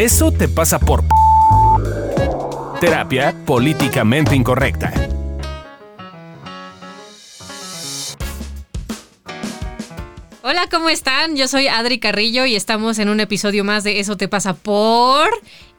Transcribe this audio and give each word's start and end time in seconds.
Eso 0.00 0.32
te 0.32 0.48
pasa 0.48 0.78
por... 0.78 1.04
Terapia 2.80 3.36
políticamente 3.44 4.34
incorrecta. 4.34 4.94
Hola, 10.42 10.68
¿cómo 10.70 10.88
están? 10.88 11.36
Yo 11.36 11.48
soy 11.48 11.66
Adri 11.66 11.98
Carrillo 11.98 12.46
y 12.46 12.56
estamos 12.56 12.98
en 12.98 13.10
un 13.10 13.20
episodio 13.20 13.62
más 13.62 13.84
de 13.84 14.00
Eso 14.00 14.16
te 14.16 14.26
pasa 14.26 14.54
por... 14.54 15.28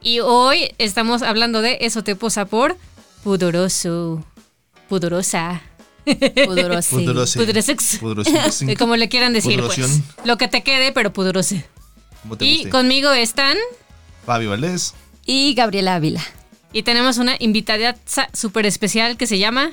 Y 0.00 0.20
hoy 0.20 0.72
estamos 0.78 1.22
hablando 1.22 1.60
de 1.60 1.78
Eso 1.80 2.04
te 2.04 2.14
pasa 2.14 2.44
por... 2.44 2.76
Pudoroso. 3.24 4.24
Pudorosa. 4.88 5.62
Pudorosi. 6.04 6.94
Pudorosi. 6.94 7.38
Pudorosex. 7.40 7.98
Pudorosi. 7.98 8.76
Como 8.78 8.94
le 8.94 9.08
quieran 9.08 9.32
decir, 9.32 9.60
pues. 9.60 10.00
Lo 10.24 10.38
que 10.38 10.46
te 10.46 10.62
quede, 10.62 10.92
pero 10.92 11.12
pudorose. 11.12 11.64
¿Cómo 12.22 12.38
te 12.38 12.44
Y 12.44 12.54
guste? 12.58 12.70
conmigo 12.70 13.10
están... 13.10 13.56
Fabio 14.24 14.50
Valdés. 14.50 14.94
Y 15.26 15.54
Gabriela 15.54 15.96
Ávila. 15.96 16.22
Y 16.72 16.82
tenemos 16.82 17.18
una 17.18 17.36
invitada 17.38 17.96
súper 18.32 18.66
especial 18.66 19.16
que 19.16 19.26
se 19.26 19.38
llama... 19.38 19.70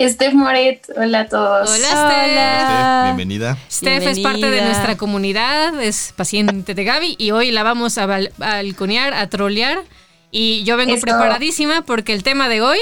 Steph 0.00 0.32
Moret, 0.32 0.86
hola 0.96 1.20
a 1.20 1.28
todos. 1.28 1.70
Hola, 1.70 1.88
Hola. 1.92 3.02
Steph, 3.04 3.04
bienvenida. 3.16 3.58
Steph 3.70 4.06
es 4.06 4.20
parte 4.20 4.50
de 4.50 4.62
nuestra 4.62 4.96
comunidad, 4.96 5.80
es 5.80 6.14
paciente 6.16 6.74
de 6.74 6.84
Gaby 6.84 7.14
y 7.18 7.30
hoy 7.30 7.50
la 7.52 7.62
vamos 7.62 7.98
a 7.98 8.06
bal- 8.06 8.32
a 8.40 8.54
balconear, 8.56 9.12
a 9.12 9.28
trolear. 9.28 9.82
Y 10.30 10.64
yo 10.64 10.78
vengo 10.78 10.98
preparadísima 10.98 11.82
porque 11.82 12.14
el 12.14 12.22
tema 12.22 12.48
de 12.48 12.62
hoy, 12.62 12.78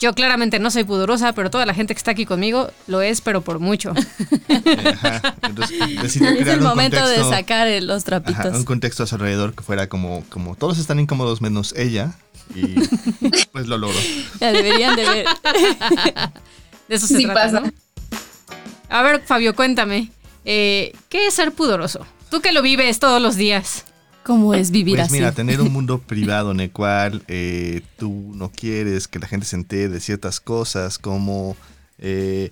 yo 0.00 0.12
claramente 0.12 0.58
no 0.58 0.70
soy 0.70 0.84
pudorosa, 0.84 1.32
pero 1.32 1.50
toda 1.50 1.66
la 1.66 1.74
gente 1.74 1.94
que 1.94 1.98
está 1.98 2.10
aquí 2.10 2.26
conmigo 2.26 2.70
lo 2.86 3.00
es, 3.00 3.20
pero 3.20 3.40
por 3.42 3.58
mucho. 3.60 3.92
Ajá. 5.02 5.34
Entonces, 5.42 5.78
decidió 6.02 6.28
Es 6.30 6.48
el 6.48 6.58
un 6.58 6.64
momento 6.64 7.06
de 7.06 7.18
sacar 7.24 7.68
los 7.82 8.02
ajá, 8.02 8.04
trapitos. 8.04 8.56
un 8.56 8.64
contexto 8.64 9.02
a 9.02 9.06
su 9.06 9.14
alrededor 9.14 9.54
que 9.54 9.62
fuera 9.62 9.88
como, 9.88 10.24
como 10.28 10.56
todos 10.56 10.78
están 10.78 10.98
incómodos 11.00 11.40
menos 11.40 11.74
ella. 11.76 12.14
Y 12.54 12.74
pues 13.52 13.66
lo 13.68 13.78
logró. 13.78 13.98
Ya 14.40 14.52
deberían 14.52 14.96
de 14.96 15.08
ver. 15.08 15.26
De 16.88 16.96
eso 16.96 17.06
se 17.06 17.16
Sí 17.16 17.24
trata, 17.24 17.40
pasa. 17.44 17.60
¿no? 17.60 17.72
A 18.90 19.02
ver, 19.02 19.22
Fabio, 19.24 19.54
cuéntame, 19.54 20.10
eh, 20.44 20.92
¿qué 21.08 21.26
es 21.26 21.34
ser 21.34 21.52
pudoroso? 21.52 22.06
Tú 22.30 22.40
que 22.42 22.52
lo 22.52 22.60
vives 22.60 22.98
todos 22.98 23.22
los 23.22 23.36
días. 23.36 23.84
¿Cómo 24.24 24.54
es 24.54 24.70
vivir 24.70 24.96
Pues 24.96 25.06
así? 25.08 25.14
mira, 25.14 25.32
tener 25.32 25.60
un 25.60 25.72
mundo 25.72 25.98
privado 26.06 26.50
en 26.50 26.60
el 26.60 26.70
cual 26.70 27.22
eh, 27.28 27.82
tú 27.98 28.32
no 28.34 28.50
quieres 28.50 29.06
que 29.06 29.18
la 29.18 29.26
gente 29.28 29.46
se 29.46 29.56
entere 29.56 29.88
de 29.88 30.00
ciertas 30.00 30.40
cosas, 30.40 30.98
como 30.98 31.56
eh, 31.98 32.50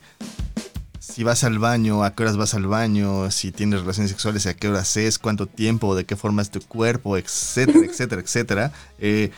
si 0.98 1.25
vas 1.25 1.45
al 1.45 1.59
baño, 1.59 2.05
a 2.05 2.15
qué 2.15 2.23
horas 2.23 2.37
vas 2.37 2.55
al 2.55 2.67
baño, 2.67 3.31
si 3.31 3.50
tienes 3.53 3.81
relaciones 3.81 4.11
sexuales, 4.11 4.47
a 4.47 4.55
qué 4.55 4.69
horas 4.69 4.97
es, 4.97 5.19
cuánto 5.19 5.47
tiempo, 5.47 5.95
de 5.97 6.05
qué 6.05 6.15
forma 6.17 6.43
es 6.43 6.50
tu 6.50 6.61
cuerpo, 6.61 7.17
etcétera, 7.17 7.81
etcétera, 7.84 8.20
etcétera. 8.25 8.73
Eh, 8.98 9.31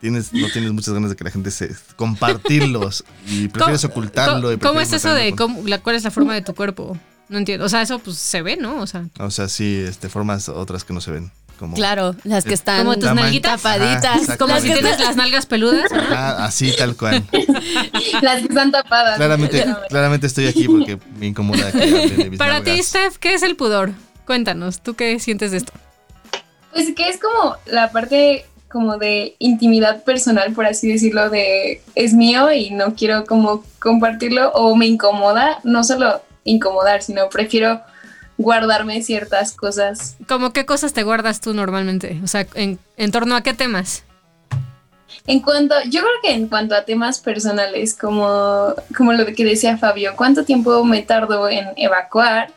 tienes, 0.00 0.32
no 0.32 0.48
tienes 0.52 0.72
muchas 0.72 0.94
ganas 0.94 1.10
de 1.10 1.16
que 1.16 1.24
la 1.24 1.30
gente 1.30 1.50
se 1.50 1.74
compartirlos 1.96 3.04
y 3.26 3.48
prefieres 3.48 3.82
¿Cómo- 3.82 3.92
ocultarlo. 3.92 4.52
y 4.52 4.58
¿Cómo, 4.58 4.74
prefieres 4.74 4.88
es 4.92 5.04
eso 5.04 5.14
de 5.14 5.34
cómo- 5.34 5.66
la, 5.66 5.78
cuál 5.78 5.96
es 5.96 6.04
la 6.04 6.10
forma 6.10 6.34
de 6.34 6.42
tu 6.42 6.54
cuerpo? 6.54 6.96
No 7.28 7.38
entiendo. 7.38 7.64
O 7.64 7.68
sea, 7.68 7.80
eso 7.82 7.98
pues 7.98 8.18
se 8.18 8.42
ve, 8.42 8.56
¿no? 8.56 8.80
O 8.82 8.86
sea, 8.86 9.06
O 9.18 9.30
sea, 9.30 9.48
sí, 9.48 9.82
este, 9.88 10.08
formas 10.10 10.48
otras 10.50 10.84
que 10.84 10.92
no 10.92 11.00
se 11.00 11.12
ven. 11.12 11.30
Como, 11.58 11.74
Claro, 11.76 12.14
las 12.24 12.44
que 12.44 12.54
están 12.54 12.78
Como 12.84 12.94
tus 12.98 13.12
nalguitas. 13.14 13.62
tapaditas. 13.62 14.22
Ajá, 14.28 14.36
como 14.36 14.54
Las 14.54 14.62
si 14.62 14.68
que 14.68 14.74
tienes 14.74 14.98
las 14.98 15.16
nalgas 15.16 15.46
peludas. 15.46 15.90
Ah, 15.92 16.44
así 16.44 16.74
tal 16.76 16.96
cual. 16.96 17.22
Las 18.22 18.40
que 18.40 18.48
están 18.48 18.72
tapadas. 18.72 19.16
Claramente, 19.16 19.64
claramente 19.88 20.26
estoy 20.26 20.46
aquí 20.48 20.66
porque 20.66 20.98
me 21.18 21.26
incomoda 21.26 21.70
que 21.70 21.82
hablen 21.82 22.16
de 22.16 22.30
mis 22.30 22.38
Para 22.38 22.62
ti. 22.62 22.82
Steph, 22.82 23.16
¿qué 23.18 23.34
es 23.34 23.42
el 23.42 23.56
pudor? 23.56 23.92
Cuéntanos, 24.26 24.80
¿tú 24.80 24.94
qué 24.94 25.18
sientes 25.20 25.50
de 25.52 25.58
esto? 25.58 25.72
Pues 26.72 26.92
que 26.96 27.08
es 27.08 27.18
como 27.20 27.56
la 27.66 27.90
parte 27.92 28.46
como 28.68 28.96
de 28.96 29.36
intimidad 29.38 30.02
personal, 30.02 30.52
por 30.54 30.64
así 30.64 30.90
decirlo, 30.90 31.28
de 31.28 31.82
es 31.94 32.14
mío 32.14 32.50
y 32.50 32.70
no 32.70 32.94
quiero 32.94 33.26
como 33.26 33.62
compartirlo 33.78 34.50
o 34.52 34.74
me 34.76 34.86
incomoda, 34.86 35.58
no 35.62 35.84
solo 35.84 36.22
incomodar, 36.44 37.02
sino 37.02 37.28
prefiero 37.28 37.82
guardarme 38.42 39.02
ciertas 39.02 39.52
cosas. 39.52 40.16
¿Cómo 40.28 40.52
qué 40.52 40.66
cosas 40.66 40.92
te 40.92 41.02
guardas 41.02 41.40
tú 41.40 41.54
normalmente? 41.54 42.20
O 42.22 42.26
sea, 42.26 42.46
¿en, 42.54 42.78
en 42.96 43.10
torno 43.12 43.34
a 43.36 43.42
qué 43.42 43.54
temas? 43.54 44.04
En 45.26 45.40
cuanto, 45.40 45.74
yo 45.84 46.00
creo 46.00 46.12
que 46.22 46.32
en 46.32 46.48
cuanto 46.48 46.74
a 46.74 46.84
temas 46.84 47.20
personales, 47.20 47.94
como, 47.94 48.74
como 48.96 49.12
lo 49.12 49.24
que 49.26 49.44
decía 49.44 49.76
Fabio, 49.78 50.14
¿cuánto 50.16 50.44
tiempo 50.44 50.84
me 50.84 51.02
tardo 51.02 51.48
en 51.48 51.66
evacuar? 51.76 52.50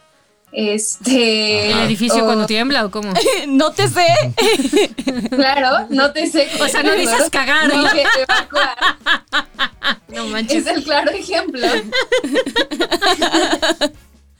Este. 0.51 1.69
¿El 1.71 1.79
edificio 1.81 2.23
o- 2.23 2.25
cuando 2.25 2.45
tiembla 2.45 2.85
o 2.85 2.89
cómo? 2.91 3.13
no 3.47 3.71
te 3.71 3.87
sé. 3.89 4.05
Claro, 5.29 5.85
no 5.89 6.11
te 6.11 6.27
sé. 6.27 6.47
O 6.61 6.67
sea, 6.67 6.81
no 6.81 6.93
dices 6.93 7.29
cagar, 7.29 7.67
¿no? 7.67 7.83
Dije 7.83 8.03
evacuar. 8.27 8.77
No 10.07 10.25
manches. 10.27 10.65
Es 10.65 10.77
el 10.77 10.83
claro 10.83 11.11
ejemplo. 11.11 11.67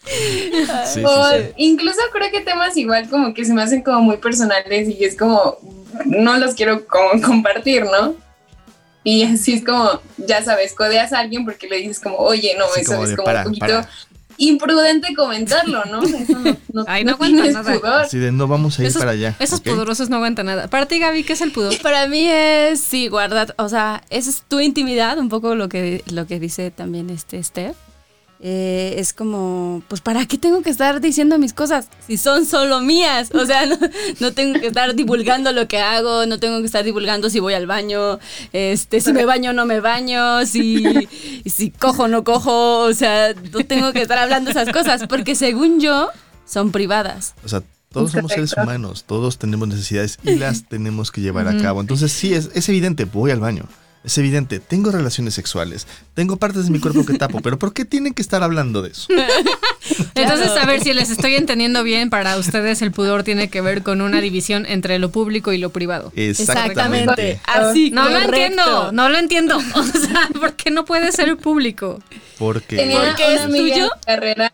Sí, 0.05 0.51
sí, 0.85 1.03
O 1.03 1.29
sí. 1.31 1.37
incluso 1.57 1.99
creo 2.13 2.29
que 2.31 2.41
temas 2.41 2.77
igual 2.77 3.09
como 3.09 3.33
que 3.33 3.43
se 3.45 3.53
me 3.53 3.61
hacen 3.63 3.81
como 3.81 4.01
muy 4.01 4.17
personales 4.17 4.87
y 4.89 5.03
es 5.03 5.15
como 5.17 5.57
no 6.05 6.37
los 6.37 6.53
quiero 6.55 6.85
como 6.87 7.21
compartir, 7.25 7.85
¿no? 7.85 8.15
Y 9.03 9.23
así 9.23 9.53
es 9.53 9.63
como, 9.63 10.01
ya 10.17 10.43
sabes, 10.43 10.73
codeas 10.73 11.13
a 11.13 11.19
alguien 11.19 11.45
porque 11.45 11.67
le 11.67 11.77
dices 11.77 11.99
como, 11.99 12.17
oye, 12.17 12.55
no, 12.57 12.65
eso 12.75 12.93
como 12.93 13.03
es 13.05 13.15
como 13.15 13.23
para, 13.25 13.39
un 13.41 13.45
poquito 13.45 13.65
para. 13.67 13.89
imprudente 14.37 15.13
comentarlo, 15.15 15.85
¿no? 15.85 16.01
Eso 16.01 16.39
no, 16.39 16.57
no, 16.73 16.83
Ay, 16.87 17.03
no 17.03 17.11
no 17.11 17.15
aguanta 17.15 17.43
tienes 17.43 17.53
nada. 17.53 17.79
pudor. 17.79 18.01
Así 18.01 18.17
de 18.17 18.31
no 18.31 18.47
vamos 18.47 18.79
a 18.79 18.81
ir 18.81 18.87
Esos, 18.87 18.99
para 18.99 19.11
allá. 19.11 19.35
esos 19.39 19.59
¿ok? 19.59 19.65
pudorosos 19.67 20.09
no 20.09 20.15
aguantan 20.17 20.47
nada. 20.47 20.67
Para 20.69 20.87
ti, 20.87 20.97
Gaby, 20.99 21.23
¿qué 21.23 21.33
es 21.33 21.41
el 21.41 21.51
pudor? 21.51 21.79
Para 21.83 22.07
mí 22.07 22.27
es, 22.27 22.79
sí, 22.79 23.07
guardar, 23.07 23.53
o 23.59 23.69
sea, 23.69 24.03
esa 24.09 24.29
es 24.31 24.41
tu 24.47 24.59
intimidad, 24.59 25.19
un 25.19 25.29
poco 25.29 25.53
lo 25.55 25.69
que, 25.69 26.03
lo 26.11 26.25
que 26.25 26.39
dice 26.39 26.71
también 26.71 27.09
este 27.11 27.41
Steph. 27.43 27.75
Eh, 28.47 28.99
es 28.99 29.11
como, 29.11 29.81
pues, 29.87 30.01
¿para 30.01 30.27
qué 30.27 30.37
tengo 30.37 30.61
que 30.61 30.69
estar 30.69 31.01
diciendo 31.01 31.39
mis 31.39 31.51
cosas 31.51 31.87
si 32.05 32.15
son 32.15 32.45
solo 32.45 32.79
mías? 32.79 33.31
O 33.33 33.43
sea, 33.43 33.65
no, 33.65 33.75
no 34.19 34.33
tengo 34.33 34.59
que 34.59 34.67
estar 34.67 34.93
divulgando 34.93 35.51
lo 35.51 35.67
que 35.67 35.79
hago, 35.79 36.27
no 36.27 36.39
tengo 36.39 36.59
que 36.59 36.67
estar 36.67 36.83
divulgando 36.83 37.31
si 37.31 37.39
voy 37.39 37.55
al 37.55 37.65
baño, 37.65 38.19
este, 38.53 39.01
si 39.01 39.13
me 39.13 39.25
baño 39.25 39.49
o 39.49 39.53
no 39.53 39.65
me 39.65 39.79
baño, 39.79 40.45
si, 40.45 40.85
si 41.43 41.71
cojo 41.71 42.03
o 42.03 42.07
no 42.07 42.23
cojo, 42.23 42.81
o 42.81 42.93
sea, 42.93 43.33
no 43.33 43.65
tengo 43.65 43.91
que 43.93 44.03
estar 44.03 44.19
hablando 44.19 44.51
esas 44.51 44.69
cosas, 44.69 45.07
porque 45.09 45.33
según 45.33 45.79
yo, 45.79 46.09
son 46.45 46.71
privadas. 46.71 47.33
O 47.43 47.49
sea, 47.49 47.63
todos 47.91 48.11
somos 48.11 48.31
seres 48.31 48.53
humanos, 48.55 49.05
todos 49.07 49.39
tenemos 49.39 49.69
necesidades 49.69 50.19
y 50.21 50.35
las 50.35 50.69
tenemos 50.69 51.11
que 51.11 51.21
llevar 51.21 51.47
a 51.47 51.57
cabo. 51.57 51.81
Entonces, 51.81 52.11
sí, 52.11 52.35
es, 52.35 52.51
es 52.53 52.69
evidente, 52.69 53.05
voy 53.05 53.31
al 53.31 53.39
baño. 53.39 53.67
Es 54.05 54.17
evidente, 54.19 54.59
tengo 54.59 54.91
relaciones 54.91 55.33
sexuales, 55.33 55.87
tengo 56.13 56.37
partes 56.37 56.65
de 56.65 56.71
mi 56.71 56.79
cuerpo 56.79 57.05
que 57.05 57.17
tapo, 57.17 57.41
pero 57.41 57.57
¿por 57.57 57.73
qué 57.73 57.85
tienen 57.85 58.13
que 58.13 58.21
estar 58.21 58.43
hablando 58.43 58.83
de 58.83 58.91
eso? 58.91 59.07
Entonces, 60.15 60.49
a 60.51 60.65
ver 60.65 60.81
si 60.81 60.93
les 60.93 61.09
estoy 61.09 61.35
entendiendo 61.35 61.83
bien, 61.83 62.11
para 62.11 62.37
ustedes 62.37 62.81
el 62.83 62.91
pudor 62.91 63.23
tiene 63.23 63.49
que 63.49 63.61
ver 63.61 63.81
con 63.81 64.01
una 64.01 64.21
división 64.21 64.65
entre 64.67 64.99
lo 64.99 65.09
público 65.09 65.53
y 65.53 65.57
lo 65.57 65.71
privado. 65.71 66.11
Exactamente. 66.15 67.39
Así, 67.45 67.91
No 67.91 68.07
lo 68.09 68.19
entiendo, 68.19 68.91
no 68.91 69.09
lo 69.09 69.17
entiendo. 69.17 69.57
O 69.75 69.83
sea, 69.83 70.29
¿por 70.39 70.53
qué 70.53 70.71
no 70.71 70.85
puede 70.85 71.11
ser 71.11 71.35
público? 71.37 71.99
Porque 72.37 72.75
Tenía 72.77 72.99
¿Porque 73.01 73.25
una 73.25 73.33
es 73.35 73.41
amiga 73.41 73.75
tuyo? 73.75 73.89
carrera 74.05 74.53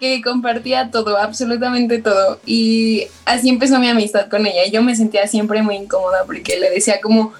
que 0.00 0.20
compartía 0.22 0.90
todo, 0.90 1.16
absolutamente 1.18 1.98
todo. 2.00 2.40
Y 2.46 3.04
así 3.24 3.48
empezó 3.48 3.78
mi 3.78 3.88
amistad 3.88 4.28
con 4.28 4.46
ella. 4.46 4.64
Y 4.66 4.70
yo 4.70 4.82
me 4.82 4.96
sentía 4.96 5.26
siempre 5.26 5.62
muy 5.62 5.76
incómoda 5.76 6.24
porque 6.26 6.58
le 6.58 6.70
decía 6.70 7.00
como, 7.00 7.32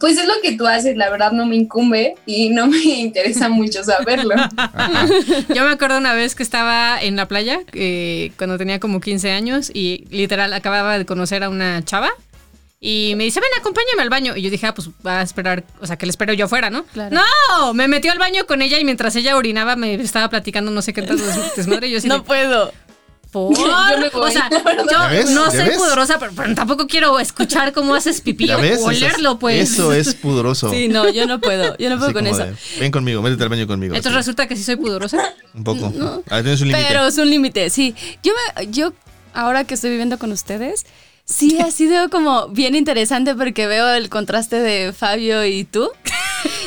pues 0.00 0.16
es 0.18 0.26
lo 0.26 0.34
que 0.42 0.52
tú 0.52 0.66
haces, 0.66 0.96
la 0.96 1.10
verdad 1.10 1.32
no 1.32 1.44
me 1.46 1.56
incumbe 1.56 2.14
y 2.26 2.50
no 2.50 2.66
me 2.66 2.78
interesa 2.82 3.48
mucho 3.48 3.82
saberlo. 3.84 4.34
Yo 5.54 5.64
me 5.64 5.70
acuerdo 5.70 5.98
una 5.98 6.14
vez 6.14 6.34
que 6.34 6.42
estaba 6.42 7.00
en 7.00 7.16
la 7.16 7.26
playa, 7.26 7.60
eh, 7.72 8.32
cuando 8.36 8.58
tenía 8.58 8.78
como 8.80 9.00
15 9.00 9.30
años, 9.32 9.70
y 9.72 10.04
literal 10.10 10.52
acababa 10.52 10.98
de 10.98 11.06
conocer 11.06 11.42
a 11.44 11.48
una 11.48 11.84
chava. 11.84 12.10
Y 12.80 13.14
me 13.16 13.24
dice, 13.24 13.40
ven, 13.40 13.50
acompáñame 13.58 14.02
al 14.02 14.08
baño. 14.08 14.36
Y 14.36 14.42
yo 14.42 14.50
dije, 14.50 14.64
ah, 14.68 14.72
pues 14.74 14.88
va 15.04 15.18
a 15.18 15.22
esperar, 15.22 15.64
o 15.80 15.86
sea, 15.88 15.96
que 15.96 16.06
le 16.06 16.10
espero 16.10 16.32
yo 16.32 16.44
afuera, 16.44 16.70
¿no? 16.70 16.84
Claro. 16.84 17.16
No, 17.16 17.74
me 17.74 17.88
metió 17.88 18.12
al 18.12 18.18
baño 18.20 18.46
con 18.46 18.62
ella 18.62 18.78
y 18.78 18.84
mientras 18.84 19.16
ella 19.16 19.36
orinaba 19.36 19.74
me 19.74 19.94
estaba 19.94 20.30
platicando 20.30 20.70
no 20.70 20.80
sé 20.80 20.92
qué 20.92 21.02
tanto 21.02 21.24
des- 21.26 21.54
desmadre. 21.56 21.88
Y 21.88 21.90
yo 21.90 21.98
así 21.98 22.06
No 22.06 22.18
de, 22.18 22.22
puedo. 22.24 22.72
¿Por? 23.30 23.56
Yo 23.58 23.66
me 23.98 24.08
voy, 24.10 24.20
O 24.28 24.30
sea, 24.30 24.48
yo 24.50 25.30
no 25.30 25.44
¿Ya 25.46 25.50
soy 25.50 25.68
ves? 25.68 25.76
pudorosa, 25.78 26.18
pero, 26.18 26.32
pero 26.34 26.54
tampoco 26.54 26.86
quiero 26.86 27.18
escuchar 27.18 27.72
cómo 27.72 27.94
haces 27.94 28.20
pipí 28.20 28.46
¿Ya 28.46 28.56
o 28.56 28.60
ves? 28.60 28.78
Eso 28.78 28.90
es- 28.90 29.02
olerlo, 29.02 29.38
pues. 29.38 29.70
Eso 29.70 29.92
es 29.92 30.14
pudoroso. 30.14 30.70
Sí, 30.70 30.88
no, 30.88 31.08
yo 31.08 31.26
no 31.26 31.40
puedo. 31.40 31.76
Yo 31.78 31.90
no 31.90 31.96
puedo 31.96 32.06
Así 32.10 32.14
con 32.14 32.26
eso. 32.26 32.44
de, 32.44 32.54
Ven 32.80 32.90
conmigo, 32.92 33.22
métete 33.22 33.42
al 33.42 33.48
baño 33.48 33.66
conmigo. 33.66 33.94
Entonces 33.94 34.12
así, 34.12 34.18
resulta 34.18 34.46
que 34.48 34.56
sí 34.56 34.62
soy 34.64 34.76
pudorosa. 34.76 35.18
Un 35.54 35.64
poco. 35.64 35.92
Ah, 36.30 36.42
tienes 36.42 36.60
un 36.60 36.68
límite. 36.68 36.86
Pero 36.88 37.06
es 37.06 37.18
un 37.18 37.28
límite, 37.30 37.70
sí. 37.70 37.94
Yo, 38.22 38.32
me, 38.56 38.66
yo, 38.70 38.92
ahora 39.34 39.64
que 39.64 39.74
estoy 39.74 39.90
viviendo 39.90 40.18
con 40.18 40.32
ustedes, 40.32 40.86
sí 41.24 41.58
ha 41.60 41.70
sido 41.70 42.08
como 42.10 42.48
bien 42.48 42.74
interesante 42.74 43.34
porque 43.34 43.66
veo 43.66 43.88
el 43.90 44.08
contraste 44.08 44.56
de 44.60 44.92
Fabio 44.92 45.44
y 45.44 45.64
tú. 45.64 45.90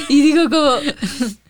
Y 0.10 0.22
digo 0.22 0.50
como, 0.50 0.76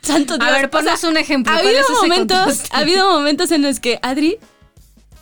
santo 0.02 0.38
Dios. 0.38 0.50
A 0.50 0.54
ver, 0.54 0.66
o 0.66 0.70
ponos 0.70 1.00
sea, 1.00 1.10
un 1.10 1.18
ejemplo. 1.18 1.52
Ha 1.52 1.60
¿cuál 1.60 1.68
habido, 1.76 1.84
momentos, 2.02 2.64
ha 2.72 2.78
habido 2.80 3.10
momentos 3.12 3.52
en 3.52 3.64
los 3.64 3.80
que 3.80 4.00
Adri 4.04 4.38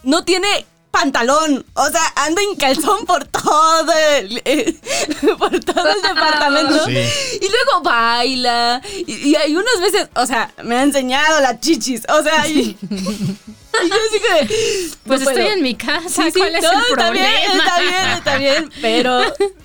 no 0.04 0.24
tiene 0.24 0.66
pantalón. 0.92 1.66
O 1.74 1.90
sea, 1.90 2.02
anda 2.16 2.42
en 2.42 2.56
calzón 2.56 3.06
por 3.06 3.26
todo 3.26 3.92
el, 4.18 4.42
eh, 4.46 4.76
por 5.38 5.60
todo 5.60 5.90
el 5.90 6.02
departamento. 6.02 6.86
Sí. 6.86 6.98
Y 7.42 7.48
luego 7.50 7.82
baila. 7.84 8.82
Y, 9.08 9.30
y 9.30 9.36
hay 9.36 9.56
unas 9.56 9.80
veces, 9.82 10.10
o 10.16 10.26
sea, 10.26 10.52
me 10.64 10.76
ha 10.76 10.84
enseñado 10.84 11.40
las 11.42 11.60
chichis. 11.60 12.04
O 12.10 12.24
sea, 12.24 12.48
y, 12.48 12.78
y 13.86 13.90
yo 13.90 13.96
así 13.96 14.20
que. 14.20 14.90
Pues 15.06 15.22
no 15.22 15.30
estoy 15.30 15.44
puedo. 15.44 15.56
en 15.58 15.64
mi 15.64 15.76
casa, 15.76 16.10
Sí, 16.24 16.32
sí, 16.32 16.40
¿cuál 16.40 16.56
es 16.56 16.64
no, 16.64 16.72
el 16.72 16.78
está 16.80 16.96
problema? 16.96 17.12
bien, 17.12 17.58
está 17.58 17.80
bien, 17.80 18.10
está 18.18 18.38
bien, 18.38 18.70
pero 18.82 19.22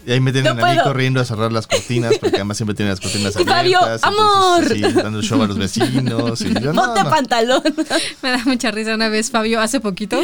Y 0.06 0.12
ahí 0.12 0.20
me 0.20 0.32
tienen 0.32 0.56
No 0.56 0.62
a 0.64 0.68
mí 0.68 0.74
puedo. 0.74 0.84
corriendo 0.88 1.20
a 1.20 1.24
cerrar 1.24 1.52
las 1.52 1.66
cortinas, 1.66 2.18
porque 2.18 2.36
además 2.36 2.56
siempre 2.56 2.74
tienen 2.74 2.90
las 2.90 3.00
cortinas 3.00 3.34
Y 3.36 3.42
abiertas. 3.50 4.00
Fabio, 4.00 4.20
¡amor! 4.20 4.68
Sí, 4.68 4.80
dando 4.80 5.22
show 5.22 5.42
a 5.42 5.46
los 5.46 5.58
vecinos. 5.58 6.40
Y 6.40 6.54
yo, 6.60 6.72
no, 6.72 6.82
ponte 6.84 7.02
no. 7.04 7.10
pantalón. 7.10 7.62
Me 8.22 8.30
da 8.30 8.42
mucha 8.44 8.70
risa 8.70 8.94
una 8.94 9.08
vez, 9.08 9.30
Fabio, 9.30 9.60
hace 9.60 9.80
poquito, 9.80 10.20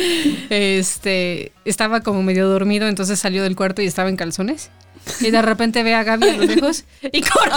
este, 0.51 1.53
estaba 1.65 2.01
como 2.03 2.23
medio 2.23 2.49
dormido, 2.49 2.89
entonces 2.89 3.19
salió 3.19 3.43
del 3.43 3.57
cuarto 3.57 3.83
y 3.83 3.87
estaba 3.87 4.09
en 4.09 4.17
calzones. 4.17 4.71
Y 5.21 5.31
de 5.31 5.43
repente 5.43 5.83
ve 5.83 5.95
a 5.95 6.03
Gaby 6.05 6.29
a 6.29 6.37
lo 6.37 6.45
lejos 6.45 6.85
y 7.13 7.21
corre 7.23 7.51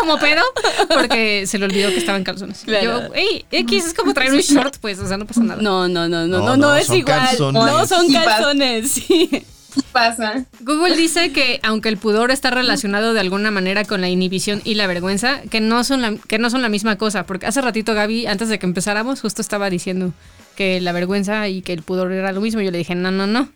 como 0.00 0.18
pedo 0.18 0.42
porque 0.88 1.46
se 1.46 1.58
le 1.58 1.64
olvidó 1.64 1.90
que 1.90 1.98
estaba 1.98 2.18
en 2.18 2.24
calzones. 2.24 2.62
Y 2.62 2.66
Claro. 2.66 3.08
Yo, 3.08 3.12
hey, 3.14 3.44
X 3.50 3.86
es 3.86 3.94
como 3.94 4.14
traer 4.14 4.32
un 4.32 4.40
short, 4.40 4.76
pues, 4.80 4.98
o 4.98 5.08
sea, 5.08 5.16
no 5.16 5.26
pasa 5.26 5.42
nada. 5.42 5.60
No, 5.60 5.88
no, 5.88 6.08
no, 6.08 6.26
no, 6.26 6.38
No, 6.38 6.38
no, 6.38 6.56
no, 6.56 6.56
no, 6.56 6.76
es 6.76 6.86
son 6.86 6.96
igual. 6.96 7.18
calzones. 7.20 7.62
No 7.62 7.86
son 7.86 8.12
calzones, 8.12 8.90
sí. 8.92 9.44
pasa. 9.92 10.44
Google 10.60 10.96
dice 10.96 11.32
que 11.32 11.60
aunque 11.62 11.88
el 11.88 11.96
pudor 11.96 12.30
está 12.30 12.50
relacionado 12.50 13.14
de 13.14 13.20
alguna 13.20 13.50
manera 13.50 13.84
con 13.84 14.00
la 14.00 14.08
inhibición 14.08 14.60
y 14.64 14.74
la 14.74 14.86
vergüenza, 14.86 15.42
que 15.50 15.60
no 15.60 15.84
son 15.84 16.02
la, 16.02 16.16
que 16.16 16.38
no 16.38 16.50
son 16.50 16.62
la 16.62 16.68
misma 16.68 16.96
cosa. 16.96 17.24
Porque 17.24 17.46
hace 17.46 17.60
ratito 17.60 17.94
Gaby, 17.94 18.26
antes 18.26 18.48
de 18.48 18.58
que 18.58 18.66
empezáramos, 18.66 19.20
justo 19.20 19.42
estaba 19.42 19.70
diciendo 19.70 20.12
que 20.56 20.80
la 20.80 20.92
vergüenza 20.92 21.48
y 21.48 21.62
que 21.62 21.72
el 21.72 21.82
pudor 21.82 22.12
era 22.12 22.32
lo 22.32 22.40
mismo. 22.40 22.60
Yo 22.60 22.70
le 22.70 22.78
dije, 22.78 22.94
no, 22.94 23.10
no, 23.10 23.26
no. 23.26 23.48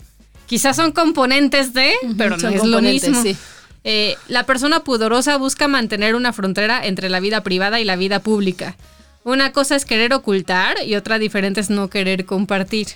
Quizás 0.46 0.76
son 0.76 0.92
componentes 0.92 1.72
de, 1.74 1.92
pero 2.18 2.36
no 2.36 2.40
Son 2.40 2.52
es 2.54 2.64
lo 2.64 2.80
mismo. 2.82 3.22
sí. 3.22 3.36
Eh, 3.86 4.16
la 4.28 4.46
persona 4.46 4.80
pudorosa 4.80 5.36
busca 5.36 5.68
mantener 5.68 6.14
una 6.14 6.32
frontera 6.32 6.86
entre 6.86 7.10
la 7.10 7.20
vida 7.20 7.42
privada 7.42 7.80
y 7.80 7.84
la 7.84 7.96
vida 7.96 8.20
pública. 8.20 8.76
Una 9.24 9.52
cosa 9.52 9.76
es 9.76 9.84
querer 9.84 10.12
ocultar 10.14 10.76
y 10.86 10.94
otra 10.96 11.18
diferente 11.18 11.60
es 11.60 11.68
no 11.70 11.88
querer 11.88 12.24
compartir. 12.24 12.88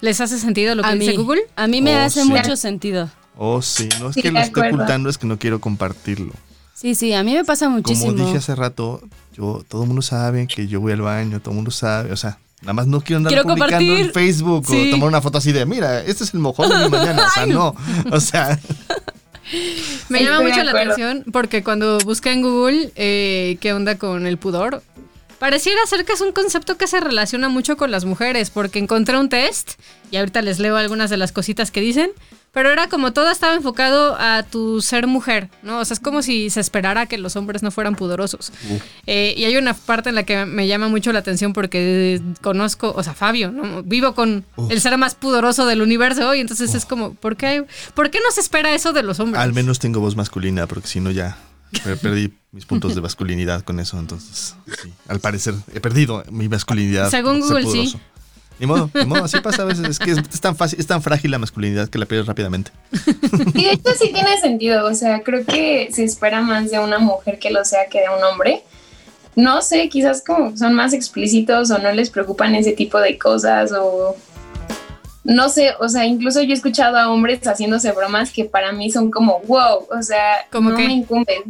¿Les 0.00 0.20
hace 0.20 0.38
sentido 0.38 0.74
lo 0.74 0.82
que 0.82 0.88
A 0.88 0.94
dice 0.94 1.10
mí, 1.12 1.16
Google? 1.16 1.42
a 1.56 1.66
mí 1.68 1.80
me 1.82 1.94
Oh, 1.96 2.00
hace 2.00 2.22
sí. 2.22 2.28
mucho 2.28 2.56
sentido. 2.56 3.10
Oh, 3.36 3.62
sí, 3.62 3.88
no 4.00 4.08
es 4.08 4.14
Sí, 4.14 4.22
que 4.22 4.30
lo 4.32 4.40
esté 4.40 4.60
ocultando, 4.68 5.08
es 5.10 5.18
que 5.18 5.26
no 5.26 5.38
quiero 5.38 5.60
compartirlo. 5.60 6.32
Sí, 6.74 6.94
sí, 6.94 7.12
a 7.12 7.22
mí 7.22 7.34
me 7.34 7.44
pasa 7.44 7.68
muchísimo. 7.68 8.12
Como 8.12 8.24
dije 8.26 8.38
hace 8.38 8.54
rato, 8.54 9.02
yo, 9.36 9.62
todo 9.68 9.82
el 9.82 9.86
mundo 9.88 10.02
sabe 10.02 10.46
que 10.46 10.66
yo 10.66 10.80
voy 10.80 10.92
al 10.92 11.02
baño, 11.02 11.40
todo 11.40 11.50
el 11.50 11.56
mundo 11.56 11.70
sabe, 11.70 12.10
o 12.12 12.16
sea, 12.16 12.38
nada 12.62 12.72
más 12.74 12.86
no 12.86 13.00
quiero 13.00 13.18
andar 13.18 13.32
Quiero 13.32 13.44
publicando 13.48 13.76
compartir. 13.78 14.06
en 14.06 14.12
Facebook 14.12 14.66
Sí. 14.66 14.88
o 14.88 14.90
tomar 14.92 15.08
una 15.08 15.22
foto 15.22 15.38
así 15.38 15.52
de, 15.52 15.64
mira, 15.66 16.00
este 16.00 16.24
es 16.24 16.34
el 16.34 16.40
mojón 16.40 16.68
de 16.68 16.76
mi 16.76 16.88
mañana, 16.96 17.26
o 17.26 17.30
sea, 17.30 17.46
no, 17.46 17.74
o 18.10 18.20
sea, 18.20 18.58
Me 20.08 20.18
Sí, 20.18 20.24
llama 20.24 20.42
mucho 20.42 20.62
la 20.62 20.70
atención 20.72 21.24
porque 21.32 21.62
cuando 21.64 21.98
busqué 22.00 22.32
en 22.32 22.42
Google 22.42 22.92
eh, 22.96 23.56
qué 23.60 23.72
onda 23.72 23.96
con 23.98 24.26
el 24.26 24.38
pudor, 24.38 24.82
pareciera 25.38 25.80
ser 25.86 26.04
que 26.04 26.12
es 26.12 26.20
un 26.20 26.32
concepto 26.32 26.76
que 26.76 26.86
se 26.86 27.00
relaciona 27.00 27.48
mucho 27.48 27.76
con 27.76 27.90
las 27.90 28.04
mujeres 28.04 28.50
porque 28.50 28.78
encontré 28.78 29.18
un 29.18 29.28
test 29.28 29.72
y 30.10 30.18
ahorita 30.18 30.42
les 30.42 30.58
leo 30.58 30.76
algunas 30.76 31.10
de 31.10 31.16
las 31.16 31.32
cositas 31.32 31.70
que 31.70 31.80
dicen, 31.80 32.10
pero 32.52 32.70
era 32.70 32.88
como 32.88 33.12
todo 33.12 33.30
estaba 33.30 33.54
enfocado 33.54 34.16
a 34.18 34.42
tu 34.42 34.80
ser 34.82 35.06
mujer, 35.06 35.48
¿no? 35.62 35.78
O 35.78 35.84
sea, 35.84 35.94
es 35.94 36.00
como 36.00 36.22
si 36.22 36.50
se 36.50 36.60
esperara 36.60 37.06
que 37.06 37.16
los 37.18 37.36
hombres 37.36 37.62
no 37.62 37.70
fueran 37.70 37.94
pudorosos. 37.94 38.52
Eh, 39.06 39.34
y 39.36 39.44
hay 39.44 39.56
una 39.56 39.74
parte 39.74 40.08
en 40.08 40.14
la 40.16 40.24
que 40.24 40.44
me 40.46 40.66
llama 40.66 40.88
mucho 40.88 41.12
la 41.12 41.20
atención 41.20 41.52
porque 41.52 42.20
conozco, 42.40 42.92
o 42.96 43.02
sea, 43.02 43.14
Fabio, 43.14 43.50
¿no? 43.52 43.82
vivo 43.84 44.14
con 44.14 44.44
el 44.68 44.80
ser 44.80 44.96
más 44.98 45.14
pudoroso 45.14 45.66
del 45.66 45.80
universo 45.82 46.34
y 46.34 46.40
entonces 46.40 46.74
es 46.74 46.84
como, 46.84 47.14
¿por 47.14 47.36
qué, 47.36 47.64
¿por 47.94 48.10
qué 48.10 48.18
no 48.18 48.30
se 48.32 48.40
espera 48.40 48.74
eso 48.74 48.92
de 48.92 49.02
los 49.02 49.20
hombres? 49.20 49.40
al 49.42 49.52
menos 49.52 49.78
tengo 49.78 50.00
voz 50.00 50.16
masculina, 50.16 50.66
porque 50.66 50.88
si 50.88 51.00
no 51.00 51.10
ya 51.10 51.36
per- 51.84 51.98
perdí 51.98 52.32
mis 52.52 52.66
puntos 52.66 52.94
de 52.96 53.00
masculinidad 53.02 53.62
con 53.62 53.78
eso, 53.78 53.96
entonces, 53.98 54.56
sí, 54.82 54.92
al 55.06 55.20
parecer 55.20 55.54
he 55.72 55.80
perdido 55.80 56.24
mi 56.30 56.48
masculinidad. 56.48 57.10
Según 57.10 57.40
Google, 57.40 57.66
sí. 57.70 57.94
Ni 58.60 58.66
modo, 58.66 58.90
ni 58.92 59.06
modo, 59.06 59.24
así 59.24 59.40
pasa 59.40 59.62
a 59.62 59.64
veces, 59.64 59.88
es 59.88 59.98
que 59.98 60.10
es, 60.10 60.18
es 60.18 60.40
tan 60.40 60.54
fácil, 60.54 60.78
es 60.78 60.86
tan 60.86 61.00
frágil 61.00 61.30
la 61.30 61.38
masculinidad 61.38 61.88
que 61.88 61.98
la 61.98 62.04
pierdes 62.04 62.26
rápidamente. 62.26 62.70
Y 63.54 63.64
de 63.64 63.72
hecho 63.72 63.90
sí 63.98 64.12
tiene 64.12 64.38
sentido, 64.38 64.86
o 64.86 64.94
sea, 64.94 65.22
creo 65.22 65.46
que 65.46 65.88
se 65.92 66.04
espera 66.04 66.42
más 66.42 66.70
de 66.70 66.78
una 66.78 66.98
mujer 66.98 67.38
que 67.38 67.50
lo 67.50 67.64
sea 67.64 67.86
que 67.86 68.00
de 68.00 68.08
un 68.08 68.22
hombre. 68.22 68.62
No 69.34 69.62
sé, 69.62 69.88
quizás 69.88 70.22
como 70.22 70.56
son 70.58 70.74
más 70.74 70.92
explícitos 70.92 71.70
o 71.70 71.78
no 71.78 71.90
les 71.92 72.10
preocupan 72.10 72.54
ese 72.54 72.72
tipo 72.72 72.98
de 73.00 73.16
cosas 73.16 73.72
o 73.72 74.14
no 75.24 75.48
sé, 75.48 75.74
o 75.78 75.88
sea, 75.88 76.04
incluso 76.04 76.42
yo 76.42 76.50
he 76.50 76.54
escuchado 76.54 76.98
a 76.98 77.10
hombres 77.10 77.40
haciéndose 77.46 77.92
bromas 77.92 78.30
que 78.30 78.44
para 78.44 78.72
mí 78.72 78.90
son 78.90 79.10
como 79.10 79.40
wow, 79.46 79.86
o 79.90 80.02
sea, 80.02 80.46
¿Cómo 80.50 80.70
no 80.70 80.76
qué? 80.76 80.86
me 80.86 80.92
incumben. 80.92 81.42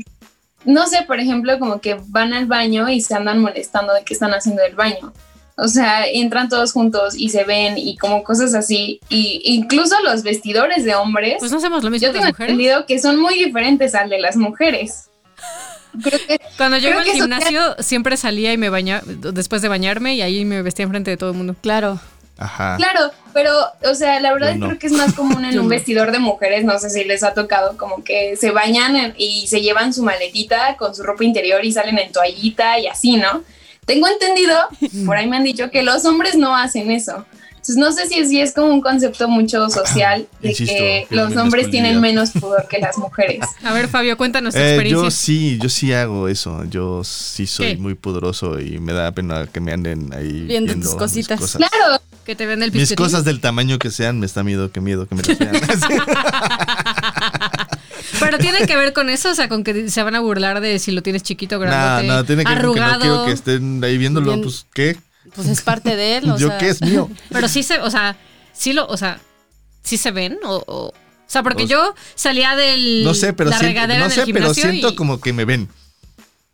No 0.65 0.87
sé, 0.87 1.03
por 1.07 1.19
ejemplo, 1.19 1.59
como 1.59 1.81
que 1.81 1.99
van 2.09 2.33
al 2.35 2.47
baño 2.47 2.89
y 2.89 3.01
se 3.01 3.15
andan 3.15 3.41
molestando 3.41 3.95
de 3.95 4.05
que 4.05 4.15
están 4.15 4.33
haciendo 4.33 4.63
el 4.63 4.77
baño. 4.77 5.13
O 5.63 5.69
sea, 5.69 6.07
entran 6.07 6.49
todos 6.49 6.73
juntos 6.73 7.15
y 7.15 7.29
se 7.29 7.45
ven 7.45 7.77
y 7.77 7.97
como 7.99 8.25
cosas 8.25 8.55
así. 8.55 8.99
Y 9.11 9.43
incluso 9.45 9.95
los 10.03 10.23
vestidores 10.23 10.85
de 10.85 10.95
hombres 10.95 11.37
Pues 11.39 11.53
no 11.53 11.59
hacemos 11.59 11.85
lo 11.85 11.91
mismo 11.91 12.07
yo 12.07 12.13
tengo 12.13 12.25
las 12.25 12.33
mujeres. 12.33 12.53
entendido 12.53 12.87
que 12.87 12.99
son 12.99 13.21
muy 13.21 13.35
diferentes 13.35 13.95
al 13.95 14.09
de 14.09 14.21
las 14.21 14.37
mujeres. 14.37 15.11
Creo 16.03 16.19
que 16.27 16.41
Cuando 16.57 16.79
yo 16.79 16.89
Creo 16.89 17.03
iba 17.03 17.13
al 17.13 17.17
gimnasio, 17.17 17.77
siempre 17.81 18.17
salía 18.17 18.53
y 18.53 18.57
me 18.57 18.71
bañaba 18.71 19.03
después 19.07 19.61
de 19.61 19.69
bañarme 19.69 20.15
y 20.15 20.23
ahí 20.23 20.45
me 20.47 20.63
vestía 20.63 20.85
enfrente 20.85 21.11
de 21.11 21.17
todo 21.19 21.31
el 21.31 21.37
mundo. 21.37 21.55
Claro. 21.61 22.01
Ajá. 22.39 22.77
Claro, 22.79 23.13
pero, 23.35 23.53
o 23.85 23.95
sea, 23.95 24.19
la 24.21 24.33
verdad 24.33 24.55
no. 24.55 24.69
creo 24.69 24.79
que 24.79 24.87
es 24.87 24.95
más 24.95 25.13
común 25.13 25.45
en 25.45 25.59
un 25.61 25.69
vestidor 25.69 26.11
de 26.11 26.21
mujeres, 26.21 26.65
no 26.65 26.79
sé 26.79 26.89
si 26.89 27.05
les 27.05 27.23
ha 27.23 27.35
tocado, 27.35 27.77
como 27.77 28.03
que 28.03 28.35
se 28.37 28.51
bañan 28.51 29.15
y 29.19 29.47
se 29.47 29.61
llevan 29.61 29.93
su 29.93 30.03
maletita 30.03 30.77
con 30.79 30.95
su 30.95 31.03
ropa 31.03 31.23
interior 31.23 31.63
y 31.63 31.73
salen 31.73 31.99
en 31.99 32.13
toallita 32.13 32.79
y 32.79 32.87
así, 32.87 33.17
¿no? 33.17 33.43
Tengo 33.93 34.07
entendido, 34.07 34.57
por 35.05 35.17
ahí 35.17 35.27
me 35.29 35.37
han 35.39 35.45
dicho 35.45 35.69
que 35.71 35.83
los 35.83 36.05
hombres 36.05 36.37
no 36.37 36.55
hacen 36.55 36.91
eso. 36.93 37.25
Entonces 37.51 37.77
no 37.77 37.93
sé 37.93 38.07
si, 38.09 38.25
si 38.27 38.41
es 38.41 38.55
como 38.55 38.73
un 38.73 38.81
concepto 38.81 39.29
mucho 39.29 39.69
social 39.69 40.27
de 40.41 40.51
Insisto, 40.51 40.75
que 40.75 41.01
es 41.01 41.11
los 41.11 41.37
hombres 41.37 41.71
tienen 41.71 42.01
menos 42.01 42.31
pudor 42.31 42.67
que 42.69 42.79
las 42.79 42.97
mujeres. 42.97 43.41
A 43.65 43.73
ver, 43.75 43.89
Fabio, 43.89 44.17
cuéntanos 44.17 44.55
tu 44.55 44.61
Eh, 44.61 44.71
experiencia. 44.77 45.05
yo 45.05 45.11
sí, 45.11 45.59
yo 45.63 45.69
sí 45.69 45.93
hago 45.93 46.29
eso. 46.29 46.65
Yo 46.71 47.03
sí 47.05 47.47
soy 47.47 47.75
¿Qué? 47.75 47.77
muy 47.77 47.95
poderoso 47.95 48.59
y 48.61 48.79
me 48.79 48.93
da 48.95 49.11
pena 49.13 49.47
que 49.53 49.61
me 49.61 49.73
anden 49.73 50.11
ahí 50.15 50.45
Viendo 50.47 50.73
viendo, 50.73 50.85
tus 50.85 50.93
mis 50.93 50.95
cositas. 50.95 51.39
cosas. 51.41 51.61
Claro, 51.69 52.01
Que 52.25 52.35
te 52.37 52.47
vende 52.47 52.65
el 52.67 52.73
Mis 52.73 52.83
pisquerín. 52.83 53.05
cosas 53.05 53.25
del 53.25 53.41
tamaño 53.41 53.79
que 53.79 53.91
sean, 53.91 54.21
me 54.21 54.27
está 54.27 54.43
miedo, 54.43 54.71
que 54.73 54.81
miedo 54.81 55.07
que 55.07 55.15
me 55.17 55.23
las 55.23 55.39
vean. 55.39 55.53
Pero 58.31 58.39
tiene 58.43 58.67
que 58.67 58.77
ver 58.77 58.93
con 58.93 59.11
eso, 59.11 59.31
o 59.31 59.35
sea, 59.35 59.49
con 59.49 59.65
que 59.65 59.89
se 59.89 60.03
van 60.03 60.15
a 60.15 60.21
burlar 60.21 60.61
de 60.61 60.79
si 60.79 60.93
lo 60.93 61.03
tienes 61.03 61.23
chiquito, 61.23 61.59
grandote, 61.59 62.07
no, 62.07 62.25
tiene 62.25 62.45
que 62.45 62.55
ver 62.55 62.65
con 62.65 62.75
que 62.75 62.81
no 62.81 62.87
arrugado. 62.87 63.01
quiero 63.01 63.25
que 63.27 63.33
estén 63.33 63.83
ahí 63.85 63.99
viéndolo. 63.99 64.27
Bien. 64.33 64.43
Pues, 64.43 64.67
¿qué? 64.73 64.97
Pues 65.35 65.49
es 65.49 65.61
parte 65.63 65.97
de 65.97 66.17
él. 66.19 66.31
O 66.31 66.39
¿Yo 66.39 66.49
sea, 66.49 66.59
qué 66.59 66.69
es 66.69 66.81
mío? 66.83 67.11
Pero 67.31 67.49
sí 67.49 67.63
se, 67.63 67.79
o 67.81 67.91
sea, 67.91 68.17
sí 68.53 68.73
lo, 68.73 68.87
o 68.87 68.97
sea, 68.97 69.21
sí 69.83 69.97
se 69.97 70.11
ven 70.11 70.39
o, 70.45 70.63
o, 70.67 70.87
o 70.89 70.95
sea, 71.27 71.43
porque 71.43 71.65
O- 71.65 71.67
yo 71.67 71.95
salía 72.15 72.57
del 72.57 73.05
No 73.05 73.15
sé, 73.15 73.33
pero 73.33 73.51
la 73.51 73.59
siento, 73.59 73.75
regadera 73.75 74.05
no 74.05 74.11
sé, 74.11 74.25
pero 74.33 74.53
siento 74.55 74.89
y- 74.91 74.95
como 74.97 75.21
que 75.21 75.33
me 75.33 75.45
ven. 75.45 75.69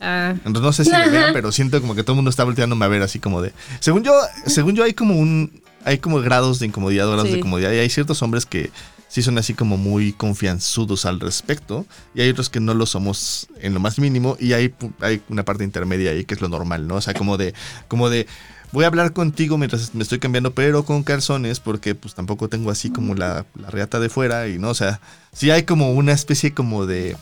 ah, 0.01 0.35
Entonces, 0.45 0.63
no 0.63 0.73
sé 0.73 0.85
si 0.85 0.91
me 0.91 1.09
vean, 1.09 1.33
pero 1.33 1.51
siento 1.53 1.81
como 1.81 1.95
que 1.95 2.03
todo 2.03 2.13
el 2.13 2.17
mundo 2.17 2.31
está 2.31 2.45
volteándome 2.45 2.85
a 2.85 2.89
ver 2.89 3.03
así 3.03 3.19
como 3.19 3.41
de. 3.43 3.53
Según 3.81 4.03
yo, 4.05 4.13
según 4.47 4.75
yo 4.77 4.85
hay 4.85 4.93
como 4.95 5.19
un. 5.19 5.63
Hay 5.85 5.99
como 5.99 6.21
grados 6.21 6.59
de 6.59 6.67
incomodidad, 6.67 7.07
grados 7.07 7.29
Sí. 7.29 7.35
de 7.35 7.41
comodidad. 7.41 7.71
Y 7.71 7.79
hay 7.79 7.89
ciertos 7.89 8.21
hombres 8.21 8.45
que 8.45 8.71
sí 9.17 9.23
son 9.23 9.39
así 9.39 9.55
como 9.55 9.79
muy 9.79 10.13
confianzudos 10.13 11.07
al 11.07 11.21
respecto. 11.21 11.87
Y 12.15 12.21
hay 12.21 12.29
otros 12.29 12.51
que 12.51 12.61
no 12.61 12.75
lo 12.75 12.85
somos 12.85 13.49
en 13.63 13.73
lo 13.73 13.81
más 13.81 13.99
mínimo. 13.99 14.37
Y 14.39 14.53
hay, 14.53 14.75
hay 15.01 15.23
una 15.31 15.43
parte 15.43 15.65
intermedia 15.65 16.11
ahí 16.11 16.27
que 16.27 16.35
es 16.35 16.43
lo 16.43 16.51
normal, 16.51 16.87
¿no? 16.87 16.97
O 16.97 17.01
sea, 17.01 17.15
como 17.15 17.39
de. 17.39 17.55
como 17.89 18.11
de. 18.11 18.27
Voy 18.73 18.85
a 18.85 18.89
hablar 18.89 19.15
contigo 19.15 19.57
mientras 19.57 19.95
me 19.95 20.03
estoy 20.03 20.19
cambiando, 20.19 20.53
pero 20.53 20.85
con 20.85 21.03
calzones, 21.03 21.61
porque 21.61 21.95
pues 21.95 22.15
tampoco 22.15 22.51
tengo 22.51 22.71
así 22.71 22.91
como 22.91 23.15
la, 23.15 23.47
la 23.55 23.71
reata 23.71 24.01
de 24.01 24.11
fuera. 24.11 24.49
Y 24.49 24.59
no, 24.59 24.69
o 24.69 24.75
sea, 24.75 25.01
sí 25.33 25.51
hay 25.51 25.63
como 25.63 25.95
una 25.95 26.13
especie 26.13 26.53
como 26.53 26.85
de 26.85 27.17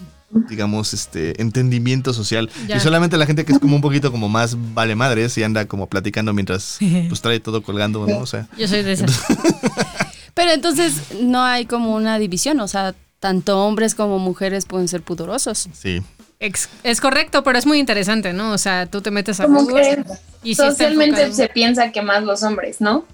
digamos, 0.49 0.95
este, 0.95 1.41
entendimiento 1.41 2.13
social. 2.13 2.51
Ya. 2.67 2.79
Y 2.79 2.81
solamente 2.81 3.17
la 3.17 3.27
gente 3.27 3.45
que 3.45 3.53
es 3.53 3.61
como 3.61 3.77
un 3.77 3.83
poquito 3.83 4.11
como 4.11 4.29
más 4.29 4.57
vale 4.75 4.97
madres 4.97 5.39
y 5.39 5.45
anda 5.45 5.67
como 5.67 5.89
platicando 5.89 6.33
mientras 6.33 6.79
pues 7.09 7.21
trae 7.21 7.39
todo 7.39 7.63
colgando, 7.63 8.05
¿no? 8.05 8.19
O 8.19 8.27
sea, 8.27 8.49
yo 8.59 8.67
soy 8.67 8.83
de 8.83 8.95
esas. 8.95 9.13
Pero 10.35 10.51
entonces 10.53 11.15
no 11.21 11.43
hay 11.43 11.65
como 11.67 11.95
una 11.95 12.19
división. 12.19 12.61
O 12.61 12.69
sea, 12.69 12.95
tanto 13.21 13.65
hombres 13.65 13.95
como 13.95 14.19
mujeres 14.19 14.67
pueden 14.67 14.89
ser 14.89 15.03
pudorosos. 15.03 15.69
sí. 15.73 16.03
Ex- 16.41 16.69
es 16.83 17.01
correcto, 17.01 17.43
pero 17.43 17.59
es 17.59 17.65
muy 17.65 17.79
interesante, 17.79 18.33
¿no? 18.35 18.51
O 18.53 18.59
sea, 18.59 18.85
tú 18.87 19.01
te 19.01 19.11
metes 19.11 19.41
a 19.41 19.45
como 19.45 19.63
Google 19.63 20.05
que 20.05 20.05
y 20.43 20.55
sí 20.57 20.63
socialmente 20.63 21.23
enfocado. 21.23 21.37
se 21.37 21.49
piensa 21.49 21.91
que 21.93 22.03
más 22.03 22.23
los 22.25 22.43
hombres, 22.43 22.81
¿no? 22.83 23.07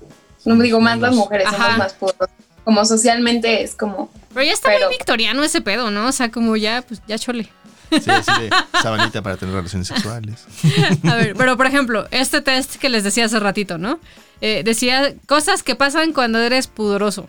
No 0.45 0.57
digo 0.57 0.81
más 0.81 0.99
las 0.99 1.15
mujeres, 1.15 1.47
Ajá. 1.47 1.57
somos 1.65 1.79
más 1.79 1.93
pudorosas. 1.93 2.31
Como 2.65 2.85
socialmente 2.85 3.63
es 3.63 3.75
como 3.77 4.11
Pero 4.35 4.47
ya 4.47 4.53
está 4.53 4.71
pero- 4.71 4.87
muy 4.89 4.97
victoriano 4.97 5.45
ese 5.45 5.61
pedo, 5.61 5.91
¿no? 5.93 6.09
O 6.09 6.13
sea, 6.13 6.31
como 6.31 6.57
ya, 6.57 6.83
pues 6.83 7.03
ya 7.07 7.19
chole. 7.19 7.49
Sí, 7.93 8.11
así 8.11 8.33
de 8.43 8.51
sabanita 8.83 9.21
para 9.23 9.37
tener 9.37 9.55
relaciones 9.55 9.87
sexuales. 9.89 10.47
A 11.05 11.15
ver, 11.17 11.35
pero 11.37 11.57
por 11.57 11.67
ejemplo, 11.67 12.09
este 12.11 12.41
test 12.41 12.77
que 12.77 12.89
les 12.89 13.05
decía 13.05 13.27
hace 13.27 13.39
ratito, 13.39 13.79
¿no? 13.79 14.01
Eh, 14.41 14.63
decía 14.65 15.15
cosas 15.27 15.63
que 15.63 15.75
pasan 15.75 16.13
cuando 16.13 16.39
eres 16.41 16.67
pudoroso. 16.67 17.29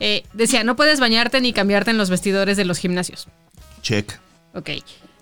Eh, 0.00 0.24
decía, 0.32 0.64
no 0.64 0.74
puedes 0.76 0.98
bañarte 1.00 1.40
ni 1.40 1.52
cambiarte 1.52 1.90
en 1.92 1.98
los 1.98 2.10
vestidores 2.10 2.56
de 2.56 2.64
los 2.64 2.78
gimnasios. 2.78 3.28
Check. 3.82 4.18
Ok. 4.54 4.70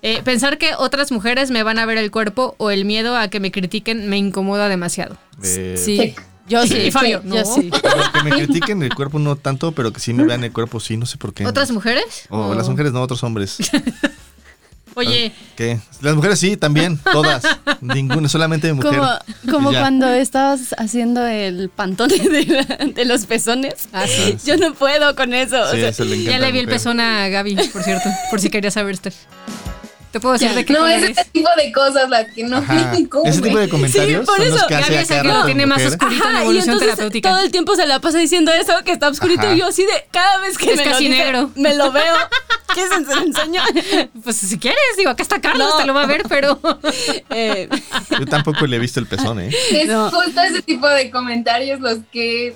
Eh, 0.03 0.23
pensar 0.25 0.57
que 0.57 0.75
otras 0.79 1.13
mujeres 1.13 1.51
me 1.51 1.63
van 1.63 1.79
a 1.79 1.85
ver 1.85 1.99
el 1.99 2.11
cuerpo 2.11 2.55
o 2.57 2.71
el 2.71 2.87
miedo 2.87 3.17
a 3.17 3.29
que 3.29 3.39
me 3.41 3.53
critiquen 3.53 4.09
me 4.09 4.17
incomoda 4.17 4.69
demasiado. 4.69 5.19
Eh, 5.45 5.75
Sí. 5.79 6.15
Yo 6.49 6.67
sí. 6.67 6.75
Y 6.79 6.91
Fabio, 6.91 7.23
yo 7.25 7.35
no. 7.35 7.45
sí. 7.45 7.71
pero 7.71 7.95
que 8.13 8.23
me 8.25 8.31
critiquen 8.33 8.83
el 8.83 8.93
cuerpo 8.93 9.21
no 9.21 9.37
tanto, 9.37 9.71
pero 9.71 9.93
que 9.93 10.01
sí 10.01 10.13
me 10.13 10.25
vean 10.25 10.43
el 10.43 10.53
cuerpo 10.53 10.81
sí, 10.81 10.97
no 10.97 11.07
sé 11.07 11.17
por 11.17 11.33
qué. 11.33 11.47
¿Otras 11.47 11.71
mujeres? 11.71 12.27
O 12.29 12.49
O- 12.49 12.55
las 12.57 12.69
mujeres 12.69 12.93
no, 12.93 13.01
otros 13.03 13.23
hombres. 13.23 13.59
Oye, 15.09 15.33
¿Qué? 15.57 15.79
Las 16.01 16.15
mujeres 16.15 16.39
sí, 16.39 16.57
también, 16.57 16.99
todas. 17.13 17.43
Ninguna, 17.81 18.29
solamente 18.29 18.73
mujer. 18.73 18.99
Como, 18.99 19.19
como 19.51 19.71
cuando 19.73 20.09
estabas 20.09 20.75
haciendo 20.79 21.27
el 21.27 21.69
pantone 21.69 22.17
de, 22.19 22.47
la- 22.47 22.87
de 22.87 23.05
los 23.05 23.27
pezones. 23.27 23.89
Ah, 23.93 24.07
sí. 24.07 24.37
Yo 24.47 24.57
no 24.57 24.75
puedo 24.75 25.15
con 25.17 25.35
eso. 25.35 25.61
o 25.63 25.71
Sí, 25.71 25.79
sea, 25.81 25.89
eso 25.91 26.05
le 26.05 26.23
ya 26.23 26.39
le 26.39 26.53
vi 26.53 26.59
el 26.61 26.67
pezón 26.69 27.01
a 27.01 27.29
Gaby, 27.29 27.57
por 27.73 27.83
cierto, 27.83 28.09
por 28.31 28.41
si 28.41 28.51
querías 28.51 28.75
saber, 28.75 28.97
Steph. 28.97 29.15
Te 30.13 30.19
puedo 30.19 30.33
decir 30.33 30.49
Ya. 30.49 30.55
de 30.57 30.65
qué 30.65 30.73
No, 30.73 30.81
color 30.81 30.93
es 30.93 31.03
es. 31.05 31.11
ese 31.19 31.25
tipo 31.31 31.49
de 31.57 31.73
cosas 31.73 32.11
las 32.11 32.27
que 32.35 32.43
no 32.43 32.57
Ajá. 32.57 32.93
Ese 33.25 33.41
tipo 33.43 33.59
de 33.59 33.69
comentarios 33.69 34.27
por 34.27 34.37
son 34.39 34.49
los 34.49 34.57
eso. 34.57 34.67
que 34.67 34.75
hace 34.75 34.83
Gaby 34.85 34.97
a 34.97 35.01
es 35.03 35.09
cada 35.09 35.21
el 35.21 35.23
que 35.23 35.29
lo 35.29 35.35
rato 35.35 35.47
tiene 35.47 35.67
más 35.67 35.83
oscurito 35.85 36.25
en 36.25 36.31
Ajá, 36.31 36.39
y 36.39 36.43
evolución 36.43 36.73
entonces 36.73 36.89
terapéutica. 36.97 37.31
todo 37.31 37.39
el 37.41 37.51
tiempo 37.53 37.77
se 37.77 37.87
la 37.87 38.01
pasa 38.01 38.19
diciendo 38.19 38.53
eso, 38.53 38.73
que 38.85 38.91
está 38.93 39.09
oscurito, 39.09 39.43
Ajá. 39.43 39.55
y 39.55 39.59
yo 39.61 39.67
así 39.69 39.85
de, 39.85 39.93
cada 40.11 40.39
vez 40.41 40.59
que 40.59 40.73
Es 40.73 40.77
me 40.79 40.85
casi 40.85 41.05
lo 41.05 41.11
dice, 41.11 41.25
negro. 41.25 41.51
me 41.55 41.75
lo 41.75 41.93
veo. 41.93 42.15
¿Qué 42.75 42.83
se 42.89 43.05
se 43.05 43.15
lo 43.17 43.23
enseño? 43.23 43.63
Pues 44.25 44.37
si 44.37 44.59
quieres, 44.59 44.79
digo, 44.97 45.11
acá 45.11 45.23
está 45.23 45.41
Carlos, 45.41 45.69
No. 45.71 45.77
te 45.77 45.87
lo 45.87 45.95
va 45.95 46.03
a 46.03 46.07
ver, 46.07 46.23
pero. 46.29 46.59
Eh, 47.31 47.69
Yo 48.19 48.27
tampoco 48.27 48.67
le 48.67 48.77
he 48.77 48.79
visto 48.81 48.99
el 49.01 49.07
pezón, 49.07 49.41
¿eh? 49.41 49.51
Es 49.71 49.87
No. 49.89 50.11
justo 50.11 50.41
ese 50.41 50.63
tipo 50.63 50.89
de 50.89 51.11
comentarios 51.11 51.81
los 51.81 51.99
que... 52.13 52.55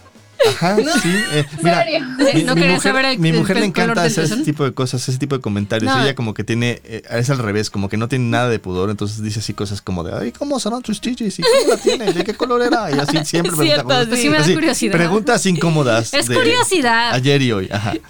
Ajá, 0.49 0.76
No, 0.85 0.93
sí. 1.00 1.09
eh, 1.33 1.45
mira, 1.62 1.85
serio. 1.85 2.00
mi, 2.00 2.43
¿No 2.45 2.55
mi 2.55 2.61
querías 2.61 2.75
mujer, 2.76 2.81
saber 2.93 3.05
el- 3.07 3.19
mi 3.19 3.29
el 3.31 3.38
mujer 3.38 3.59
le 3.59 3.67
encanta 3.67 4.03
hacer 4.03 4.25
ese 4.25 4.37
tipo 4.38 4.64
de 4.64 4.73
cosas, 4.75 5.09
ese 5.09 5.19
tipo 5.19 5.35
de 5.37 5.41
comentarios. 5.41 5.95
No. 5.95 6.03
Ella 6.03 6.14
como 6.14 6.35
que 6.35 6.45
tiene, 6.45 6.81
eh, 6.85 7.03
es 7.11 7.31
al 7.31 7.38
revés, 7.38 7.71
como 7.71 7.88
que 7.88 7.97
no 7.97 8.09
tiene 8.09 8.26
nada 8.26 8.49
de 8.49 8.59
pudor, 8.59 8.91
entonces 8.91 9.23
dice 9.23 9.41
así 9.41 9.55
cosas 9.55 9.81
como 9.83 10.05
de, 10.05 10.14
ay, 10.17 10.33
¿cómo 10.33 10.59
son 10.61 10.83
tus 10.83 11.00
chichis? 11.00 11.38
¿Y 11.38 11.43
cómo 11.43 11.71
la 11.75 11.76
tiene? 11.79 12.12
¿De 12.12 12.25
qué 12.25 12.35
color 12.35 12.62
era? 12.62 12.91
Y 12.91 12.99
así 12.99 13.19
siempre 13.25 13.53
Es 13.53 13.57
pregunta 13.59 13.64
cierto, 13.64 13.88
cosas. 13.88 14.19
sí. 14.19 14.29
Me 14.29 14.37
da 14.38 14.43
Así, 14.45 14.55
curiosidad. 14.55 14.93
Preguntas 14.93 15.47
incómodas. 15.47 16.14
Es 16.14 16.26
de 16.26 16.35
curiosidad. 16.35 17.14
Ayer 17.14 17.41
y 17.43 17.53
hoy, 17.53 17.69
ajá. 17.73 17.95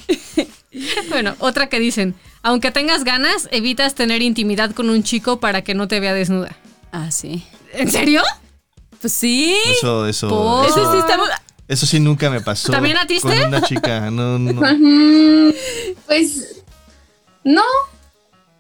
Bueno, 1.09 1.37
otra 1.39 1.69
que 1.69 1.79
dicen, 1.79 2.15
aunque 2.43 2.73
tengas 2.73 3.05
ganas, 3.05 3.49
evitas 3.53 3.95
tener 3.95 4.23
intimidad 4.23 4.73
con 4.73 4.91
un 4.91 5.05
chico 5.05 5.39
para 5.39 5.63
que 5.63 5.75
no 5.75 5.87
te 5.87 6.01
vea 6.01 6.13
desnuda. 6.15 6.57
ah, 6.91 7.13
sí. 7.13 7.45
¿En 7.73 7.91
serio? 7.91 8.23
Pues 9.01 9.13
sí. 9.13 9.55
Eso, 9.67 10.07
eso, 10.09 10.29
Por- 10.29 10.67
Eso 10.67 10.81
eso, 10.81 10.93
sí 10.93 10.99
está 10.99 11.17
eso 11.69 11.87
sí 11.87 12.01
nunca 12.01 12.31
me 12.31 12.41
pasó. 12.41 12.73
¿También 12.73 12.97
a 12.97 13.07
ti, 13.07 13.21
Con 13.21 13.33
una 13.39 13.63
chica, 13.63 14.11
no, 14.11 14.39
no. 14.39 14.61
Pues... 16.07 16.63
No. 17.45 17.63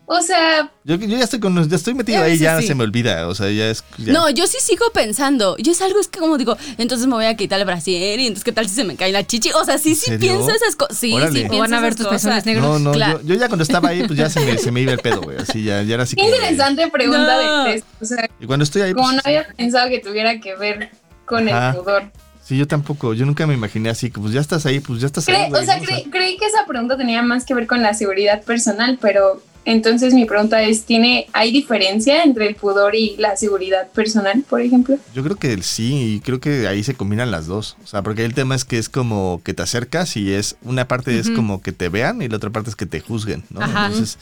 O 0.06 0.20
sea, 0.20 0.70
Yo, 0.84 0.96
yo 0.96 1.16
ya 1.16 1.24
estoy 1.24 1.40
con, 1.40 1.66
ya 1.66 1.76
estoy 1.76 1.94
metido 1.94 2.18
A 2.20 2.24
ahí, 2.24 2.36
ya 2.36 2.60
sí. 2.60 2.66
se 2.66 2.74
me 2.74 2.84
olvida, 2.84 3.26
o 3.26 3.34
sea, 3.34 3.50
ya 3.50 3.70
es... 3.70 3.82
ya. 3.96 4.12
No, 4.12 4.28
yo 4.28 4.46
sí 4.46 4.58
sigo 4.60 4.84
pensando. 4.92 5.56
Yo 5.56 5.72
es 5.72 5.80
algo 5.80 5.98
es 5.98 6.08
que 6.08 6.18
como 6.20 6.36
digo, 6.36 6.58
entonces 6.76 7.06
me 7.06 7.14
voy 7.14 7.24
a 7.24 7.34
quitar 7.36 7.58
el 7.58 7.64
brasier 7.64 8.20
y 8.20 8.26
entonces 8.26 8.44
qué 8.44 8.52
tal 8.52 8.68
si 8.68 8.74
se 8.74 8.84
me 8.84 8.96
cae 8.96 9.10
la 9.12 9.26
chichi. 9.26 9.50
O 9.54 9.64
sea, 9.64 9.78
sí, 9.78 9.94
sí 9.94 10.04
serio? 10.10 10.18
pienso 10.20 10.50
esas 10.50 10.76
cosas. 10.76 10.98
Sí, 10.98 11.14
Órale. 11.14 11.48
sí 11.48 11.54
O 11.54 11.58
van 11.58 11.72
a 11.72 11.80
ver 11.80 11.94
esas 11.94 11.96
tus 11.96 12.06
cosas. 12.08 12.20
pezones 12.22 12.44
negros. 12.44 12.64
No, 12.66 12.78
no, 12.78 12.92
Claro. 12.92 13.20
yo, 13.22 13.28
yo 13.28 13.34
ya 13.40 13.48
cuando 13.48 13.62
estaba 13.62 13.88
ahí, 13.88 14.06
pues 14.06 14.18
ya 14.18 14.28
se 14.28 14.40
me, 14.40 14.58
se 14.58 14.70
me 14.70 14.82
iba 14.82 14.92
el 14.92 14.98
pedo, 14.98 15.22
güey. 15.22 15.38
Así 15.38 15.64
ya, 15.64 15.82
ya 15.82 15.94
era 15.94 16.02
así 16.02 16.16
qué 16.16 16.22
interesante 16.26 16.86
pregunta 16.88 17.42
No. 17.42 17.64
de 17.64 17.72
test. 17.72 17.86
O 17.98 18.04
sea, 18.04 18.28
Y 18.38 18.44
cuando 18.46 18.64
estoy 18.64 18.82
ahí, 18.82 18.92
como 18.92 19.06
pues, 19.06 19.16
no 19.16 19.22
había 19.24 19.48
pensado 19.56 19.88
que 19.88 20.00
tuviera 20.00 20.38
que 20.38 20.54
ver 20.54 20.90
con 21.24 21.48
Ajá. 21.48 21.70
el 21.70 21.76
pudor. 21.76 22.12
Sí, 22.44 22.56
yo 22.56 22.66
tampoco, 22.66 23.14
yo 23.14 23.26
nunca 23.26 23.46
me 23.46 23.54
imaginé 23.54 23.90
así, 23.90 24.10
que 24.10 24.20
pues 24.20 24.32
ya 24.32 24.40
estás 24.40 24.66
ahí, 24.66 24.80
pues 24.80 25.00
ya 25.00 25.06
estás 25.06 25.28
ahí, 25.28 25.34
Cre- 25.50 25.60
o 25.60 25.64
sea, 25.64 25.80
creí 26.10 26.36
que 26.36 26.46
esa 26.46 26.66
pregunta 26.66 26.96
tenía 26.96 27.22
más 27.22 27.44
que 27.44 27.54
ver 27.54 27.66
con 27.66 27.82
la 27.82 27.94
seguridad 27.94 28.42
personal, 28.42 28.98
pero 29.00 29.42
entonces 29.66 30.12
mi 30.12 30.26
pregunta 30.26 30.62
es, 30.62 30.84
¿tiene, 30.84 31.26
¿hay 31.32 31.50
diferencia 31.50 32.22
entre 32.22 32.46
el 32.46 32.54
pudor 32.54 32.94
y 32.94 33.16
la 33.16 33.34
seguridad 33.36 33.88
personal, 33.92 34.44
por 34.46 34.60
ejemplo? 34.60 34.98
Yo 35.14 35.22
creo 35.24 35.36
que 35.36 35.62
sí, 35.62 36.16
y 36.16 36.20
creo 36.20 36.38
que 36.38 36.68
ahí 36.68 36.84
se 36.84 36.94
combinan 36.94 37.30
las 37.30 37.46
dos. 37.46 37.78
O 37.82 37.86
sea, 37.86 38.02
porque 38.02 38.26
el 38.26 38.34
tema 38.34 38.54
es 38.54 38.66
que 38.66 38.76
es 38.76 38.90
como 38.90 39.40
que 39.42 39.54
te 39.54 39.62
acercas 39.62 40.18
y 40.18 40.34
es 40.34 40.56
una 40.64 40.86
parte 40.86 41.18
es 41.18 41.30
como 41.30 41.62
que 41.62 41.72
te 41.72 41.88
vean 41.88 42.20
y 42.20 42.28
la 42.28 42.36
otra 42.36 42.50
parte 42.50 42.68
es 42.68 42.76
que 42.76 42.84
te 42.84 43.00
juzguen, 43.00 43.42
¿no? 43.48 43.62
Ajá. 43.62 43.86
Entonces, 43.86 44.18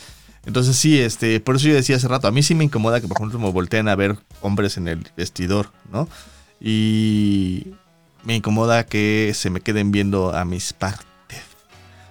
entonces 0.46 0.76
sí, 0.76 1.00
este, 1.00 1.40
por 1.40 1.56
eso 1.56 1.66
yo 1.66 1.74
decía 1.74 1.96
hace 1.96 2.06
rato, 2.06 2.28
a 2.28 2.30
mí 2.30 2.44
sí 2.44 2.54
me 2.54 2.62
incomoda 2.62 3.00
que 3.00 3.08
por 3.08 3.16
ejemplo 3.16 3.40
me 3.40 3.50
volteen 3.50 3.88
a 3.88 3.96
ver 3.96 4.16
hombres 4.42 4.76
en 4.76 4.86
el 4.86 5.08
vestidor, 5.16 5.70
¿no? 5.92 6.08
Y 6.60 7.66
me 8.24 8.36
incomoda 8.36 8.84
que 8.84 9.32
se 9.34 9.50
me 9.50 9.60
queden 9.60 9.92
viendo 9.92 10.34
a 10.34 10.44
mis 10.44 10.72
partes. 10.72 11.06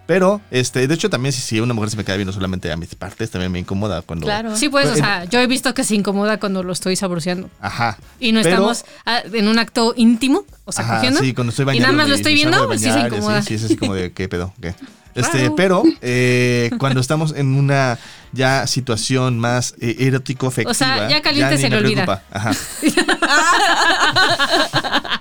Pero, 0.07 0.41
este, 0.51 0.87
de 0.87 0.93
hecho 0.93 1.09
también 1.09 1.31
si, 1.31 1.39
si 1.39 1.61
una 1.61 1.73
mujer 1.73 1.89
se 1.91 1.95
me 1.95 2.03
queda 2.03 2.17
viendo 2.17 2.33
solamente 2.33 2.69
a 2.69 2.75
mis 2.75 2.95
partes, 2.95 3.31
también 3.31 3.49
me 3.49 3.59
incomoda 3.59 4.01
cuando... 4.01 4.25
Claro. 4.25 4.57
Sí, 4.57 4.67
pues, 4.67 4.87
o 4.87 4.93
Pero- 4.93 5.05
sea, 5.05 5.23
yo 5.25 5.39
he 5.39 5.47
visto 5.47 5.73
que 5.73 5.85
se 5.85 5.95
incomoda 5.95 6.37
cuando 6.37 6.63
lo 6.63 6.73
estoy 6.73 6.97
saboreando. 6.97 7.49
Ajá. 7.61 7.97
Y 8.19 8.33
no 8.33 8.41
Pero- 8.41 8.55
estamos 8.55 8.83
ah, 9.05 9.21
en 9.31 9.47
un 9.47 9.57
acto 9.57 9.93
íntimo, 9.95 10.43
o 10.65 10.71
sea, 10.73 10.83
Ajá, 10.83 10.95
cogiendo. 10.95 11.21
Sí, 11.21 11.33
cuando 11.33 11.51
estoy 11.51 11.63
y 11.63 11.67
bañando. 11.67 11.87
nada 11.87 11.97
más 11.97 12.09
lo 12.09 12.15
estoy 12.15 12.33
viendo, 12.33 12.73
sí 12.77 12.91
se 12.91 12.99
incomoda. 12.99 13.41
Sí, 13.41 13.47
sí, 13.49 13.53
es 13.53 13.63
así 13.63 13.77
como 13.77 13.93
de, 13.93 14.11
¿qué 14.11 14.27
pedo? 14.27 14.53
¿Qué? 14.61 14.75
Este, 15.13 15.51
pero 15.51 15.83
eh, 16.01 16.71
cuando 16.77 17.01
estamos 17.01 17.33
en 17.35 17.53
una 17.55 17.99
ya 18.31 18.65
situación 18.65 19.39
más 19.39 19.75
eh, 19.81 19.97
erótico 19.99 20.47
afectiva 20.47 20.71
O 20.71 20.73
sea, 20.73 21.09
ya 21.09 21.21
caliente 21.21 21.57
se 21.57 21.69
le 21.69 21.77
olvida. 21.77 22.05
preocupa. 22.05 22.23
Ajá. 22.31 22.51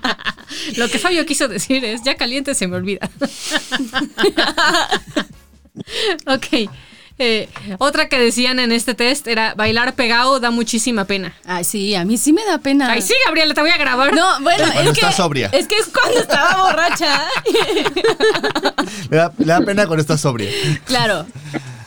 Lo 0.77 0.87
que 0.89 0.99
Fabio 0.99 1.25
quiso 1.25 1.47
decir 1.47 1.83
es, 1.85 2.01
ya 2.03 2.15
caliente 2.15 2.55
se 2.55 2.67
me 2.67 2.75
olvida. 2.77 3.09
ok. 6.27 6.69
eh, 7.19 7.49
otra 7.77 8.09
que 8.09 8.19
decían 8.19 8.59
en 8.59 8.71
este 8.71 8.93
test 8.95 9.27
era 9.27 9.53
bailar 9.55 9.93
pegado 9.95 10.39
da 10.39 10.51
muchísima 10.51 11.05
pena. 11.05 11.33
Ay, 11.45 11.63
sí, 11.63 11.95
a 11.95 12.03
mí 12.05 12.17
sí 12.17 12.33
me 12.33 12.43
da 12.45 12.57
pena. 12.57 12.91
Ay, 12.91 13.01
sí, 13.01 13.13
Gabriela, 13.25 13.53
te 13.53 13.61
voy 13.61 13.69
a 13.69 13.77
grabar. 13.77 14.13
No, 14.13 14.41
bueno, 14.41 14.63
Cuando 14.71 14.91
es 14.91 14.97
que 14.97 15.01
estás 15.01 15.15
sobria. 15.15 15.49
es 15.53 15.67
que 15.67 15.77
es 15.77 15.87
cuando 15.87 16.19
estaba 16.19 16.63
borracha. 16.63 17.27
Le 19.09 19.17
da, 19.17 19.33
le 19.37 19.45
da 19.45 19.61
pena 19.61 19.85
cuando 19.87 20.01
está 20.01 20.17
sobria. 20.17 20.49
claro, 20.85 21.25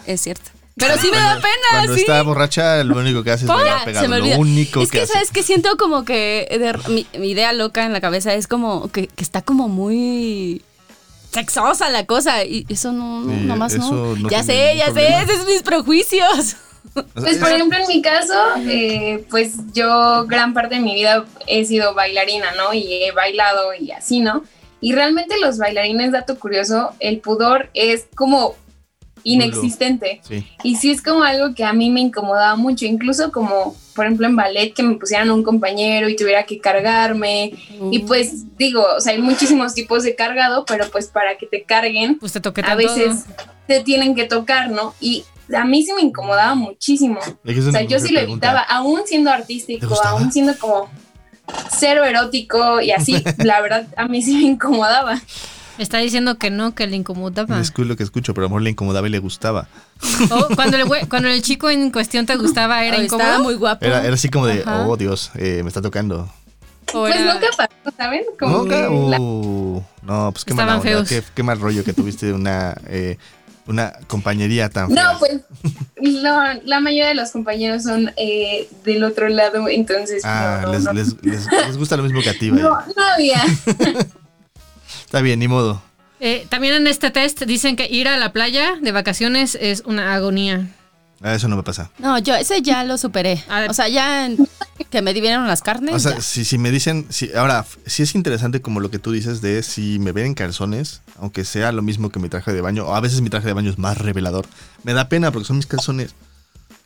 es 0.07 0.21
cierto. 0.21 0.51
Pero 0.77 0.97
sí 0.99 1.09
me 1.11 1.19
da 1.19 1.37
pena, 1.37 1.55
Cuando 1.71 1.95
sí. 1.95 2.01
está 2.01 2.21
borracha, 2.23 2.83
lo 2.83 2.97
único 2.99 3.23
que 3.23 3.31
hace 3.31 3.45
es 3.45 3.49
bailar 3.49 3.85
pegado. 3.85 4.05
se 4.05 4.09
me 4.09 4.19
Lo 4.19 4.39
único 4.39 4.81
es 4.83 4.91
que, 4.91 4.99
que, 4.99 5.05
hace. 5.05 5.13
sabes 5.13 5.31
que 5.31 5.43
siento 5.45 5.77
como 5.77 6.05
que 6.05 6.49
de- 6.51 6.93
mi, 6.93 7.07
mi 7.19 7.31
idea 7.31 7.53
loca 7.53 7.85
en 7.87 7.93
la 7.93 8.01
cabeza 8.01 8.35
es 8.35 8.49
como 8.49 8.89
que, 8.91 9.07
que 9.07 9.23
está 9.23 9.43
como 9.43 9.69
muy 9.69 10.63
sexosa 11.33 11.91
la 11.91 12.07
cosa 12.07 12.45
y 12.45 12.65
eso 12.69 12.93
no, 12.93 13.21
no 13.21 13.33
Sí, 13.35 13.41
nomás 13.45 13.75
no. 13.75 13.85
eso 13.85 14.17
no 14.19 14.29
Ya 14.31 14.43
sé, 14.43 14.75
ya 14.77 14.87
problema. 14.87 15.19
sé, 15.19 15.23
esos 15.25 15.37
son 15.45 15.47
mis 15.53 15.63
prejuicios. 15.63 16.57
Pues 17.15 17.39
por 17.39 17.51
ejemplo 17.51 17.79
en 17.79 17.89
mi 17.89 18.03
caso, 18.03 18.35
eh, 18.69 19.25
pues 19.31 19.55
yo 19.73 20.27
gran 20.29 20.55
parte 20.55 20.77
de 20.77 20.81
mi 20.81 20.95
vida 20.95 21.25
he 21.47 21.65
sido 21.65 21.93
bailarina, 21.95 22.53
¿no? 22.57 22.73
Y 22.75 23.03
he 23.05 23.11
bailado 23.11 23.75
y 23.75 23.91
así, 23.91 24.21
¿no? 24.21 24.45
Y 24.81 24.93
realmente 24.93 25.35
los 25.41 25.59
bailarines, 25.59 26.13
dato 26.13 26.39
curioso, 26.39 26.91
el 27.01 27.19
pudor 27.21 27.71
es 27.75 28.07
como 28.15 28.55
inexistente. 29.25 30.21
sí. 30.23 30.47
Y 30.63 30.77
sí 30.77 30.91
es 30.91 31.03
como 31.03 31.23
algo 31.25 31.55
que 31.55 31.65
a 31.65 31.73
mí 31.73 31.91
me 31.91 32.01
incomodaba 32.01 32.57
mucho, 32.57 32.85
incluso 32.85 33.33
como, 33.33 33.75
por 33.95 34.05
ejemplo, 34.07 34.27
en 34.27 34.37
ballet, 34.37 34.73
que 34.73 34.83
me 34.83 34.95
pusieran 34.95 35.31
un 35.31 35.43
compañero 35.43 36.09
y 36.09 36.17
tuviera 36.17 36.45
que 36.45 36.61
cargarme. 36.61 37.53
Y 37.91 38.01
pues 38.01 38.57
digo, 38.57 38.85
o 38.97 39.01
sea, 39.01 39.13
hay 39.15 39.21
muchísimos 39.21 39.75
tipos 39.75 40.03
de 40.05 40.15
cargado, 40.15 40.65
pero 40.65 40.89
pues 40.91 41.09
para 41.09 41.37
que 41.37 41.47
te 41.47 41.63
carguen, 41.63 42.19
Pues 42.19 42.33
te 42.33 42.41
a 42.63 42.75
veces 42.75 43.25
te 43.67 43.81
tienen 43.81 44.15
que 44.15 44.25
tocar, 44.25 44.71
¿no? 44.71 44.95
Y 45.01 45.25
a 45.55 45.65
mí 45.65 45.83
sí 45.83 45.93
me 45.93 46.03
incomodaba 46.03 46.55
muchísimo. 46.55 47.21
O 47.21 47.73
sea, 47.73 47.83
yo 47.83 47.99
sí 47.99 48.13
lo 48.13 48.21
evitaba, 48.21 48.61
aún 48.61 49.03
siendo 49.07 49.31
¿Te 49.31 49.37
artístico, 49.37 50.03
aún 50.05 50.33
siendo 50.33 50.57
como 50.59 50.89
cero 51.77 52.05
erótico 52.05 52.81
y 52.81 52.93
así, 52.93 53.23
la 53.39 53.61
verdad, 53.61 53.87
a 53.97 54.07
mí 54.09 54.23
sí 54.23 54.37
me 54.37 54.43
incomodaba. 54.43 55.21
Está 55.79 55.99
diciendo 55.99 56.37
que 56.39 56.51
no, 56.51 56.75
que 56.75 56.87
le 56.87 56.97
incomodaba. 56.97 57.61
Es 57.61 57.73
lo 57.77 57.97
que 57.97 58.03
escucho, 58.05 58.33
pero 58.35 58.45
a 58.45 58.47
lo 58.47 58.51
mejor 58.51 58.63
le 58.63 58.71
incomodaba 58.71 59.07
y 59.09 59.11
le 59.11 59.19
gustaba. 59.19 59.67
Cuando, 60.55 60.77
el 60.77 60.85
güey- 60.85 61.09
cuando 61.09 61.29
el 61.29 61.43
chico 61.43 61.69
en 61.71 61.91
cuestión 61.91 62.27
te 62.27 62.37
gustaba, 62.37 62.85
¿era 62.85 63.03
incómodo? 63.03 63.27
Estaba 63.27 63.43
muy 63.43 63.55
guapo. 63.55 63.85
Era, 63.85 64.05
era 64.05 64.15
así 64.15 64.29
como 64.29 64.47
de, 64.47 64.61
Ajá. 64.63 64.87
oh 64.87 64.97
Dios, 64.97 65.31
eh, 65.35 65.61
me 65.63 65.69
está 65.69 65.83
tocando. 65.83 66.31
¿O 66.93 67.01
Pues 67.01 67.19
nunca 67.21 67.47
pasó, 67.57 67.97
¿saben? 67.97 68.23
Como 68.39 68.59
¿Nunca? 68.59 68.89
Uh, 68.91 69.83
no, 70.03 70.31
pues 70.33 70.45
qué 70.45 70.55
feos. 70.83 71.09
Qué, 71.09 71.23
qué 71.35 71.43
mal 71.43 71.59
rollo 71.59 71.83
que 71.83 71.93
tuviste 71.93 72.33
una, 72.33 72.77
eh, 72.87 73.17
una 73.67 73.95
compañería 74.07 74.69
tan 74.69 74.91
fea. 74.93 75.13
No, 75.13 75.19
pues 75.19 75.41
no, 76.01 76.43
la 76.65 76.81
mayoría 76.81 77.09
de 77.09 77.15
los 77.15 77.31
compañeros 77.31 77.83
son 77.85 78.13
eh, 78.17 78.69
del 78.85 79.03
otro 79.03 79.29
lado, 79.29 79.67
entonces 79.69 80.23
Ah, 80.25 80.61
no, 80.63 80.69
no, 80.69 80.73
les, 80.75 80.85
no. 80.85 80.93
Les, 80.93 81.23
les- 81.25 81.67
les 81.67 81.77
gusta 81.79 81.97
lo 81.97 82.03
mismo 82.05 82.21
que 82.21 82.31
a 82.31 82.35
ti. 82.39 82.53
No, 82.53 82.69
no 82.69 83.03
había. 83.15 83.43
Está 85.15 85.23
bien, 85.23 85.39
ni 85.39 85.47
modo. 85.47 85.81
Eh, 86.19 86.45
también 86.51 86.75
en 86.75 86.89
este 86.89 87.13
test 87.13 87.41
dicen 87.45 87.77
que 87.77 87.87
ir 87.89 88.09
a 88.09 88.17
la 88.17 88.33
playa 88.33 88.75
de 88.83 88.91
vacaciones 88.91 89.57
es 89.61 89.85
una 89.87 90.13
agonía. 90.13 90.67
Ah, 91.23 91.35
Eso 91.37 91.47
no 91.47 91.55
me 91.55 91.63
pasa. 91.63 91.89
No, 92.01 92.19
yo 92.19 92.35
ese 92.35 92.63
ya 92.63 92.83
lo 92.83 92.99
superé. 92.99 93.41
O 93.71 93.75
sea, 93.75 93.87
ya 93.87 94.27
en- 94.27 94.37
que 94.91 95.03
me 95.03 95.15
dividieron 95.15 95.47
las 95.47 95.63
carnes. 95.63 95.95
O 95.95 95.99
sea, 96.01 96.21
si, 96.21 96.45
si 96.45 96.59
me 96.59 96.73
dicen, 96.73 97.07
si, 97.11 97.33
ahora, 97.33 97.65
si 97.87 98.03
es 98.03 98.17
interesante 98.17 98.61
como 98.61 98.81
lo 98.81 98.91
que 98.91 98.99
tú 98.99 99.13
dices 99.13 99.41
de 99.41 99.63
si 99.63 100.01
me 100.01 100.11
ven 100.11 100.27
en 100.27 100.35
calzones, 100.35 101.01
aunque 101.21 101.45
sea 101.45 101.71
lo 101.71 101.83
mismo 101.83 102.11
que 102.11 102.19
mi 102.19 102.29
traje 102.29 102.53
de 102.53 102.61
baño, 102.61 102.85
o 102.85 102.97
a 102.97 103.01
veces 103.01 103.21
mi 103.21 103.31
traje 103.31 103.47
de 103.47 103.53
baño 103.53 103.71
es 103.71 103.79
más 103.79 103.97
revelador, 103.99 104.47
me 104.83 104.95
da 104.95 105.09
pena 105.09 105.31
porque 105.31 105.47
son 105.47 105.59
mis 105.59 105.67
calzones. 105.69 106.17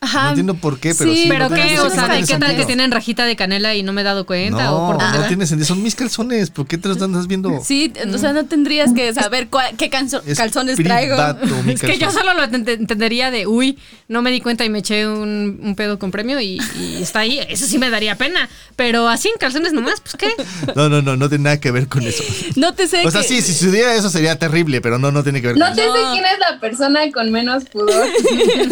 Ajá. 0.01 0.23
No 0.23 0.29
entiendo 0.29 0.53
por 0.55 0.79
qué, 0.79 0.95
pero 0.97 1.11
Sí, 1.11 1.23
sí. 1.23 1.29
¿Pero 1.29 1.49
no 1.49 1.55
qué? 1.55 1.75
no 1.75 1.83
O 1.83 1.89
sea, 1.89 2.07
¿de 2.07 2.23
qué 2.23 2.37
tal 2.37 2.55
que 2.55 2.65
tienen 2.65 2.89
rajita 2.89 3.25
de 3.25 3.35
canela 3.35 3.75
y 3.75 3.83
no 3.83 3.91
me 3.91 3.99
he 3.99 4.03
dado 4.05 4.25
cuenta? 4.25 4.63
No, 4.63 4.77
¿O 4.85 4.87
por 4.93 4.97
dónde 5.01 5.17
no 5.19 5.27
tiene 5.27 5.45
sentido. 5.45 5.67
Son 5.67 5.83
mis 5.83 5.93
calzones. 5.95 6.49
¿Por 6.51 6.67
qué 6.67 6.77
te 6.77 6.87
los 6.87 7.01
andas 7.01 7.27
viendo? 7.27 7.59
Sí, 7.63 7.91
o 8.13 8.17
sea, 8.17 8.31
no 8.31 8.45
tendrías 8.45 8.93
que 8.93 9.13
saber 9.13 9.49
cuál- 9.49 9.75
qué 9.75 9.89
canso- 9.89 10.21
Es 10.25 10.37
calzones 10.37 10.77
traigo. 10.77 11.17
mi 11.65 11.73
Es 11.73 11.81
que 11.81 11.97
yo 11.97 12.11
solo 12.11 12.33
lo 12.33 12.43
ent- 12.43 12.69
entendería 12.79 13.29
de, 13.29 13.45
uy, 13.45 13.77
no 14.07 14.21
me 14.21 14.31
di 14.31 14.39
cuenta 14.39 14.63
y 14.63 14.69
me 14.69 14.79
eché 14.79 15.05
un, 15.05 15.59
un 15.61 15.75
pedo 15.75 15.99
con 15.99 16.11
premio 16.11 16.39
y, 16.39 16.61
y 16.79 17.01
está 17.01 17.19
ahí. 17.19 17.39
Eso 17.49 17.65
sí 17.65 17.77
me 17.77 17.89
daría 17.89 18.15
pena. 18.15 18.47
Pero 18.77 19.09
así 19.09 19.27
en 19.27 19.35
calzones 19.37 19.73
nomás, 19.73 19.99
pues 19.99 20.15
qué. 20.15 20.29
No, 20.77 20.87
no, 20.87 21.01
no, 21.01 21.17
no 21.17 21.27
tiene 21.27 21.43
nada 21.43 21.59
que 21.59 21.71
ver 21.71 21.89
con 21.89 22.03
eso. 22.07 22.23
No 22.55 22.73
te 22.73 22.87
sé 22.87 23.05
O 23.05 23.11
sea, 23.11 23.21
que- 23.21 23.27
sí, 23.27 23.41
si 23.41 23.51
sucediera 23.53 23.93
eso 23.95 24.09
sería 24.09 24.39
terrible, 24.39 24.79
pero 24.79 24.97
no, 24.97 25.11
no 25.11 25.23
tiene 25.23 25.41
que 25.41 25.47
ver 25.47 25.57
No 25.57 25.65
con 25.67 25.75
te 25.75 25.83
eso. 25.83 25.93
sé 25.93 25.99
quién 26.13 26.23
es 26.23 26.39
la 26.39 26.57
persona 26.61 27.01
con 27.13 27.31
menos 27.33 27.65
pudor. 27.65 28.07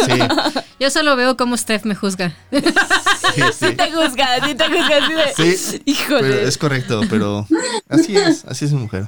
Sí, 0.07 0.19
Yo 0.79 0.89
solo 0.89 1.16
veo 1.17 1.35
cómo 1.35 1.57
Steph 1.57 1.83
me 1.83 1.93
juzga. 1.95 2.33
sí, 2.51 3.41
sí. 3.59 3.65
Sí 3.69 3.75
te 3.75 3.91
juzga, 3.91 4.45
sí 4.47 4.55
te 4.55 4.63
juzga 4.67 4.97
así 5.03 5.13
de... 5.43 5.55
Sí, 5.57 5.81
Híjole. 5.85 6.21
pero 6.21 6.47
es 6.47 6.57
correcto, 6.57 7.01
pero 7.09 7.45
así 7.89 8.15
es, 8.15 8.45
así 8.45 8.63
es 8.65 8.71
mi 8.71 8.79
mujer. 8.79 9.07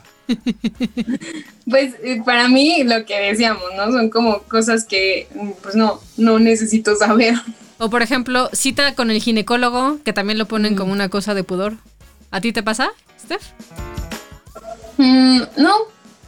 Pues 1.69 1.93
eh, 2.03 2.21
para 2.25 2.47
mí 2.49 2.83
lo 2.83 3.05
que 3.05 3.17
decíamos, 3.19 3.63
¿no? 3.77 3.91
Son 3.91 4.09
como 4.09 4.39
cosas 4.43 4.83
que 4.85 5.27
mm, 5.33 5.51
pues 5.63 5.75
no, 5.75 6.01
no 6.17 6.37
necesito 6.39 6.95
saber. 6.95 7.35
O 7.77 7.89
por 7.89 8.01
ejemplo, 8.01 8.49
cita 8.53 8.93
con 8.95 9.09
el 9.09 9.21
ginecólogo, 9.21 9.99
que 10.03 10.11
también 10.13 10.37
lo 10.37 10.45
ponen 10.47 10.75
como 10.75 10.91
una 10.91 11.07
cosa 11.09 11.33
de 11.33 11.43
pudor. 11.45 11.75
¿A 12.31 12.41
ti 12.41 12.51
te 12.51 12.61
pasa, 12.61 12.89
Steph? 13.19 13.41
Mm, 14.97 15.41
no, 15.57 15.73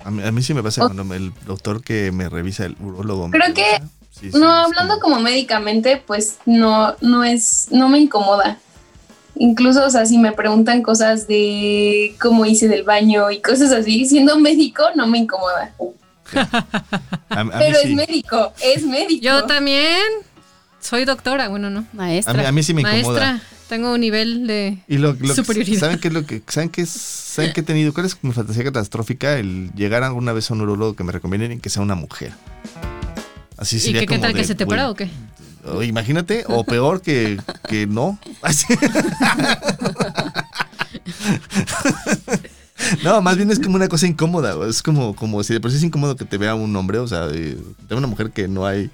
A 0.06 0.12
mí, 0.12 0.24
a 0.24 0.32
mí 0.32 0.42
sí 0.42 0.54
me 0.54 0.64
pasa 0.64 0.82
cuando 0.82 1.04
me- 1.04 1.18
el 1.18 1.34
doctor 1.46 1.84
que 1.84 2.12
me 2.12 2.30
revisa, 2.30 2.66
el 2.66 2.76
urólogo. 2.80 3.28
me 3.28 3.38
Creo 3.38 3.54
que- 3.54 3.64
revisa. 3.80 3.90
Sí, 4.22 4.32
sí, 4.32 4.38
no, 4.40 4.50
hablando 4.52 5.00
como 5.00 5.20
médicamente, 5.20 6.02
pues 6.06 6.38
no, 6.46 6.96
no 7.02 7.24
es, 7.24 7.68
no 7.72 7.90
me 7.90 8.00
incomoda. 8.00 8.60
Incluso, 9.36 9.84
o 9.86 9.90
sea, 9.90 10.06
si 10.06 10.18
me 10.20 10.32
preguntan 10.32 10.84
cosas 10.84 11.28
de 11.28 12.16
cómo 12.22 12.46
hice 12.46 12.68
del 12.68 12.84
baño 12.84 13.32
y 13.32 13.42
cosas 13.42 13.72
así, 13.72 14.06
siendo 14.06 14.38
médico 14.38 14.84
no 14.96 15.08
me 15.08 15.18
incomoda. 15.18 15.74
A, 16.34 17.40
a 17.40 17.44
mí 17.44 17.52
Pero 17.58 17.78
es 17.78 17.84
sí. 17.84 17.96
médico, 17.96 18.54
es 18.64 18.86
médico. 18.86 19.22
Yo 19.24 19.44
también 19.46 20.00
soy 20.80 21.04
doctora, 21.06 21.48
bueno, 21.50 21.70
no. 21.70 21.80
A 21.80 21.86
Maestra. 21.94 22.34
mí, 22.34 22.46
a 22.46 22.52
mí 22.52 22.64
sí 22.64 22.74
me 22.74 22.82
incomoda. 22.82 23.20
Maestra, 23.20 23.42
tengo 23.68 23.94
un 23.94 24.00
nivel 24.02 24.48
de... 24.48 24.78
Y 24.88 24.98
lo, 24.98 25.14
lo 25.14 25.18
que- 25.20 25.34
Superioridad. 25.34 25.80
¿saben 25.80 26.00
qué 26.00 26.08
es 26.10 26.14
lo 26.14 26.26
que 26.26 26.42
saben 26.48 26.70
qué 26.70 26.82
es- 26.84 26.90
saben 26.90 27.52
qué 27.54 27.62
he 27.62 27.64
tenido? 27.64 27.94
¿Cuál 27.94 28.06
es 28.06 28.18
mi 28.22 28.32
fantasía 28.34 28.64
catastrófica? 28.66 29.38
El 29.38 29.72
llegar 29.74 30.04
alguna 30.04 30.32
vez 30.34 30.50
a 30.52 30.54
un 30.54 30.62
urólogo 30.62 30.96
que 30.96 31.04
me 31.04 31.12
recomienden 31.12 31.60
que 31.60 31.70
sea 31.70 31.82
una 31.82 31.96
mujer. 31.96 32.32
Así 33.62 33.76
¿Y 33.76 33.80
sería 33.80 34.02
qué, 34.02 34.08
qué 34.08 34.16
como 34.16 34.22
tal 34.22 34.34
de, 34.34 34.40
que 34.42 34.46
se 34.48 34.56
te 34.56 34.66
para 34.66 34.90
o 34.90 34.96
qué? 34.96 35.08
o 35.64 35.84
imagínate, 35.84 36.44
o 36.48 36.64
peor 36.64 37.02
que, 37.02 37.40
que 37.70 37.86
no. 37.88 38.18
No, 43.04 43.22
más 43.22 43.38
bien 43.38 43.52
es 43.52 43.60
como 43.60 43.76
una 43.76 43.88
cosa 43.88 44.08
incómoda. 44.08 44.56
Es 44.68 44.82
como, 44.82 45.16
como 45.16 45.44
si 45.44 45.54
de 45.54 45.60
por 45.60 45.70
sí 45.72 45.78
es 45.78 45.84
incómodo 45.84 46.16
que 46.16 46.26
te 46.26 46.38
vea 46.38 46.56
un 46.56 46.76
hombre, 46.76 46.98
o 46.98 47.08
sea, 47.08 47.28
de, 47.28 47.56
de 47.88 47.96
una 47.96 48.08
mujer 48.08 48.32
que 48.32 48.48
no 48.48 48.66
hay 48.66 48.90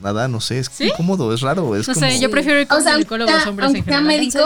nada, 0.00 0.28
no 0.28 0.40
sé, 0.40 0.58
es 0.58 0.68
¿Sí? 0.70 0.88
incómodo, 0.88 1.32
es 1.32 1.40
raro. 1.40 1.74
Es 1.76 1.88
No 1.88 1.94
como, 1.94 2.06
sé, 2.06 2.20
yo 2.20 2.30
prefiero 2.30 2.60
ir 2.60 2.66
con 2.66 2.78
O 2.78 2.82
sea, 2.82 2.92
sea, 2.92 3.48
hombres 3.48 3.70
en 3.70 3.76
aunque 3.76 3.82
sea 3.90 3.98
general. 4.00 4.04
médico, 4.04 4.40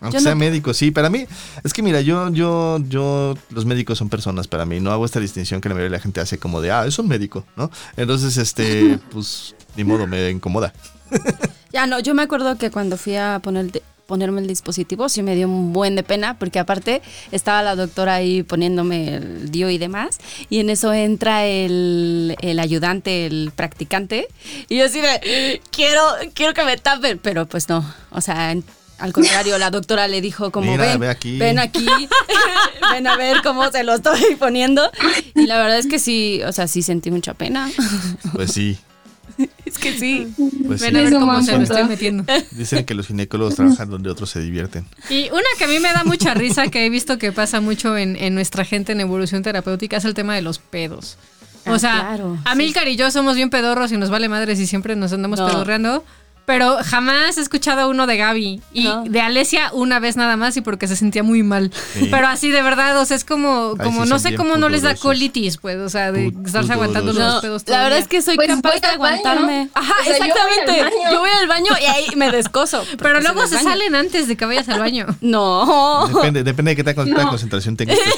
Aunque 0.00 0.18
Yo 0.18 0.22
sea 0.22 0.32
no- 0.34 0.38
médico, 0.38 0.72
sí. 0.74 0.90
Para 0.90 1.10
mí, 1.10 1.26
es 1.64 1.72
que 1.72 1.82
mira, 1.82 2.00
yo, 2.00 2.30
yo, 2.32 2.78
yo, 2.88 3.34
los 3.50 3.64
médicos 3.66 3.98
son 3.98 4.08
personas 4.08 4.46
para 4.48 4.64
mí. 4.64 4.78
No 4.80 4.92
hago 4.92 5.04
esta 5.04 5.20
distinción 5.20 5.60
que 5.60 5.68
la 5.68 5.74
mayoría 5.74 5.90
de 5.90 5.96
la 5.96 6.02
gente 6.02 6.20
hace 6.20 6.38
como 6.38 6.60
de, 6.60 6.70
ah, 6.70 6.86
es 6.86 6.98
un 6.98 7.08
médico, 7.08 7.44
¿no? 7.56 7.70
Entonces, 7.96 8.36
este, 8.36 8.98
pues, 9.10 9.54
ni 9.76 9.84
modo, 9.84 10.06
me 10.06 10.30
incomoda. 10.30 10.72
Ya 11.70 11.86
no, 11.86 12.00
yo 12.00 12.14
me 12.14 12.22
acuerdo 12.22 12.56
que 12.56 12.70
cuando 12.70 12.96
fui 12.96 13.16
a 13.16 13.40
poner 13.42 13.70
de- 13.70 13.82
ponerme 14.06 14.40
el 14.40 14.46
dispositivo 14.46 15.10
sí 15.10 15.22
me 15.22 15.36
dio 15.36 15.46
un 15.46 15.74
buen 15.74 15.96
de 15.96 16.02
pena 16.02 16.38
porque 16.38 16.58
aparte 16.58 17.02
estaba 17.30 17.62
la 17.62 17.76
doctora 17.76 18.14
ahí 18.14 18.42
poniéndome 18.42 19.16
el 19.16 19.50
dio 19.50 19.68
y 19.68 19.76
demás 19.76 20.16
y 20.48 20.60
en 20.60 20.70
eso 20.70 20.94
entra 20.94 21.44
el, 21.44 22.36
el 22.40 22.58
ayudante, 22.58 23.26
el 23.26 23.52
practicante 23.54 24.28
y 24.70 24.78
yo 24.78 24.86
así 24.86 25.02
de 25.02 25.60
quiero, 25.70 26.00
quiero 26.32 26.54
que 26.54 26.64
me 26.64 26.78
tapen, 26.78 27.18
pero 27.18 27.44
pues 27.44 27.68
no, 27.68 27.84
o 28.10 28.22
sea, 28.22 28.56
al 28.98 29.12
contrario, 29.12 29.58
la 29.58 29.70
doctora 29.70 30.08
le 30.08 30.20
dijo 30.20 30.50
como 30.50 30.70
Mira, 30.72 30.84
ven, 30.84 31.00
ve 31.00 31.08
aquí". 31.08 31.38
ven 31.38 31.58
aquí, 31.58 31.86
ven 32.92 33.06
a 33.06 33.16
ver 33.16 33.38
cómo 33.42 33.70
se 33.70 33.84
lo 33.84 33.94
estoy 33.94 34.34
poniendo 34.38 34.90
y 35.34 35.46
la 35.46 35.58
verdad 35.58 35.78
es 35.78 35.86
que 35.86 35.98
sí, 35.98 36.40
o 36.46 36.52
sea, 36.52 36.66
sí 36.68 36.82
sentí 36.82 37.10
mucha 37.10 37.34
pena. 37.34 37.70
Pues 38.34 38.52
sí, 38.52 38.78
es 39.64 39.78
que 39.78 39.96
sí. 39.98 40.32
pues 40.66 40.80
sí. 40.80 40.86
Ven 40.86 40.96
a 40.96 41.02
ver 41.02 41.12
cómo 41.12 41.42
se 41.42 41.56
lo 41.56 41.62
estoy 41.62 41.84
metiendo. 41.84 42.24
Dicen 42.50 42.84
que 42.84 42.94
los 42.94 43.06
ginecólogos 43.06 43.54
trabajan 43.54 43.88
donde 43.90 44.10
otros 44.10 44.30
se 44.30 44.40
divierten. 44.40 44.84
Y 45.10 45.30
una 45.30 45.42
que 45.58 45.64
a 45.64 45.68
mí 45.68 45.78
me 45.78 45.92
da 45.92 46.02
mucha 46.04 46.34
risa, 46.34 46.68
que 46.68 46.84
he 46.86 46.90
visto 46.90 47.18
que 47.18 47.30
pasa 47.32 47.60
mucho 47.60 47.96
en, 47.96 48.16
en 48.16 48.34
nuestra 48.34 48.64
gente 48.64 48.92
en 48.92 49.00
evolución 49.00 49.42
terapéutica, 49.42 49.96
es 49.98 50.04
el 50.04 50.14
tema 50.14 50.34
de 50.34 50.42
los 50.42 50.58
pedos. 50.58 51.16
O 51.66 51.74
Ah, 51.74 51.78
sea, 51.78 51.92
claro, 52.00 52.38
Amilcar 52.46 52.88
y 52.88 52.96
yo 52.96 53.10
somos 53.10 53.36
bien 53.36 53.50
pedorros 53.50 53.92
y 53.92 53.96
nos 53.98 54.08
vale 54.10 54.28
madres 54.28 54.58
y 54.58 54.66
siempre 54.66 54.96
nos 54.96 55.12
andamos 55.12 55.38
No. 55.38 55.46
pedorreando. 55.46 56.02
Pero 56.48 56.78
jamás 56.82 57.36
he 57.36 57.42
escuchado 57.42 57.90
uno 57.90 58.06
de 58.06 58.16
Gaby 58.16 58.62
y 58.72 58.84
No. 58.84 59.04
de 59.04 59.20
Alesia 59.20 59.70
una 59.74 60.00
vez 60.00 60.16
nada 60.16 60.34
más 60.38 60.56
y 60.56 60.62
porque 60.62 60.88
se 60.88 60.96
sentía 60.96 61.22
muy 61.22 61.42
mal. 61.42 61.70
Sí. 61.92 62.08
Pero 62.10 62.26
así 62.26 62.50
de 62.50 62.62
verdad, 62.62 62.98
o 62.98 63.04
sea, 63.04 63.18
es 63.18 63.24
como, 63.24 63.74
como 63.76 64.04
sí, 64.04 64.08
no 64.08 64.18
sé 64.18 64.34
cómo 64.34 64.56
no 64.56 64.70
les 64.70 64.80
da 64.80 64.94
colitis, 64.94 65.58
pues, 65.58 65.76
o 65.76 65.90
sea, 65.90 66.10
de 66.10 66.32
estarse 66.46 66.72
aguantando 66.72 67.12
los 67.12 67.34
No, 67.34 67.40
pedos 67.42 67.64
todo 67.64 67.76
la 67.76 67.82
verdad 67.82 67.98
es 67.98 68.08
que 68.08 68.22
soy 68.22 68.36
Pues 68.36 68.48
capaz 68.48 68.72
de 68.76 68.80
baño. 68.80 68.94
aguantarme. 68.94 69.68
Ajá, 69.74 69.92
O 70.00 70.04
sea, 70.04 70.12
yo 70.14 70.18
voy 70.18 70.30
al 70.30 70.38
exactamente. 70.38 70.96
Yo 71.12 71.18
voy 71.20 71.30
al 71.38 71.48
baño 71.48 71.72
y 71.82 71.84
ahí 71.84 72.06
me 72.16 72.30
descoso. 72.32 72.82
Pero 72.98 73.20
luego 73.20 73.46
se 73.46 73.58
salen 73.58 73.94
antes 73.94 74.26
de 74.26 74.36
que 74.36 74.46
vayas 74.46 74.68
al 74.70 74.80
baño. 74.80 75.06
No. 75.20 76.08
Depende, 76.08 76.42
depende 76.44 76.70
de 76.70 76.76
qué 76.76 76.84
tanta 76.84 77.04
No. 77.24 77.28
concentración 77.28 77.76
tengas 77.76 77.98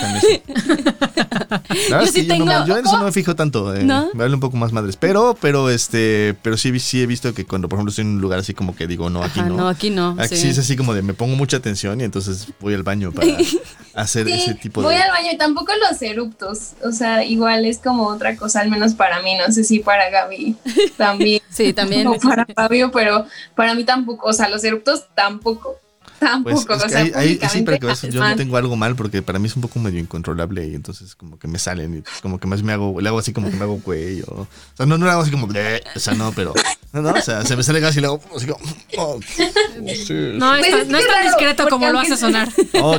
Yo 1.89 1.99
es 2.01 2.13
que 2.13 2.21
sí 2.23 2.27
yo, 2.27 2.37
no 2.39 2.45
me- 2.47 2.53
tengo- 2.53 2.67
yo 2.67 2.77
en 2.79 2.87
eso 2.87 2.99
no 2.99 3.05
me 3.05 3.13
fijo 3.13 3.35
tanto. 3.35 3.75
eh, 3.75 3.83
¿No? 3.85 4.09
Me 4.15 4.23
vale 4.25 4.35
un 4.35 4.41
poco 4.41 4.57
más 4.57 4.73
madres. 4.73 4.97
Pero, 4.97 5.37
pero 5.41 5.71
este, 5.71 6.37
pero 6.43 6.57
sí, 6.57 6.79
sí 6.81 7.03
he 7.03 7.07
visto 7.07 7.33
que 7.35 7.45
cuando, 7.47 7.69
por 7.69 7.79
ejemplo, 7.79 7.91
estoy 7.91 8.03
en 8.05 8.09
un 8.17 8.20
lugar 8.21 8.39
así 8.39 8.55
como 8.55 8.75
que 8.77 8.87
digo, 8.87 9.11
no, 9.11 9.23
aquí 9.23 9.41
Ajá, 9.41 9.49
no. 9.49 9.57
no, 9.57 9.69
aquí 9.69 9.91
no. 9.91 10.17
Aquí 10.19 10.37
sí. 10.37 10.49
es 10.49 10.59
así 10.59 10.77
como 10.77 10.95
de 10.95 11.03
me 11.03 11.15
pongo 11.15 11.37
mucha 11.37 11.57
atención 11.57 12.01
y 12.01 12.05
entonces 12.05 12.47
voy 12.61 12.75
al 12.75 12.83
baño 12.83 13.13
para 13.13 13.29
hacer 13.95 14.27
Sí, 14.27 14.33
ese 14.33 14.55
tipo 14.55 14.83
voy 14.83 14.95
de. 14.95 15.03
al 15.03 15.11
baño 15.11 15.29
y 15.33 15.37
tampoco 15.39 15.73
los 15.91 16.01
eruptos. 16.03 16.73
O 16.85 16.93
sea, 16.93 17.25
igual 17.25 17.65
es 17.65 17.79
como 17.79 18.07
otra 18.07 18.37
cosa, 18.37 18.61
al 18.61 18.71
menos 18.71 18.95
para 18.95 19.21
mí. 19.23 19.35
No 19.37 19.53
sé 19.53 19.65
si 19.65 19.81
para 19.81 20.11
Gaby 20.11 20.57
también. 20.97 21.41
Sí, 21.51 21.73
también. 21.73 22.07
o 22.07 22.15
para 22.19 22.47
Fabio, 22.55 22.91
pero 22.93 23.27
para 23.55 23.75
mí 23.75 23.85
tampoco. 23.85 24.29
O 24.29 24.33
sea, 24.33 24.49
los 24.49 24.63
eruptos 24.65 25.05
tampoco. 25.15 25.77
Pues 26.19 26.31
Tampoco. 26.33 26.75
es 26.75 26.81
o 26.81 26.85
que 26.85 26.89
sea, 26.91 27.01
ahí, 27.01 27.13
ahí 27.41 27.49
sí, 27.49 27.63
para 27.63 27.79
que 27.79 27.87
yo 28.11 28.21
no 28.23 28.37
tengo 28.37 28.59
algo 28.59 28.77
mal 28.77 28.95
porque 28.95 29.23
para 29.23 29.39
mí 29.39 29.47
es 29.47 29.57
un 29.57 29.63
poco 29.63 29.79
medio 29.79 29.99
incontrolable 29.99 30.67
y 30.69 30.75
entonces 30.75 31.15
como 31.15 31.39
que 31.39 31.49
me 31.49 31.59
salen 31.59 31.97
y 31.97 32.01
pues 32.03 32.21
como 32.21 32.39
que 32.39 32.47
más 32.47 32.63
me 32.63 32.75
hago, 32.75 33.01
le 33.01 33.09
hago 33.09 33.19
así 33.19 33.33
como 33.33 33.49
que 33.51 33.57
me 33.57 33.63
hago 33.63 33.81
güey 33.83 34.21
o, 34.27 34.41
o 34.43 34.49
sea, 34.75 34.85
no, 34.85 34.99
no 34.99 35.07
le 35.07 35.13
hago 35.13 35.23
así 35.23 35.31
como, 35.31 35.47
"Bleh", 35.47 35.83
o 35.97 35.99
sea, 35.99 36.13
no, 36.13 36.31
pero, 36.33 36.53
no, 36.93 37.03
no, 37.03 37.11
o 37.13 37.21
sea, 37.21 37.45
se 37.45 37.57
me 37.57 37.63
sale 37.63 37.81
gas 37.81 37.97
y 37.97 38.01
le 38.01 38.07
hago 38.07 38.21
así 38.37 38.47
como, 38.47 38.65
oh, 38.99 39.21
sí, 39.27 40.15
No 40.35 40.57
es 40.57 40.67
Pues 40.69 40.71
tan, 40.71 40.81
es 40.81 40.89
no 40.89 40.99
es 40.99 41.05
que 41.05 41.11
tan 41.13 41.17
raro, 41.25 41.25
discreto 41.29 41.69
como 41.69 41.91
lo 41.91 41.99
hace 42.01 42.17
sonar. 42.17 42.49
oh. 42.83 42.99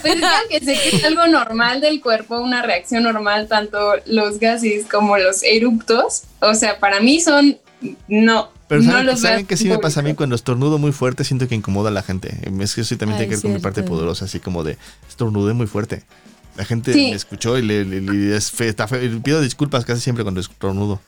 Pues 0.00 0.14
es 0.14 0.20
que 0.20 0.26
aunque 0.26 0.60
sé 0.60 0.78
que 0.90 0.96
es 0.96 1.04
algo 1.04 1.26
normal 1.26 1.80
del 1.80 2.00
cuerpo, 2.00 2.38
una 2.40 2.62
reacción 2.62 3.02
normal, 3.04 3.46
tanto 3.48 3.78
los 4.06 4.38
gases 4.38 4.86
como 4.90 5.16
los 5.18 5.42
eruptos, 5.42 6.22
o 6.40 6.54
sea, 6.54 6.78
para 6.80 7.00
mí 7.00 7.20
son 7.20 7.58
no. 8.08 8.50
Pero 8.66 8.82
no 8.82 8.92
¿saben, 8.92 9.06
los 9.06 9.20
¿saben 9.20 9.46
qué 9.46 9.56
sí 9.58 9.68
me 9.68 9.78
pasa 9.78 10.00
a 10.00 10.02
mí 10.02 10.14
cuando 10.14 10.34
estornudo 10.34 10.78
muy 10.78 10.92
fuerte? 10.92 11.22
Siento 11.24 11.46
que 11.46 11.54
incomoda 11.54 11.90
a 11.90 11.92
la 11.92 12.02
gente. 12.02 12.34
Es 12.60 12.74
que 12.74 12.80
eso 12.80 12.96
también 12.96 13.18
Ay, 13.20 13.26
tiene 13.26 13.30
que 13.30 13.36
ver 13.36 13.42
con 13.42 13.52
mi 13.52 13.58
parte 13.60 13.82
poderosa, 13.82 14.24
así 14.24 14.40
como 14.40 14.64
de 14.64 14.78
estornudé 15.08 15.52
muy 15.52 15.66
fuerte. 15.66 16.02
La 16.56 16.64
gente 16.64 16.92
Sí. 16.94 17.10
me 17.10 17.16
escuchó 17.16 17.58
y 17.58 17.62
le, 17.62 17.84
le- 17.84 18.00
le- 18.00 18.36
es 18.36 18.50
fe- 18.50 18.68
está 18.68 18.88
feo. 18.88 19.00
Pido 19.22 19.40
disculpas 19.42 19.84
casi 19.84 20.00
siempre 20.00 20.24
cuando 20.24 20.40
estornudo. 20.40 21.00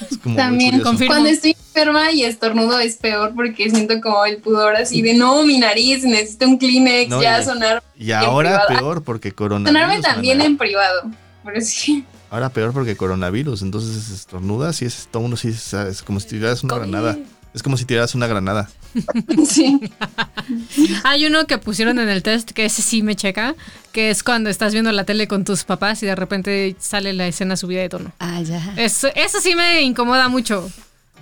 Es 0.00 0.18
como 0.18 0.34
muy 0.34 0.36
También, 0.36 0.80
confirmo. 0.80 1.12
cuando 1.14 1.28
estoy 1.30 1.56
enferma 1.66 2.10
y 2.12 2.24
estornudo 2.24 2.78
es 2.80 2.96
peor 2.96 3.32
porque 3.34 3.70
siento 3.70 4.00
como 4.00 4.24
el 4.24 4.38
pudor 4.38 4.76
así 4.76 5.02
de 5.02 5.14
no, 5.14 5.44
mi 5.44 5.58
nariz, 5.58 6.02
necesito 6.04 6.46
un 6.48 6.58
Kleenex, 6.58 7.08
No, 7.10 7.22
ya 7.22 7.40
y- 7.40 7.44
sonar. 7.44 7.82
Y 7.96 8.10
ahora 8.12 8.62
peor 8.68 9.02
porque 9.04 9.32
coronavirus. 9.32 9.80
Sonarme 9.80 10.02
también 10.02 10.40
en 10.40 10.56
privado. 10.56 11.02
Pero 11.44 11.60
sí. 11.60 12.04
Ahora 12.30 12.48
peor 12.48 12.72
porque 12.72 12.96
coronavirus. 12.96 13.62
Entonces 13.62 14.10
estornudas 14.10 14.80
y 14.82 14.86
es 14.86 15.08
todo 15.10 15.22
uno 15.24 15.36
sí 15.36 15.48
es, 15.48 15.72
es 15.74 16.02
como 16.02 16.18
si 16.20 16.28
tiraras 16.28 16.62
una 16.64 16.74
COVID. 16.74 16.90
granada. 16.90 17.18
Es 17.54 17.62
como 17.62 17.76
si 17.76 17.84
tiraras 17.84 18.14
una 18.14 18.26
granada. 18.26 18.70
sí. 19.46 19.78
Hay 21.04 21.26
uno 21.26 21.46
que 21.46 21.58
pusieron 21.58 21.98
en 21.98 22.08
el 22.08 22.22
test 22.22 22.50
que 22.50 22.64
ese 22.64 22.80
sí 22.82 23.02
me 23.02 23.14
checa, 23.14 23.54
que 23.92 24.10
es 24.10 24.22
cuando 24.22 24.48
estás 24.48 24.72
viendo 24.72 24.90
la 24.92 25.04
tele 25.04 25.28
con 25.28 25.44
tus 25.44 25.64
papás 25.64 26.02
y 26.02 26.06
de 26.06 26.14
repente 26.14 26.74
sale 26.78 27.12
la 27.12 27.26
escena 27.26 27.56
subida 27.56 27.82
de 27.82 27.88
tono. 27.90 28.12
Ah, 28.18 28.40
ya. 28.40 28.74
Eso, 28.76 29.08
eso 29.14 29.40
sí 29.40 29.54
me 29.54 29.82
incomoda 29.82 30.28
mucho. 30.28 30.70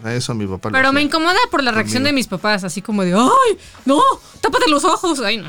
A 0.03 0.14
eso 0.14 0.35
mi 0.35 0.47
papá 0.47 0.71
lo 0.71 0.73
Pero 0.73 0.93
me 0.93 1.03
incomoda 1.03 1.37
por 1.51 1.62
la 1.62 1.73
reacción 1.73 2.03
Conmigo. 2.03 2.07
de 2.09 2.12
mis 2.14 2.27
papás, 2.27 2.64
así 2.64 2.81
como 2.81 3.03
de, 3.03 3.12
¡ay! 3.12 3.59
¡No! 3.85 4.01
¡Tápate 4.40 4.71
los 4.71 4.85
ojos! 4.85 5.21
¡Ay, 5.21 5.37
no! 5.37 5.49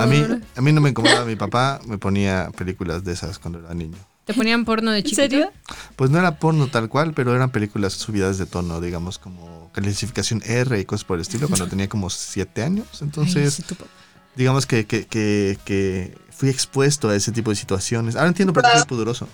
A 0.00 0.06
mí, 0.06 0.24
a 0.56 0.60
mí 0.62 0.72
no 0.72 0.80
me 0.80 0.90
incomodaba. 0.90 1.26
Mi 1.26 1.36
papá 1.36 1.80
me 1.84 1.98
ponía 1.98 2.50
películas 2.56 3.04
de 3.04 3.12
esas 3.12 3.38
cuando 3.38 3.58
era 3.58 3.74
niño. 3.74 3.98
¿Te 4.24 4.34
ponían 4.34 4.64
porno 4.64 4.92
de 4.92 4.98
¿En 4.98 5.04
chiquito? 5.04 5.22
serio? 5.22 5.50
Pues 5.96 6.10
no 6.10 6.18
era 6.18 6.38
porno 6.38 6.68
tal 6.68 6.88
cual, 6.88 7.12
pero 7.12 7.34
eran 7.34 7.50
películas 7.50 7.92
subidas 7.94 8.38
de 8.38 8.46
tono, 8.46 8.80
digamos, 8.80 9.18
como 9.18 9.70
clasificación 9.72 10.42
R 10.46 10.78
y 10.78 10.84
cosas 10.84 11.04
por 11.04 11.16
el 11.16 11.22
estilo, 11.22 11.48
cuando 11.48 11.66
tenía 11.66 11.88
como 11.88 12.08
siete 12.10 12.62
años. 12.62 12.86
Ay, 12.92 12.98
Entonces, 13.02 13.62
digamos 14.36 14.66
que, 14.66 14.86
que, 14.86 15.06
que, 15.06 15.58
que 15.64 16.16
fui 16.30 16.48
expuesto 16.50 17.08
a 17.08 17.16
ese 17.16 17.32
tipo 17.32 17.50
de 17.50 17.56
situaciones. 17.56 18.14
Ahora 18.14 18.28
entiendo 18.28 18.52
por 18.52 18.62
qué 18.62 18.70
soy 18.78 18.86
pudoroso. 18.86 19.28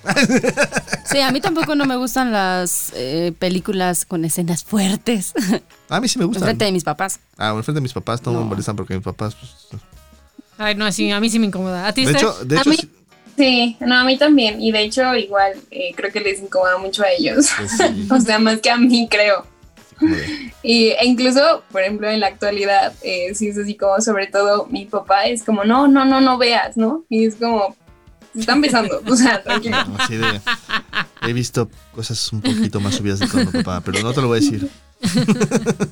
Sí, 1.05 1.21
a 1.21 1.31
mí 1.33 1.41
tampoco 1.41 1.75
no 1.75 1.85
me 1.87 1.97
gustan 1.97 2.33
las 2.33 2.93
eh, 2.95 3.33
películas 3.39 4.05
con 4.07 4.25
escenas 4.25 4.65
fuertes. 4.65 5.33
A 5.91 6.01
mí 6.01 6.09
sí 6.09 6.19
me 6.19 6.25
gustan. 6.25 6.45
Enfrente 6.45 6.65
de 6.65 6.73
mis 6.73 6.85
papás. 6.85 7.21
Ah, 7.37 7.53
bueno, 7.53 7.63
frente 7.63 7.77
de 7.79 7.83
mis 7.83 7.93
papás 7.93 8.23
no, 8.25 8.33
No. 8.33 8.41
me 8.41 8.45
molestan 8.47 8.75
porque 8.77 8.95
mis 8.95 9.05
papás... 9.05 9.35
pues, 9.35 9.83
Ay, 10.59 10.75
no, 10.75 10.91
sí, 10.93 11.11
a 11.11 11.21
mí 11.21 11.31
sí 11.31 11.39
me 11.39 11.47
incomoda. 11.47 11.87
¿A 11.87 11.93
ti, 11.93 12.05
de 12.05 12.13
hecho, 12.13 12.35
de 12.45 12.57
A 12.59 12.61
hecho 12.63 12.71
mí- 12.71 12.77
sí- 13.39 13.77
no, 13.81 13.95
a 14.01 14.05
mí 14.05 14.19
también. 14.19 14.61
Y 14.61 14.71
de 14.73 14.83
hecho, 14.83 15.15
igual, 15.15 15.55
eh, 15.71 15.93
creo 15.97 16.13
que 16.13 16.21
les 16.21 16.41
incomoda 16.41 16.77
mucho 16.77 17.03
a 17.03 17.11
ellos. 17.11 17.49
pues 17.57 17.71
sí, 17.71 18.07
o 18.11 18.21
sea, 18.21 18.39
más 18.39 18.61
que 18.61 18.71
a 18.71 18.77
mí, 18.77 19.09
creo. 19.11 19.47
Y, 20.63 20.91
e 20.91 21.07
incluso, 21.07 21.63
por 21.73 21.81
ejemplo, 21.83 22.09
en 22.09 22.21
la 22.21 22.29
actualidad, 22.29 22.93
eh, 23.03 23.35
sí 23.35 23.49
es 23.49 23.59
así 23.59 23.75
como, 23.75 24.01
sobre 24.01 24.27
todo, 24.29 24.67
mi 24.67 24.85
papá 24.85 25.25
es 25.27 25.43
como, 25.43 25.65
no, 25.65 25.89
no, 25.89 26.05
no, 26.05 26.21
no 26.21 26.39
veas, 26.39 26.77
¿no? 26.77 27.05
Y 27.09 27.25
es 27.27 27.35
como, 27.37 27.75
se 28.35 28.41
están 28.41 28.61
besando, 28.61 29.01
o 29.07 29.17
sea, 29.17 29.43
tranquilo. 29.45 29.77
Así 29.99 30.17
de. 30.17 30.41
He 31.23 31.33
visto 31.33 31.69
cosas 31.93 32.33
un 32.33 32.41
poquito 32.43 32.79
más 32.79 32.95
subidas 32.95 33.19
de 33.19 33.27
tono, 33.27 33.51
papá, 33.51 33.81
pero 33.85 34.01
no 34.03 34.13
te 34.13 34.21
lo 34.21 34.29
voy 34.29 34.39
a 34.39 34.41
decir. 34.41 34.69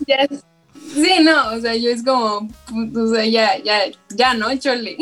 Ya 0.06 0.26
sí, 0.94 1.10
no, 1.22 1.48
o 1.56 1.60
sea, 1.60 1.74
yo 1.74 1.90
es 1.90 2.04
como, 2.04 2.48
pu- 2.68 2.96
o 3.10 3.12
sea, 3.14 3.24
ya, 3.26 3.58
ya, 3.62 3.80
ya, 4.10 4.34
¿no? 4.34 4.56
Chole. 4.56 4.96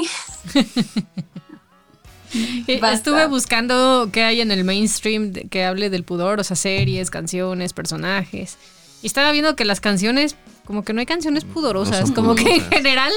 Eh. 2.66 2.80
Estuve 2.92 3.26
buscando 3.26 4.08
qué 4.12 4.22
hay 4.24 4.40
en 4.40 4.50
el 4.50 4.64
mainstream 4.64 5.32
que 5.32 5.64
hable 5.64 5.90
del 5.90 6.04
pudor, 6.04 6.40
o 6.40 6.44
sea, 6.44 6.56
series, 6.56 7.10
canciones, 7.10 7.72
personajes. 7.72 8.56
Y 9.02 9.06
estaba 9.06 9.32
viendo 9.32 9.54
que 9.54 9.64
las 9.64 9.80
canciones, 9.80 10.36
como 10.64 10.82
que 10.82 10.92
no 10.92 11.00
hay 11.00 11.06
canciones 11.06 11.44
pudorosas, 11.44 12.10
como 12.10 12.34
que 12.34 12.54
en 12.56 12.70
general, 12.70 13.12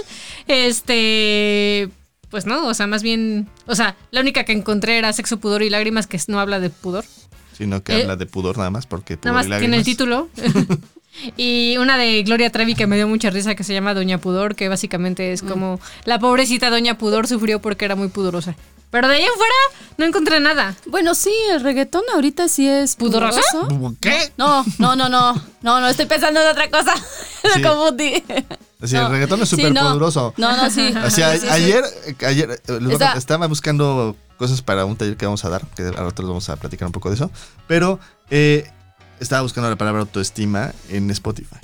este, 0.48 1.90
pues 2.30 2.46
no, 2.46 2.68
o 2.68 2.74
sea, 2.74 2.88
más 2.88 3.04
bien, 3.04 3.48
o 3.66 3.76
sea, 3.76 3.96
la 4.12 4.22
única 4.22 4.44
que 4.44 4.52
encontré 4.52 4.98
era 4.98 5.14
Sexo, 5.14 5.40
Pudor 5.40 5.64
y 5.64 5.70
Lágrimas, 5.70 6.08
que 6.08 6.20
no 6.28 6.40
habla 6.40 6.60
de 6.60 6.70
pudor, 6.70 7.06
Sino 7.58 7.82
que 7.84 7.98
Eh, 7.98 8.02
habla 8.04 8.18
de 8.18 8.28
pudor 8.28 8.58
nada 8.58 8.70
más, 8.70 8.86
porque 8.86 9.18
pudor 9.18 9.34
nada 9.34 9.46
y 9.46 9.50
más 9.50 9.60
tiene 9.60 9.78
el 9.78 9.82
lágrimas. 9.82 9.86
título. 9.86 10.30
y 11.38 11.78
una 11.78 11.98
de 11.98 12.22
Gloria 12.24 12.52
Trevi 12.52 12.76
que 12.76 12.86
me 12.86 12.98
dio 12.98 13.08
mucha 13.08 13.30
risa, 13.32 13.56
que 13.56 13.64
se 13.64 13.74
llama 13.74 13.94
Doña 13.94 14.20
Pudor, 14.20 14.56
que 14.56 14.70
básicamente 14.70 15.32
es 15.32 15.42
como 15.42 15.80
la 16.06 16.20
pobrecita 16.20 16.70
Doña 16.70 16.98
Pudor 16.98 17.28
sufrió 17.28 17.60
porque 17.62 17.86
era 17.86 17.96
muy 17.96 18.10
pudorosa. 18.10 18.56
Pero 18.90 19.08
de 19.10 19.16
ahí 19.16 19.24
en 19.24 19.34
fuera 19.36 19.54
no 19.98 20.06
encontré 20.06 20.40
nada. 20.40 20.76
Bueno, 20.86 21.14
sí, 21.14 21.32
el 21.52 21.62
reggaetón 21.62 22.04
ahorita 22.14 22.48
sí 22.48 22.68
es 22.68 22.96
¿Pudoroso? 22.96 23.42
pudoroso. 23.68 23.96
¿Qué? 24.00 24.32
No, 24.38 24.64
no, 24.80 24.96
no, 24.96 25.10
no. 25.10 25.34
No, 25.62 25.82
no, 25.82 25.88
estoy 25.88 26.06
pensando 26.06 26.40
en 26.42 26.48
otra 26.48 26.70
cosa. 26.70 26.94
Sí. 27.54 27.62
Me 27.62 27.68
confundí. 27.70 28.24
Así, 28.82 28.96
No. 28.96 29.06
el 29.06 29.12
reggaetón 29.12 29.42
es 29.42 29.50
Sí, 29.50 29.56
súper 29.56 29.72
no. 29.74 29.82
poderoso. 29.90 30.34
No, 30.38 30.58
no, 30.58 30.70
sí. 30.70 30.92
Así, 30.98 31.22
a- 31.22 31.32
Sí, 31.34 31.40
sí, 31.40 31.46
sí. 31.48 31.54
ayer, 31.54 31.84
ayer 32.26 32.52
eh, 32.68 32.80
Está- 32.92 33.14
estaba 33.14 33.48
buscando 33.48 34.16
cosas 34.38 34.62
para 34.62 34.84
un 34.86 34.98
taller 34.98 35.16
que 35.18 35.26
vamos 35.26 35.46
a 35.46 35.50
dar, 35.50 35.66
que 35.76 35.84
a 35.84 35.92
nosotros 35.92 36.28
vamos 36.28 36.50
a 36.50 36.56
platicar 36.58 36.88
un 36.88 36.92
poco 36.92 37.10
de 37.10 37.16
eso, 37.16 37.32
pero 37.68 38.00
eh, 38.30 38.70
estaba 39.20 39.44
buscando 39.44 39.70
la 39.70 39.76
palabra 39.78 40.02
autoestima 40.02 40.74
en 40.90 41.10
Spotify. 41.12 41.56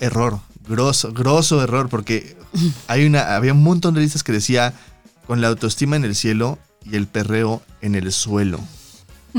Error, 0.00 0.40
grosso, 0.68 1.12
grosso 1.12 1.62
error, 1.62 1.88
porque 1.88 2.36
hay 2.88 3.06
una, 3.06 3.34
había 3.36 3.52
un 3.52 3.62
montón 3.62 3.94
de 3.94 4.00
listas 4.00 4.22
que 4.22 4.32
decía 4.32 4.74
con 5.26 5.40
la 5.40 5.48
autoestima 5.48 5.96
en 5.96 6.04
el 6.04 6.14
cielo 6.14 6.58
y 6.84 6.96
el 6.96 7.06
perreo 7.06 7.62
en 7.80 7.94
el 7.94 8.12
suelo. 8.12 8.60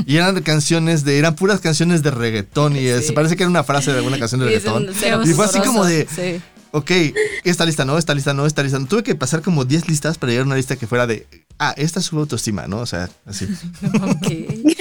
Y 0.06 0.16
eran 0.16 0.42
canciones 0.42 1.04
de, 1.04 1.18
eran 1.18 1.36
puras 1.36 1.60
canciones 1.60 2.02
de 2.02 2.10
reggaetón 2.10 2.74
y 2.76 2.80
Sí. 2.88 3.02
se 3.04 3.12
parece 3.12 3.36
que 3.36 3.44
era 3.44 3.50
una 3.50 3.62
frase 3.64 3.92
de 3.92 3.98
alguna 3.98 4.18
canción 4.18 4.40
de 4.40 4.48
Sí, 4.48 4.54
es 4.54 4.64
reggaetón. 4.64 5.30
Y 5.30 5.34
fue 5.34 5.44
así 5.44 5.60
como 5.60 5.84
de, 5.84 6.08
Sí. 6.12 6.40
Ok, 6.72 6.90
esta 7.44 7.64
lista 7.64 7.84
no, 7.84 7.96
esta 7.96 8.12
lista 8.14 8.34
no, 8.34 8.46
esta 8.46 8.64
lista 8.64 8.80
no. 8.80 8.86
Tuve 8.86 9.04
que 9.04 9.14
pasar 9.14 9.42
como 9.42 9.64
10 9.64 9.86
listas 9.88 10.18
para 10.18 10.32
llegar 10.32 10.42
a 10.42 10.46
una 10.46 10.56
lista 10.56 10.74
que 10.74 10.88
fuera 10.88 11.06
de, 11.06 11.28
ah, 11.60 11.72
esta 11.76 12.00
sube 12.00 12.18
autoestima, 12.22 12.66
¿no? 12.66 12.78
O 12.80 12.86
sea, 12.86 13.08
así. 13.26 13.46
Ok. 14.02 14.26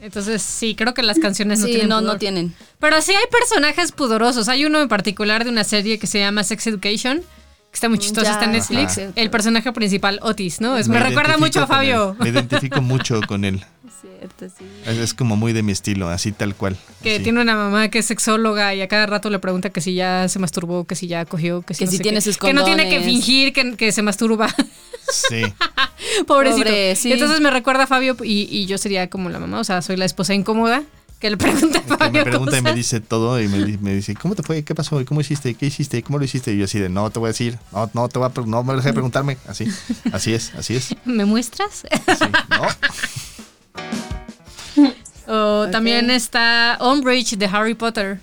Entonces, 0.00 0.42
sí, 0.42 0.74
creo 0.74 0.92
que 0.92 1.02
las 1.02 1.18
canciones 1.18 1.60
no 1.60 1.66
Sí, 1.66 1.72
tienen 1.72 1.88
no, 1.88 1.98
pudor. 2.00 2.12
no 2.14 2.18
tienen. 2.18 2.54
Pero 2.78 3.00
sí 3.00 3.12
hay 3.12 3.24
personajes 3.30 3.92
pudorosos. 3.92 4.48
Hay 4.48 4.64
uno 4.66 4.80
en 4.82 4.88
particular 4.88 5.44
de 5.44 5.50
una 5.50 5.64
serie 5.64 5.98
que 5.98 6.06
se 6.06 6.18
llama 6.18 6.44
Sex 6.44 6.66
Education, 6.66 7.22
que 7.74 7.78
está 7.78 7.88
muy 7.88 7.98
chistoso, 7.98 8.24
Ya, 8.24 8.34
está 8.34 8.44
en 8.44 8.52
Netflix. 8.52 8.98
ajá. 8.98 9.10
El 9.16 9.30
personaje 9.30 9.72
principal, 9.72 10.20
Otis, 10.22 10.60
¿no? 10.60 10.76
Es- 10.76 10.86
me, 10.86 11.00
recuerda 11.00 11.38
mucho 11.38 11.60
a 11.60 11.66
Fabio. 11.66 12.14
Me 12.20 12.28
identifico 12.28 12.80
mucho 12.80 13.20
con 13.26 13.44
él. 13.44 13.64
Cierto, 14.00 14.46
sí. 14.56 14.64
Es, 14.86 14.96
es 14.98 15.12
como 15.14 15.34
muy 15.34 15.52
de 15.52 15.64
mi 15.64 15.72
estilo, 15.72 16.08
así 16.08 16.30
tal 16.30 16.54
cual. 16.54 16.76
Que 17.02 17.16
así. 17.16 17.24
tiene 17.24 17.40
una 17.40 17.56
mamá 17.56 17.88
que 17.88 17.98
es 17.98 18.06
sexóloga 18.06 18.72
y 18.76 18.80
a 18.80 18.86
cada 18.86 19.06
rato 19.06 19.28
le 19.28 19.40
pregunta 19.40 19.70
que 19.70 19.80
si 19.80 19.94
ya 19.94 20.28
se 20.28 20.38
masturbó, 20.38 20.84
que 20.84 20.94
si 20.94 21.08
ya 21.08 21.24
cogió, 21.24 21.62
que 21.62 21.74
si, 21.74 21.80
Que 21.80 21.84
no 21.86 21.90
si 21.90 21.96
sé 21.96 22.02
tiene 22.04 22.18
qué. 22.18 22.22
sus 22.22 22.38
Que 22.38 22.52
no 22.52 22.62
tiene 22.64 22.84
que 22.84 22.96
condones. 22.96 23.06
fingir 23.24 23.52
que, 23.52 23.76
que 23.76 23.90
se 23.90 24.02
masturba. 24.02 24.54
Sí. 25.10 25.42
Pobrecito. 26.28 26.64
Pobre, 26.66 26.94
sí. 26.96 27.12
Entonces 27.12 27.40
me 27.40 27.50
recuerda 27.50 27.84
a 27.84 27.86
Fabio 27.88 28.16
y, 28.22 28.46
y 28.50 28.66
yo 28.66 28.78
sería 28.78 29.10
como 29.10 29.30
la 29.30 29.40
mamá, 29.40 29.58
o 29.58 29.64
sea, 29.64 29.82
soy 29.82 29.96
la 29.96 30.04
esposa 30.04 30.32
incómoda 30.34 30.82
que 31.24 31.30
le 31.30 31.36
pregunta 31.38 31.78
a 31.78 31.82
Que 31.82 31.88
Fabio. 31.96 32.12
me 32.12 32.24
pregunta 32.24 32.52
y 32.58 32.60
me 32.60 32.64
cosas. 32.64 32.76
dice 32.76 33.00
todo 33.00 33.40
y 33.40 33.48
me, 33.48 33.78
me 33.78 33.94
dice, 33.94 34.14
¿cómo 34.14 34.34
te 34.34 34.42
fue? 34.42 34.62
¿Qué 34.62 34.74
pasó? 34.74 35.00
¿Y 35.00 35.06
¿Cómo 35.06 35.22
hiciste? 35.22 35.54
¿Qué 35.54 35.64
hiciste? 35.64 36.02
¿Cómo 36.02 36.18
lo 36.18 36.24
hiciste? 36.26 36.52
Y 36.52 36.58
yo 36.58 36.66
así 36.66 36.78
de, 36.78 36.90
no 36.90 37.08
te 37.08 37.18
voy 37.18 37.28
a 37.28 37.32
decir, 37.32 37.58
no, 37.72 37.90
no 37.94 38.10
te 38.10 38.18
voy 38.18 38.28
a, 38.28 38.40
no 38.46 38.62
me 38.62 38.74
dejes 38.74 38.84
de 38.84 38.92
preguntarme. 38.92 39.38
Así, 39.48 39.66
así 40.12 40.34
es, 40.34 40.52
así 40.54 40.76
es. 40.76 40.94
¿Me 41.06 41.24
muestras? 41.24 41.84
Así, 42.06 42.24
¿no? 42.50 42.66
O 45.26 45.66
también 45.70 46.10
está 46.10 46.76
Umbridge 46.82 47.38
de 47.38 47.46
Harry 47.46 47.72
Potter. 47.74 48.20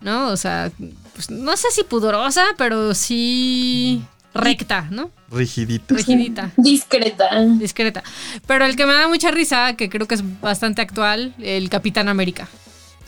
¿No? 0.00 0.30
O 0.30 0.36
sea, 0.36 0.72
pues 1.14 1.30
no 1.30 1.56
sé 1.56 1.68
si 1.70 1.84
pudorosa, 1.84 2.44
pero 2.58 2.92
sí 2.94 4.02
recta, 4.36 4.86
¿no? 4.90 5.10
Rigidita. 5.30 5.94
Rigidita, 5.94 6.52
Discreta. 6.56 7.28
discreta. 7.58 8.02
Pero 8.46 8.64
el 8.64 8.76
que 8.76 8.86
me 8.86 8.92
da 8.94 9.08
mucha 9.08 9.30
risa, 9.30 9.74
que 9.74 9.88
creo 9.88 10.06
que 10.06 10.14
es 10.14 10.40
bastante 10.40 10.82
actual, 10.82 11.34
el 11.40 11.68
Capitán 11.68 12.08
América. 12.08 12.48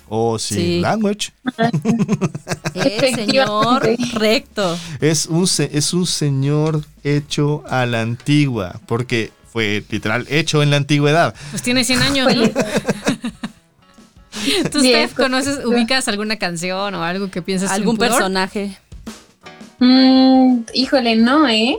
Oh, 0.08 0.38
sí. 0.38 0.54
Sí. 0.54 0.80
Language. 0.80 1.32
Eh, 2.74 3.12
señor 3.14 3.82
recto. 4.14 4.78
Es 5.00 5.26
un, 5.26 5.48
es 5.58 5.92
un 5.92 6.06
señor 6.06 6.84
hecho 7.02 7.64
a 7.68 7.86
la 7.86 8.02
antigua, 8.02 8.80
porque 8.86 9.32
fue 9.52 9.82
literal 9.90 10.26
hecho 10.30 10.62
en 10.62 10.70
la 10.70 10.76
antigüedad. 10.76 11.34
Pues 11.50 11.62
tiene 11.62 11.82
100 11.82 12.02
años, 12.02 12.36
¿no? 12.36 12.42
¿Tú, 14.70 14.78
Steph, 14.80 15.10
es 15.10 15.14
conoces, 15.14 15.64
ubicas 15.64 16.06
alguna 16.08 16.36
canción 16.36 16.94
o 16.94 17.02
algo 17.02 17.30
que 17.30 17.42
piensas 17.42 17.70
en 17.70 17.76
¿Algún 17.76 17.96
pudor? 17.96 18.10
personaje? 18.10 18.78
Mm, 19.78 20.60
híjole, 20.74 21.16
no, 21.16 21.48
¿eh? 21.48 21.78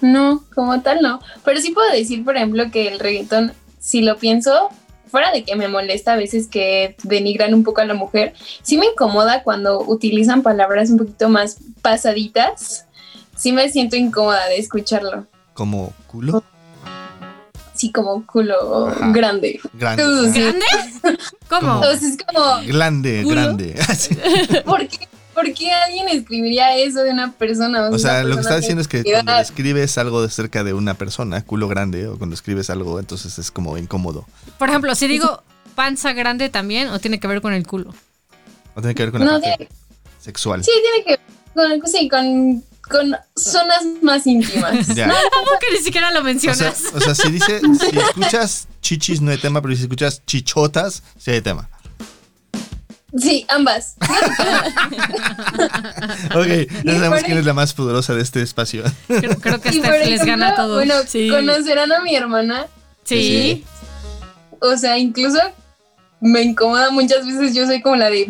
No, 0.00 0.44
como 0.54 0.80
tal 0.82 1.00
no. 1.00 1.20
Pero 1.44 1.60
sí 1.60 1.70
puedo 1.72 1.90
decir, 1.90 2.24
por 2.24 2.36
ejemplo, 2.36 2.70
que 2.70 2.88
el 2.88 2.98
reggaetón, 2.98 3.52
si 3.78 4.02
lo 4.02 4.16
pienso, 4.18 4.68
fuera 5.10 5.30
de 5.30 5.44
que 5.44 5.56
me 5.56 5.68
molesta 5.68 6.12
a 6.12 6.16
veces 6.16 6.48
que 6.48 6.96
denigran 7.02 7.54
un 7.54 7.64
poco 7.64 7.80
a 7.80 7.86
la 7.86 7.94
mujer, 7.94 8.34
sí 8.62 8.76
me 8.76 8.86
incomoda 8.86 9.42
cuando 9.42 9.80
utilizan 9.80 10.42
palabras 10.42 10.90
un 10.90 10.98
poquito 10.98 11.28
más 11.28 11.56
pasaditas. 11.82 12.86
Sí 13.36 13.52
me 13.52 13.68
siento 13.70 13.96
incómoda 13.96 14.46
de 14.48 14.58
escucharlo. 14.58 15.26
Como 15.54 15.92
culo. 16.06 16.44
Sí, 17.74 17.90
como 17.90 18.24
culo 18.26 18.86
Ajá. 18.88 19.10
grande. 19.12 19.60
Grande. 19.72 20.02
¿Cómo? 21.48 21.82
Sea, 21.82 21.92
es 21.92 22.16
como, 22.24 22.60
Grande, 22.66 23.22
¿Culo? 23.24 23.34
grande. 23.34 23.74
Así. 23.88 24.14
¿por 24.64 24.86
qué, 24.86 25.08
por 25.34 25.52
qué 25.52 25.70
alguien 25.72 26.08
escribiría 26.08 26.76
eso 26.76 27.02
de 27.02 27.10
una 27.10 27.32
persona? 27.32 27.88
O 27.90 27.98
sea, 27.98 28.22
lo 28.24 28.36
que 28.36 28.40
está 28.42 28.56
diciendo 28.56 28.80
es 28.80 28.88
que 28.88 29.02
cuando 29.04 29.36
escribes 29.38 29.98
algo 29.98 30.22
de 30.22 30.30
cerca 30.30 30.64
de 30.64 30.72
una 30.72 30.94
persona, 30.94 31.42
culo 31.44 31.68
grande, 31.68 32.06
o 32.08 32.16
cuando 32.16 32.34
escribes 32.34 32.70
algo, 32.70 32.98
entonces 33.00 33.38
es 33.38 33.50
como 33.50 33.76
incómodo. 33.76 34.26
Por 34.58 34.68
ejemplo, 34.68 34.94
si 34.94 35.06
digo 35.08 35.42
panza 35.74 36.12
grande 36.12 36.48
también, 36.48 36.88
o 36.88 36.98
tiene 37.00 37.18
que 37.20 37.26
ver 37.26 37.40
con 37.42 37.52
el 37.52 37.66
culo. 37.66 37.92
No 38.76 38.82
tiene 38.82 38.94
que 38.94 39.02
ver 39.02 39.12
con 39.12 39.20
la 39.20 39.26
No, 39.26 39.32
parte 39.40 39.56
tiene- 39.58 39.72
sexual. 40.20 40.64
Sí, 40.64 40.70
tiene 41.04 41.04
que 41.18 41.22
ver 41.54 41.80
con, 41.80 41.88
sí, 41.90 42.08
con, 42.08 42.64
con 42.88 43.16
zonas 43.36 43.82
más 44.02 44.26
íntimas. 44.26 44.86
Ya. 44.94 45.08
¿Cómo 45.08 45.58
que 45.60 45.76
ni 45.76 45.82
siquiera 45.84 46.10
lo 46.12 46.20
O 46.20 46.22
sea, 46.22 46.32
mencionas? 46.32 46.82
o 46.94 47.00
sea, 47.00 47.14
si 47.14 47.30
dice, 47.30 47.60
si 47.60 47.98
escuchas 47.98 48.68
chichis 48.80 49.20
no 49.20 49.30
hay 49.30 49.38
tema, 49.38 49.60
pero 49.62 49.74
si 49.74 49.82
escuchas 49.82 50.22
chichotas, 50.26 51.02
sí 51.18 51.30
hay 51.32 51.40
tema. 51.40 51.68
Sí, 53.18 53.46
ambas. 53.48 53.94
Ok, 56.34 56.46
ya 56.84 56.94
sabemos 56.94 57.22
quién 57.22 57.38
es 57.38 57.44
la 57.44 57.52
más 57.54 57.72
poderosa 57.74 58.14
de 58.14 58.22
este 58.22 58.42
espacio. 58.42 58.82
Creo, 59.06 59.38
creo 59.40 59.60
que 59.60 59.70
por 59.80 59.90
les 59.92 60.20
ejemplo, 60.20 60.26
gana 60.26 60.48
a 60.50 60.54
todos. 60.56 60.74
Bueno, 60.74 60.94
Sí. 61.06 61.28
conocerán 61.28 61.92
a 61.92 62.00
mi 62.00 62.14
hermana. 62.16 62.66
sí. 63.04 63.64
O 64.60 64.76
sea, 64.78 64.96
incluso 64.98 65.38
me 66.24 66.40
incomoda 66.42 66.90
muchas 66.90 67.26
veces. 67.26 67.54
Yo 67.54 67.66
soy 67.66 67.82
como 67.82 67.96
la 67.96 68.08
de 68.10 68.26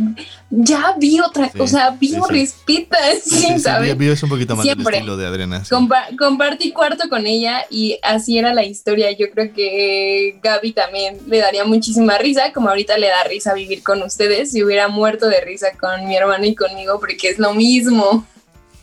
ya 0.50 0.94
vi 0.98 1.20
otra, 1.20 1.48
Sí, 1.50 1.58
o 1.60 1.66
sea, 1.66 1.90
vi 1.90 2.08
sí, 2.08 2.14
sí. 2.14 2.20
respita, 2.28 2.98
Sí, 3.24 3.58
¿sabes? 3.60 3.96
vives 3.96 4.22
un 4.22 4.28
poquito 4.28 4.56
más 4.56 4.64
del 4.66 4.74
Siempre. 4.74 4.96
estilo 4.96 5.16
de 5.16 5.26
Adriana. 5.26 5.64
sí. 5.64 5.72
Compa- 5.74 6.16
compartí 6.18 6.72
cuarto 6.72 7.08
con 7.08 7.26
ella 7.26 7.64
y 7.70 7.98
así 8.02 8.36
era 8.38 8.52
la 8.52 8.64
historia. 8.64 9.10
Yo 9.12 9.30
creo 9.30 9.52
que 9.54 10.38
Gaby 10.42 10.72
también 10.72 11.18
le 11.28 11.38
daría 11.38 11.64
muchísima 11.64 12.18
risa, 12.18 12.52
como 12.52 12.68
ahorita 12.68 12.98
le 12.98 13.08
da 13.08 13.24
risa 13.24 13.54
vivir 13.54 13.82
con 13.82 14.02
ustedes. 14.02 14.50
Si 14.50 14.62
hubiera 14.64 14.88
muerto 14.88 15.26
de 15.28 15.40
risa 15.40 15.68
con 15.78 16.06
mi 16.08 16.16
hermano 16.16 16.44
y 16.46 16.54
conmigo, 16.54 16.98
porque 17.00 17.28
es 17.28 17.38
lo 17.38 17.54
mismo. 17.54 18.26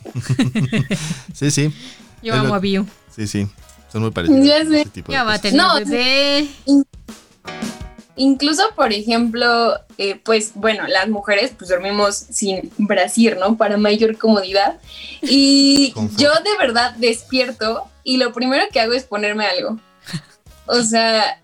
Sí, 1.34 1.50
sí, 1.50 1.72
Yo 2.22 2.32
Es 2.34 2.38
amo 2.38 2.48
lo- 2.50 2.54
a 2.54 2.58
Biu. 2.58 2.86
sí, 3.14 3.26
sí. 3.26 3.46
Son 3.90 4.00
muy 4.02 4.10
parecidos. 4.10 4.46
Ya 4.46 4.64
sé. 4.64 4.80
ese 4.80 4.90
tipo 4.90 5.12
de 5.12 5.18
Ya 5.18 5.24
va 5.24 5.34
a 5.34 5.38
tener 5.40 5.60
No, 5.60 5.74
bebé. 5.76 6.48
Incluso, 8.16 8.62
por 8.76 8.92
ejemplo, 8.92 9.80
eh, 9.96 10.20
pues 10.22 10.52
bueno, 10.54 10.86
las 10.86 11.08
mujeres 11.08 11.52
pues 11.56 11.70
dormimos 11.70 12.14
sin 12.14 12.70
brasier, 12.76 13.38
¿no? 13.38 13.56
Para 13.56 13.76
mayor 13.78 14.18
comodidad. 14.18 14.78
Y 15.22 15.94
yo 16.18 16.30
de 16.30 16.56
verdad 16.58 16.94
despierto 16.96 17.88
y 18.04 18.18
lo 18.18 18.32
primero 18.32 18.64
que 18.70 18.80
hago 18.80 18.92
es 18.92 19.04
ponerme 19.04 19.46
algo. 19.46 19.78
O 20.66 20.82
sea, 20.82 21.42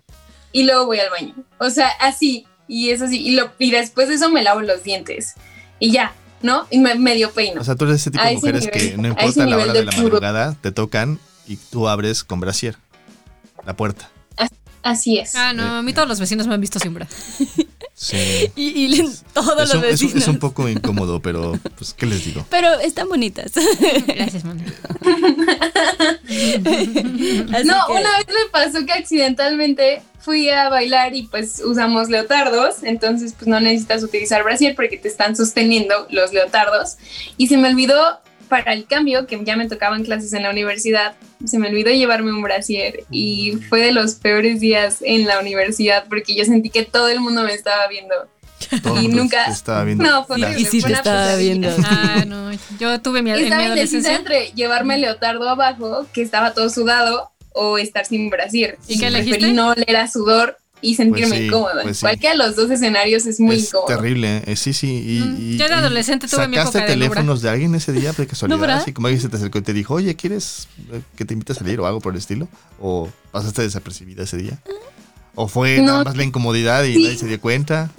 y 0.51 0.63
luego 0.63 0.85
voy 0.85 0.99
al 0.99 1.09
baño. 1.09 1.33
O 1.57 1.69
sea, 1.69 1.89
así, 1.99 2.45
y 2.67 2.91
es 2.91 3.01
así. 3.01 3.19
Y, 3.19 3.31
lo, 3.31 3.51
y 3.57 3.71
después 3.71 4.07
de 4.07 4.15
eso 4.15 4.29
me 4.29 4.43
lavo 4.43 4.61
los 4.61 4.83
dientes. 4.83 5.33
Y 5.79 5.91
ya, 5.91 6.13
¿no? 6.41 6.67
Y 6.69 6.79
me 6.79 6.95
medio 6.95 7.31
peino. 7.31 7.61
O 7.61 7.63
sea, 7.63 7.75
tú 7.75 7.85
eres 7.85 8.01
ese 8.01 8.11
tipo 8.11 8.23
de 8.23 8.33
mujeres 8.35 8.65
nivel, 8.65 8.91
que 8.91 8.97
no 8.97 9.07
importa 9.07 9.45
la 9.45 9.57
hora 9.57 9.73
de 9.73 9.79
de 9.79 9.85
la 9.85 9.91
madrugada, 9.91 10.55
te 10.61 10.71
tocan 10.71 11.19
y 11.47 11.57
tú 11.57 11.87
abres 11.87 12.23
con 12.23 12.39
brasier 12.39 12.77
la 13.65 13.75
puerta. 13.75 14.09
Así 14.83 15.17
es. 15.19 15.35
Ah, 15.35 15.53
no, 15.53 15.63
a 15.77 15.81
mí 15.81 15.93
todos 15.93 16.07
los 16.07 16.19
vecinos 16.19 16.47
me 16.47 16.53
han 16.53 16.61
visto 16.61 16.79
sin 16.79 16.93
bra. 16.93 17.07
Sí. 17.93 18.49
Y, 18.55 18.97
todos 19.33 19.61
Es 19.63 19.67
los 19.69 19.73
un, 19.75 19.81
vecinos. 19.81 20.15
es 20.15 20.27
un 20.29 20.39
poco 20.39 20.69
incómodo, 20.69 21.21
pero 21.21 21.59
pues, 21.77 21.93
¿qué 21.93 22.05
les 22.05 22.23
digo? 22.23 22.45
Pero 22.49 22.79
están 22.79 23.09
bonitas. 23.09 23.51
Gracias. 24.07 24.43
Así 27.53 27.67
no, 27.67 27.75
que- 27.87 27.91
una 27.93 28.17
vez 28.17 28.27
me 28.27 28.49
pasó 28.51 28.85
que 28.85 28.93
accidentalmente 28.93 30.01
fui 30.19 30.49
a 30.49 30.69
bailar 30.69 31.15
y 31.15 31.23
pues 31.23 31.61
usamos 31.63 32.09
leotardos, 32.09 32.83
entonces 32.83 33.33
pues 33.33 33.47
no 33.47 33.59
necesitas 33.59 34.03
utilizar 34.03 34.43
brasier 34.43 34.75
porque 34.75 34.97
te 34.97 35.07
están 35.07 35.35
sosteniendo 35.35 36.07
los 36.09 36.33
leotardos. 36.33 36.97
Y 37.37 37.47
se 37.47 37.57
me 37.57 37.69
olvidó 37.69 38.19
para 38.49 38.73
el 38.73 38.85
cambio, 38.85 39.25
que 39.27 39.39
ya 39.45 39.55
me 39.55 39.67
tocaban 39.69 40.03
clases 40.03 40.33
en 40.33 40.43
la 40.43 40.49
universidad, 40.49 41.15
se 41.45 41.57
me 41.59 41.69
olvidó 41.69 41.91
llevarme 41.91 42.33
un 42.33 42.41
brasier 42.41 43.03
y 43.11 43.53
fue 43.69 43.79
de 43.79 43.91
los 43.93 44.15
peores 44.15 44.59
días 44.59 44.97
en 45.01 45.25
la 45.27 45.39
universidad 45.39 46.05
porque 46.09 46.35
yo 46.35 46.43
sentí 46.43 46.69
que 46.69 46.83
todo 46.83 47.07
el 47.07 47.19
mundo 47.21 47.43
me 47.43 47.53
estaba 47.53 47.87
viendo. 47.87 48.15
Todo 48.83 48.97
el 48.97 49.03
Y 49.03 49.07
mundo 49.07 49.23
nunca- 49.23 49.45
te 49.45 49.51
estaba 49.51 49.83
viendo. 49.85 50.03
No, 50.03 50.25
fue. 50.25 50.37
Y 50.57 50.65
sí 50.65 50.81
fue 50.81 50.89
te 50.91 50.97
estaba 50.97 51.35
viendo. 51.37 51.69
Ah, 51.85 52.23
no. 52.27 52.51
Yo 52.79 52.99
tuve 53.01 53.21
mi, 53.21 53.31
en 53.31 53.37
mi 53.37 53.43
Estaba 53.43 53.63
indecisa 53.67 54.13
entre 54.15 54.51
llevarme 54.51 54.95
el 54.95 55.01
leotardo 55.01 55.47
abajo, 55.47 56.05
que 56.13 56.21
estaba 56.21 56.53
todo 56.53 56.69
sudado, 56.69 57.31
o 57.53 57.77
estar 57.77 58.05
sin 58.05 58.29
brasier. 58.29 58.77
¿Y 58.87 58.99
qué 58.99 59.07
elegiste? 59.07 59.37
Preferí 59.39 59.53
no 59.55 59.69
oler 59.69 59.95
a 59.95 60.07
sudor 60.09 60.57
y 60.81 60.95
sentirme 60.95 61.29
Pues 61.29 61.39
sí, 61.41 61.45
incómoda. 61.47 61.81
pues 61.83 61.97
sí. 61.97 62.01
Cualquiera 62.01 62.31
de 62.33 62.37
los 62.37 62.55
dos 62.55 62.71
escenarios 62.71 63.25
es 63.25 63.39
muy 63.39 63.57
es 63.57 63.67
incómodo. 63.69 63.87
terrible, 63.87 64.43
eh, 64.45 64.55
sí, 64.55 64.73
sí. 64.73 64.87
Y, 64.87 65.19
Mm, 65.21 65.37
y- 65.53 65.57
yo 65.57 65.65
de 65.67 65.71
y 65.71 65.77
adolescente 65.77 66.27
tuve 66.27 66.47
mi 66.47 66.55
¿Sacaste 66.55 66.77
época 66.79 66.91
de 66.93 66.97
teléfonos 66.99 67.41
de 67.41 67.49
alguien 67.49 67.75
ese 67.75 67.91
día 67.91 68.13
de 68.13 68.27
casualidad? 68.27 68.57
¿Nubra? 68.57 68.77
Así 68.77 68.93
como 68.93 69.07
alguien 69.07 69.21
se 69.21 69.29
te 69.29 69.35
acercó 69.37 69.57
y 69.59 69.61
te 69.61 69.73
dijo, 69.73 69.93
oye, 69.95 70.15
¿quieres 70.15 70.67
eh, 70.91 71.01
que 71.15 71.25
te 71.25 71.33
invite 71.33 71.51
a 71.53 71.55
salir 71.55 71.79
o 71.79 71.85
algo 71.87 71.99
por 71.99 72.13
el 72.13 72.19
estilo? 72.19 72.47
¿O 72.79 73.09
pasaste 73.31 73.61
desapercibida 73.63 74.23
ese 74.23 74.37
día? 74.37 74.59
¿O 75.35 75.47
fue 75.47 75.77
No. 75.79 75.83
nada 75.91 76.03
más 76.05 76.17
la 76.17 76.23
incomodidad 76.23 76.83
y 76.83 76.93
Sí. 76.95 77.03
nadie 77.03 77.17
se 77.17 77.27
dio 77.27 77.39
cuenta? 77.41 77.91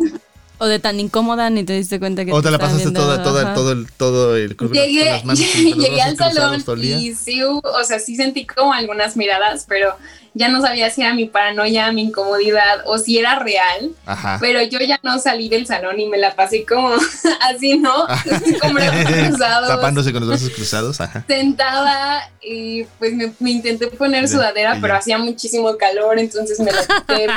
O 0.63 0.67
de 0.67 0.79
tan 0.79 1.01
incómoda 1.01 1.49
ni 1.49 1.65
te 1.65 1.73
diste 1.73 1.99
cuenta 1.99 2.23
que 2.27 2.33
¿O 2.35 2.43
te 2.43 2.51
la 2.51 2.57
estaban 2.57 2.77
pasaste 2.77 2.91
viendo, 2.91 3.01
toda, 3.01 3.23
toda, 3.23 3.55
todo 3.55 3.73
el, 3.73 3.91
todo 3.93 4.37
el 4.37 4.57
las- 4.61 4.71
Llegué, 4.73 4.99
con 5.01 5.09
las 5.09 5.25
manos- 5.25 5.41
llegué 5.55 6.03
al 6.03 6.17
salón 6.19 6.63
y 6.83 7.15
sí, 7.15 7.43
o 7.43 7.63
sea, 7.87 7.99
sí 7.99 8.15
sentí 8.17 8.45
como 8.45 8.75
algunas 8.75 9.17
miradas, 9.17 9.65
pero 9.67 9.97
ya 10.35 10.49
no 10.49 10.61
sabía 10.61 10.91
si 10.91 11.03
era 11.03 11.13
mi 11.15 11.27
paranoia, 11.27 11.91
mi 11.93 12.03
incomodidad 12.03 12.83
o 12.87 12.99
si 12.99 13.19
era 13.19 13.39
real. 13.39 13.91
Ajá. 14.07 14.39
Pero 14.41 14.63
yo 14.63 14.79
ya 14.81 14.99
no 15.03 15.19
salí 15.19 15.49
del 15.49 15.67
salón 15.67 15.99
y 16.01 16.07
me 16.07 16.19
la 16.19 16.35
pasé 16.35 16.65
como 16.65 16.91
así, 17.41 17.79
¿no? 17.79 18.07
Con 18.61 18.75
brazos 18.75 19.05
cruzados. 19.29 19.69
Tapándose 19.69 20.13
con 20.13 20.21
los 20.21 20.29
brazos 20.29 20.51
cruzados, 20.51 21.01
ajá. 21.01 21.25
sentada 21.27 22.31
y 22.43 22.85
pues 22.99 23.13
me, 23.13 23.33
me 23.39 23.51
intenté 23.51 23.87
poner 23.89 24.27
Sí, 24.29 24.35
sudadera, 24.35 24.79
pero 24.81 24.95
hacía 24.95 25.19
muchísimo 25.19 25.77
calor, 25.77 26.19
entonces 26.19 26.59
me 26.61 26.73
la 26.73 26.81
quité. 26.81 27.05
pero- 27.07 27.35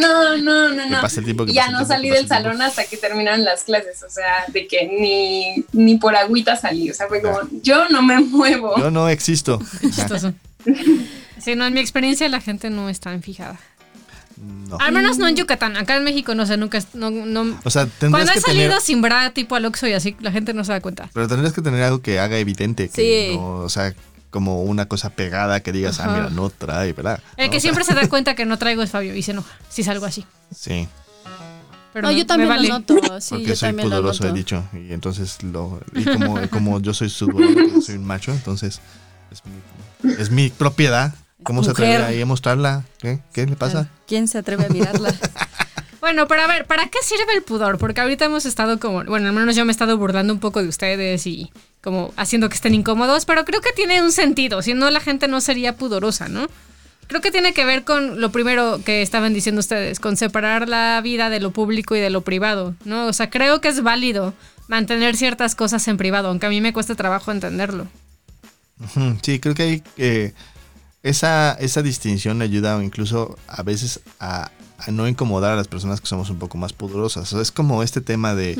no, 0.00 0.36
no, 0.38 0.68
no, 0.70 0.86
no. 0.88 1.00
el 1.06 1.24
tiempo, 1.24 1.44
ya 1.46 1.66
no 1.68 1.78
tiempo, 1.78 1.86
salí 1.86 2.08
que 2.08 2.14
del 2.16 2.28
salón 2.28 2.60
hasta 2.62 2.84
que 2.84 2.96
terminaron 2.96 3.44
las 3.44 3.62
clases, 3.64 4.02
o 4.02 4.10
sea, 4.10 4.44
de 4.48 4.66
que 4.66 4.86
ni, 4.86 5.64
ni 5.72 5.98
por 5.98 6.16
agüita 6.16 6.56
salí, 6.56 6.90
o 6.90 6.94
sea, 6.94 7.06
fue 7.06 7.22
como, 7.22 7.38
yo 7.62 7.88
no 7.90 8.02
me 8.02 8.18
muevo. 8.18 8.74
Yo 8.78 8.90
no 8.90 9.08
existo. 9.08 9.60
Chistoso. 9.82 10.32
Sí, 11.44 11.54
no, 11.56 11.66
en 11.66 11.74
mi 11.74 11.80
experiencia 11.80 12.28
la 12.28 12.40
gente 12.40 12.70
no 12.70 12.88
es 12.88 13.00
tan 13.00 13.22
fijada. 13.22 13.58
No. 14.36 14.78
Al 14.80 14.92
menos 14.92 15.18
no 15.18 15.28
en 15.28 15.36
Yucatán. 15.36 15.76
Acá 15.76 15.96
en 15.96 16.02
México, 16.04 16.34
no 16.34 16.44
sé, 16.44 16.56
nunca. 16.56 16.78
es- 16.78 16.94
No, 16.94 17.10
no, 17.10 17.56
O 17.64 17.70
sea, 17.70 17.86
cuando 18.00 18.18
he 18.20 18.34
que 18.34 18.40
salido 18.40 18.68
tener... 18.70 18.80
sin 18.80 19.00
bra, 19.00 19.30
tipo 19.30 19.54
al 19.54 19.64
Oxxo 19.66 19.86
y 19.86 19.92
así, 19.92 20.16
la 20.20 20.32
gente 20.32 20.52
no 20.54 20.64
se 20.64 20.72
da 20.72 20.80
cuenta. 20.80 21.08
Pero 21.12 21.28
tendrías 21.28 21.52
que 21.52 21.62
tener 21.62 21.82
algo 21.84 22.00
que 22.02 22.18
haga 22.18 22.36
evidente. 22.38 22.88
Que 22.88 23.28
Sí. 23.30 23.36
no, 23.36 23.58
o 23.58 23.68
sea, 23.68 23.94
como 24.30 24.64
una 24.64 24.86
cosa 24.86 25.10
pegada 25.10 25.60
que 25.60 25.70
digas, 25.70 26.00
ah, 26.00 26.08
mira, 26.08 26.30
no 26.30 26.50
trae, 26.50 26.92
¿verdad? 26.92 27.20
El 27.36 27.46
¿No? 27.46 27.50
que 27.52 27.58
O 27.58 27.60
sea, 27.60 27.60
siempre 27.60 27.84
se 27.84 27.94
da 27.94 28.08
cuenta 28.08 28.34
que 28.34 28.44
no 28.44 28.58
traigo 28.58 28.82
es 28.82 28.90
Fabio 28.90 29.14
y 29.14 29.22
se 29.22 29.30
enoja 29.30 29.52
si 29.68 29.84
salgo 29.84 30.06
así. 30.06 30.26
Sí, 30.52 30.88
Pero 31.92 32.08
No, 32.08 32.12
yo 32.12 32.26
también 32.26 32.48
vale. 32.48 32.66
lo 32.66 32.74
noto. 32.80 32.96
Sí, 33.20 33.28
porque 33.30 33.44
yo 33.46 33.54
soy 33.54 33.68
también 33.68 33.88
lo 33.90 33.96
pudoroso, 33.98 34.26
he 34.26 34.32
dicho. 34.32 34.64
Y 34.72 34.92
entonces, 34.92 35.40
lo, 35.44 35.80
y 35.94 36.02
como, 36.18 36.48
como 36.48 36.80
yo 36.80 36.92
soy 36.92 37.08
sudoroso, 37.08 37.80
soy 37.82 37.94
un 37.94 38.04
macho, 38.04 38.32
entonces 38.32 38.80
es 39.30 39.42
mi, 40.02 40.12
es 40.20 40.30
mi 40.32 40.48
propiedad. 40.50 41.14
¿Cómo 41.42 41.62
se 41.64 41.72
atreve 41.72 41.96
ahí 41.96 42.20
a 42.20 42.26
mostrarla? 42.26 42.84
¿Qué, 42.98 43.20
¿Qué 43.32 43.46
le 43.46 43.56
pasa? 43.56 43.90
¿Quién 44.06 44.28
se 44.28 44.38
atreve 44.38 44.66
a 44.66 44.68
mirarla? 44.68 45.14
Bueno, 46.04 46.28
pero 46.28 46.42
a 46.42 46.46
ver, 46.46 46.66
¿para 46.66 46.88
qué 46.88 46.98
sirve 47.02 47.32
el 47.34 47.42
pudor? 47.42 47.78
Porque 47.78 48.02
ahorita 48.02 48.26
hemos 48.26 48.44
estado 48.44 48.78
como, 48.78 49.04
bueno, 49.04 49.26
al 49.26 49.32
menos 49.32 49.56
yo 49.56 49.64
me 49.64 49.70
he 49.70 49.72
estado 49.72 49.96
burlando 49.96 50.34
un 50.34 50.38
poco 50.38 50.62
de 50.62 50.68
ustedes 50.68 51.26
y 51.26 51.50
como 51.80 52.12
haciendo 52.18 52.50
que 52.50 52.56
estén 52.56 52.74
incómodos, 52.74 53.24
pero 53.24 53.46
creo 53.46 53.62
que 53.62 53.72
tiene 53.72 54.02
un 54.02 54.12
sentido, 54.12 54.60
si 54.60 54.74
no 54.74 54.90
la 54.90 55.00
gente 55.00 55.28
no 55.28 55.40
sería 55.40 55.76
pudorosa, 55.78 56.28
¿no? 56.28 56.46
Creo 57.06 57.22
que 57.22 57.30
tiene 57.30 57.54
que 57.54 57.64
ver 57.64 57.84
con 57.84 58.20
lo 58.20 58.30
primero 58.32 58.82
que 58.84 59.00
estaban 59.00 59.32
diciendo 59.32 59.60
ustedes, 59.60 59.98
con 59.98 60.18
separar 60.18 60.68
la 60.68 61.00
vida 61.02 61.30
de 61.30 61.40
lo 61.40 61.52
público 61.52 61.96
y 61.96 62.00
de 62.00 62.10
lo 62.10 62.20
privado, 62.20 62.74
¿no? 62.84 63.06
O 63.06 63.14
sea, 63.14 63.30
creo 63.30 63.62
que 63.62 63.68
es 63.68 63.82
válido 63.82 64.34
mantener 64.68 65.16
ciertas 65.16 65.54
cosas 65.54 65.88
en 65.88 65.96
privado, 65.96 66.28
aunque 66.28 66.44
a 66.44 66.50
mí 66.50 66.60
me 66.60 66.74
cuesta 66.74 66.94
trabajo 66.94 67.32
entenderlo. 67.32 67.86
Sí, 69.22 69.38
creo 69.38 69.54
que 69.54 69.62
hay 69.62 69.82
eh, 69.96 70.34
esa, 71.04 71.52
esa 71.60 71.82
distinción 71.82 72.42
ayuda 72.42 72.82
incluso 72.82 73.36
a 73.46 73.62
veces 73.62 74.00
a, 74.18 74.50
a 74.78 74.90
no 74.90 75.06
incomodar 75.06 75.52
a 75.52 75.56
las 75.56 75.68
personas 75.68 76.00
que 76.00 76.06
somos 76.06 76.30
un 76.30 76.38
poco 76.38 76.56
más 76.58 76.72
pudorosas. 76.72 77.24
O 77.24 77.36
sea, 77.36 77.42
es 77.42 77.52
como 77.52 77.82
este 77.82 78.00
tema 78.00 78.34
de, 78.34 78.56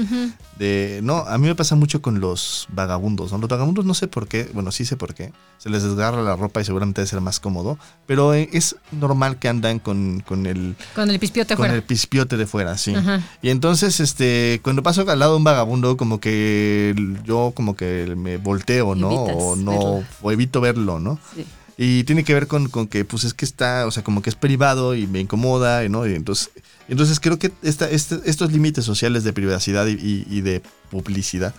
de... 0.58 1.00
No, 1.02 1.16
a 1.20 1.38
mí 1.38 1.46
me 1.48 1.54
pasa 1.54 1.74
mucho 1.74 2.02
con 2.02 2.20
los 2.20 2.66
vagabundos. 2.70 3.32
¿no? 3.32 3.38
Los 3.38 3.48
vagabundos 3.48 3.86
no 3.86 3.94
sé 3.94 4.08
por 4.08 4.28
qué, 4.28 4.48
bueno, 4.52 4.72
sí 4.72 4.84
sé 4.84 4.96
por 4.98 5.14
qué. 5.14 5.32
Se 5.56 5.70
les 5.70 5.82
desgarra 5.82 6.22
la 6.22 6.36
ropa 6.36 6.60
y 6.60 6.66
seguramente 6.66 7.00
debe 7.00 7.08
ser 7.08 7.22
más 7.22 7.40
cómodo. 7.40 7.78
Pero 8.06 8.34
eh, 8.34 8.50
es 8.52 8.76
normal 8.92 9.38
que 9.38 9.48
andan 9.48 9.78
con, 9.78 10.20
con 10.20 10.44
el 10.44 10.76
Con 10.94 11.08
el 11.10 11.18
pispiote 11.18 11.56
con 11.56 11.62
fuera. 11.64 11.74
el 11.74 11.82
pispiote 11.82 12.36
de 12.36 12.46
fuera, 12.46 12.76
sí. 12.76 12.94
Y 13.40 13.48
entonces, 13.48 14.00
este, 14.00 14.60
cuando 14.62 14.82
paso 14.82 15.08
al 15.10 15.18
lado 15.18 15.32
de 15.32 15.38
un 15.38 15.44
vagabundo, 15.44 15.96
como 15.96 16.20
que 16.20 16.94
yo 17.24 17.52
como 17.56 17.74
que 17.74 18.14
me 18.16 18.36
volteo, 18.36 18.94
¿no? 18.94 19.10
Evitas 19.10 19.36
o 19.38 19.56
no, 19.56 19.70
verlo. 19.70 20.04
o 20.20 20.30
evito 20.32 20.60
verlo, 20.60 21.00
¿no? 21.00 21.18
Sí. 21.34 21.46
Y 21.76 22.04
tiene 22.04 22.22
que 22.24 22.34
ver 22.34 22.46
con, 22.46 22.68
con 22.68 22.86
que, 22.86 23.04
pues 23.04 23.24
es 23.24 23.34
que 23.34 23.44
está, 23.44 23.86
o 23.86 23.90
sea, 23.90 24.04
como 24.04 24.22
que 24.22 24.30
es 24.30 24.36
privado 24.36 24.94
y 24.94 25.06
me 25.08 25.18
incomoda, 25.20 25.86
¿no? 25.88 26.06
Y 26.06 26.14
entonces, 26.14 26.50
entonces 26.88 27.18
creo 27.18 27.38
que 27.38 27.50
esta, 27.62 27.90
este- 27.90 28.20
estos 28.26 28.52
límites 28.52 28.84
sociales 28.84 29.24
de 29.24 29.32
privacidad 29.32 29.86
y, 29.86 29.92
y- 29.94 30.26
y 30.30 30.40
de 30.40 30.62
publicidad, 30.90 31.52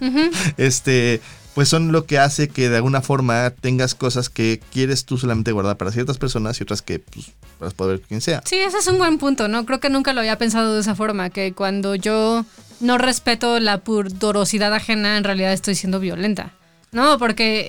este, 0.56 1.20
pues 1.54 1.68
son 1.68 1.92
lo 1.92 2.04
que 2.06 2.18
hace 2.18 2.48
que 2.48 2.68
de 2.68 2.76
alguna 2.76 3.00
forma 3.00 3.50
tengas 3.50 3.94
cosas 3.94 4.28
que 4.28 4.60
quieres 4.72 5.04
tú 5.04 5.18
solamente 5.18 5.52
guardar 5.52 5.76
para 5.76 5.92
ciertas 5.92 6.18
personas 6.18 6.58
y 6.58 6.62
otras 6.62 6.82
que, 6.82 6.98
pues, 6.98 7.26
para 7.58 7.70
poder 7.72 7.98
ver 7.98 8.06
quien 8.06 8.20
sea. 8.20 8.42
Sí, 8.44 8.56
ese 8.56 8.78
es 8.78 8.86
un 8.86 8.98
buen 8.98 9.18
punto, 9.18 9.48
¿no? 9.48 9.64
Creo 9.66 9.80
que 9.80 9.90
nunca 9.90 10.12
lo 10.12 10.20
había 10.20 10.38
pensado 10.38 10.74
de 10.74 10.80
esa 10.80 10.94
forma, 10.94 11.30
que 11.30 11.52
cuando 11.52 11.94
yo 11.94 12.44
no 12.80 12.98
respeto 12.98 13.58
la 13.60 13.78
pudorosidad 13.78 14.72
ajena, 14.74 15.16
en 15.16 15.24
realidad 15.24 15.52
estoy 15.52 15.74
siendo 15.74 16.00
violenta. 16.00 16.52
No, 16.90 17.18
porque 17.18 17.66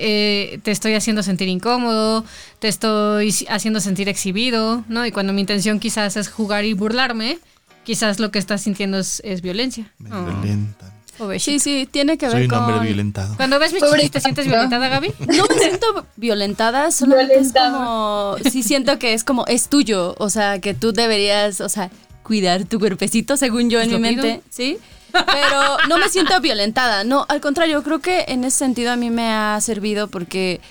eh, 0.53 0.59
te 0.63 0.71
estoy 0.71 0.93
haciendo 0.93 1.23
sentir 1.23 1.47
incómodo, 1.49 2.23
te 2.59 2.67
estoy 2.69 3.35
haciendo 3.49 3.81
sentir 3.81 4.07
exhibido, 4.07 4.83
¿no? 4.87 5.05
Y 5.05 5.11
cuando 5.11 5.33
mi 5.33 5.41
intención 5.41 5.79
quizás 5.79 6.15
es 6.15 6.29
jugar 6.29 6.63
y 6.65 6.73
burlarme, 6.73 7.39
quizás 7.83 8.19
lo 8.19 8.31
que 8.31 8.39
estás 8.39 8.61
sintiendo 8.61 8.97
es, 8.99 9.21
es 9.25 9.41
violencia. 9.41 9.91
Me 9.97 10.09
Oh, 10.15 10.23
violentan. 10.25 10.89
Sí, 11.37 11.59
sí, 11.59 11.85
tiene 11.91 12.17
que 12.17 12.27
ver 12.27 12.31
Soy 12.35 12.43
un 12.43 12.49
con... 12.49 12.59
hombre 12.59 12.79
violentado. 12.79 13.35
Cuando 13.35 13.59
ves 13.59 13.73
mis 13.73 13.83
chichis, 13.83 14.09
¿te 14.11 14.21
sientes 14.21 14.45
violentada, 14.45 14.87
Gaby? 14.87 15.11
No 15.19 15.43
me 15.49 15.59
siento 15.59 16.05
violentada, 16.15 16.87
Violentada. 17.05 17.35
es 17.41 17.51
como... 17.51 18.35
Sí 18.49 18.63
siento 18.63 18.97
que 18.99 19.13
es 19.13 19.25
como, 19.25 19.45
es 19.47 19.67
tuyo, 19.67 20.15
o 20.17 20.29
sea, 20.29 20.59
que 20.59 20.73
tú 20.73 20.93
deberías, 20.93 21.59
o 21.59 21.67
sea, 21.67 21.91
cuidar 22.23 22.63
tu 22.63 22.79
cuerpecito, 22.79 23.35
según 23.35 23.69
yo 23.69 23.81
en 23.81 23.91
mi 23.91 23.99
mente, 23.99 24.41
¿sí? 24.49 24.77
Pero 25.11 25.77
no 25.87 25.97
me 25.97 26.09
siento 26.09 26.39
violentada, 26.41 27.03
no, 27.03 27.25
al 27.29 27.41
contrario, 27.41 27.83
creo 27.83 27.99
que 27.99 28.25
en 28.27 28.43
ese 28.43 28.57
sentido 28.59 28.91
a 28.91 28.95
mí 28.95 29.09
me 29.09 29.31
ha 29.31 29.59
servido 29.61 30.07
porque 30.07 30.61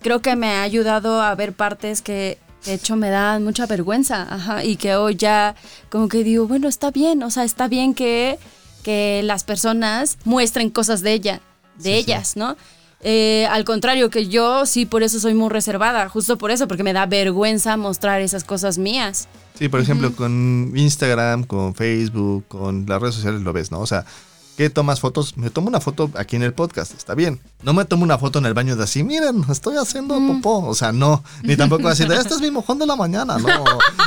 creo 0.00 0.20
que 0.22 0.36
me 0.36 0.48
ha 0.54 0.62
ayudado 0.62 1.20
a 1.22 1.34
ver 1.34 1.52
partes 1.52 2.02
que 2.02 2.38
de 2.64 2.74
hecho 2.74 2.96
me 2.96 3.10
dan 3.10 3.44
mucha 3.44 3.66
vergüenza, 3.66 4.26
ajá, 4.28 4.64
y 4.64 4.76
que 4.76 4.96
hoy 4.96 5.14
ya 5.14 5.54
como 5.88 6.08
que 6.08 6.24
digo, 6.24 6.46
bueno, 6.48 6.68
está 6.68 6.90
bien, 6.90 7.22
o 7.22 7.30
sea, 7.30 7.44
está 7.44 7.68
bien 7.68 7.94
que, 7.94 8.38
que 8.82 9.20
las 9.24 9.44
personas 9.44 10.18
muestren 10.24 10.70
cosas 10.70 11.02
de 11.02 11.12
ella, 11.12 11.40
de 11.76 11.82
Sí, 11.82 11.90
sí. 11.90 12.10
ellas, 12.10 12.36
¿no? 12.36 12.56
Eh, 13.00 13.46
al 13.50 13.64
contrario, 13.64 14.10
que 14.10 14.28
yo 14.28 14.66
sí 14.66 14.86
por 14.86 15.02
eso 15.02 15.20
soy 15.20 15.34
muy 15.34 15.50
reservada, 15.50 16.08
justo 16.08 16.38
por 16.38 16.50
eso, 16.50 16.66
porque 16.66 16.82
me 16.82 16.92
da 16.92 17.06
vergüenza 17.06 17.76
mostrar 17.76 18.20
esas 18.20 18.44
cosas 18.44 18.78
mías. 18.78 19.28
Sí, 19.54 19.68
por 19.68 19.80
ejemplo, 19.80 20.14
con 20.14 20.72
Instagram, 20.74 21.44
con 21.44 21.74
Facebook, 21.74 22.44
con 22.48 22.86
las 22.86 23.00
redes 23.00 23.14
sociales 23.14 23.42
lo 23.42 23.52
ves, 23.52 23.70
¿no? 23.70 23.80
O 23.80 23.86
sea, 23.86 24.04
¿qué 24.56 24.70
tomas 24.70 25.00
fotos? 25.00 25.36
Me 25.36 25.50
tomo 25.50 25.68
una 25.68 25.80
foto 25.80 26.10
aquí 26.14 26.36
en 26.36 26.42
el 26.42 26.52
podcast, 26.52 26.94
está 26.94 27.14
bien. 27.14 27.40
No 27.62 27.72
me 27.72 27.84
tomo 27.84 28.04
una 28.04 28.18
foto 28.18 28.38
en 28.38 28.46
el 28.46 28.54
baño 28.54 28.76
de 28.76 28.84
así, 28.84 29.04
miren, 29.04 29.44
estoy 29.50 29.76
haciendo 29.76 30.14
popó. 30.14 30.66
O 30.66 30.74
sea, 30.74 30.92
no. 30.92 31.22
Ni 31.42 31.56
tampoco 31.56 31.88
así 31.88 32.04
de, 32.04 32.16
este 32.16 32.34
es 32.34 32.40
mi 32.40 32.50
mojón 32.50 32.78
de 32.78 32.86
la 32.86 32.96
mañana, 32.96 33.38
no. 33.38 33.64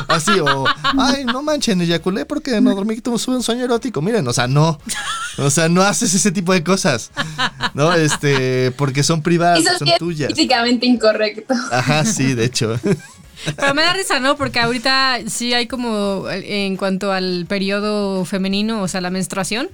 Así, 0.08 0.32
o, 0.40 0.64
ay, 0.98 1.24
no 1.24 1.42
manchen, 1.42 1.80
eyaculé 1.80 2.24
porque 2.26 2.60
no 2.60 2.74
dormí, 2.74 3.00
tuve 3.00 3.16
un 3.34 3.42
sueño 3.42 3.64
erótico. 3.64 4.02
Miren, 4.02 4.26
o 4.26 4.32
sea, 4.32 4.46
no. 4.46 4.78
O 5.38 5.50
sea, 5.50 5.68
no 5.68 5.82
haces 5.82 6.12
ese 6.14 6.32
tipo 6.32 6.52
de 6.52 6.64
cosas, 6.64 7.10
¿no? 7.74 7.92
Este, 7.94 8.72
porque 8.72 9.02
son 9.02 9.22
privadas, 9.22 9.60
Eso 9.60 9.70
sí 9.72 9.78
son 9.78 9.88
es 9.88 9.98
tuyas. 9.98 10.28
físicamente 10.28 10.86
incorrecto. 10.86 11.54
Ajá, 11.70 12.04
sí, 12.04 12.34
de 12.34 12.44
hecho. 12.44 12.78
Pero 13.56 13.74
me 13.74 13.82
da 13.82 13.94
risa, 13.94 14.20
¿no? 14.20 14.36
Porque 14.36 14.60
ahorita 14.60 15.18
sí 15.28 15.54
hay 15.54 15.66
como, 15.66 16.24
en 16.28 16.76
cuanto 16.76 17.12
al 17.12 17.46
periodo 17.48 18.24
femenino, 18.24 18.82
o 18.82 18.88
sea, 18.88 19.00
la 19.00 19.10
menstruación, 19.10 19.70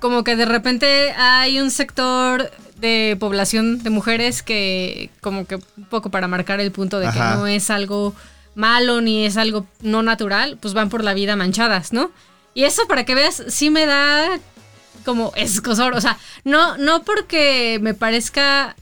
como 0.00 0.24
que 0.24 0.36
de 0.36 0.44
repente 0.44 1.12
hay 1.12 1.60
un 1.60 1.70
sector 1.70 2.50
de 2.80 3.16
población 3.18 3.82
de 3.82 3.90
mujeres 3.90 4.42
que 4.42 5.10
como 5.20 5.46
que 5.46 5.56
un 5.56 5.84
poco 5.90 6.10
para 6.10 6.28
marcar 6.28 6.60
el 6.60 6.70
punto 6.70 7.00
de 7.00 7.08
Ajá. 7.08 7.32
que 7.32 7.36
no 7.38 7.46
es 7.46 7.70
algo 7.70 8.14
malo 8.54 9.00
ni 9.00 9.24
es 9.24 9.36
algo 9.36 9.66
no 9.82 10.02
natural, 10.02 10.58
pues 10.60 10.74
van 10.74 10.88
por 10.88 11.04
la 11.04 11.14
vida 11.14 11.36
manchadas, 11.36 11.92
¿no? 11.92 12.10
Y 12.54 12.64
eso 12.64 12.86
para 12.88 13.04
que 13.04 13.14
veas, 13.14 13.42
sí 13.48 13.70
me 13.70 13.86
da 13.86 14.38
como 15.04 15.32
escosor, 15.36 15.94
o 15.94 16.00
sea, 16.00 16.18
no, 16.44 16.76
no 16.76 17.02
porque 17.02 17.78
me 17.80 17.94
parezca 17.94 18.76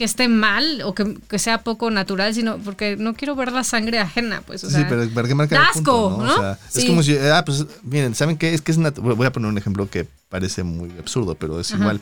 que 0.00 0.04
esté 0.06 0.28
mal 0.28 0.80
o 0.86 0.94
que, 0.94 1.14
que 1.28 1.38
sea 1.38 1.58
poco 1.62 1.90
natural, 1.90 2.32
sino 2.34 2.56
porque 2.56 2.96
no 2.96 3.12
quiero 3.12 3.36
ver 3.36 3.52
la 3.52 3.64
sangre 3.64 3.98
ajena, 3.98 4.40
pues, 4.46 4.64
o 4.64 4.70
sea, 4.70 4.80
sí, 4.80 4.86
pero 4.88 5.06
¿para 5.10 5.28
qué 5.28 5.34
marcar 5.34 5.58
da 5.60 5.66
el 5.66 5.72
punto, 5.74 6.08
asco, 6.08 6.22
¿no? 6.22 6.26
¿no? 6.26 6.32
O 6.32 6.40
sea, 6.40 6.58
Sí. 6.70 6.78
es 6.80 6.84
como 6.86 7.02
si, 7.02 7.18
ah, 7.18 7.42
pues, 7.44 7.66
miren, 7.82 8.14
¿saben 8.14 8.38
qué? 8.38 8.54
Es 8.54 8.62
que 8.62 8.72
es 8.72 8.78
nat- 8.78 8.98
Voy 8.98 9.26
a 9.26 9.30
poner 9.30 9.50
un 9.50 9.58
ejemplo 9.58 9.90
que 9.90 10.06
parece 10.30 10.62
muy 10.62 10.90
absurdo, 10.98 11.34
pero 11.34 11.60
es 11.60 11.70
Ajá. 11.74 11.82
igual. 11.82 12.00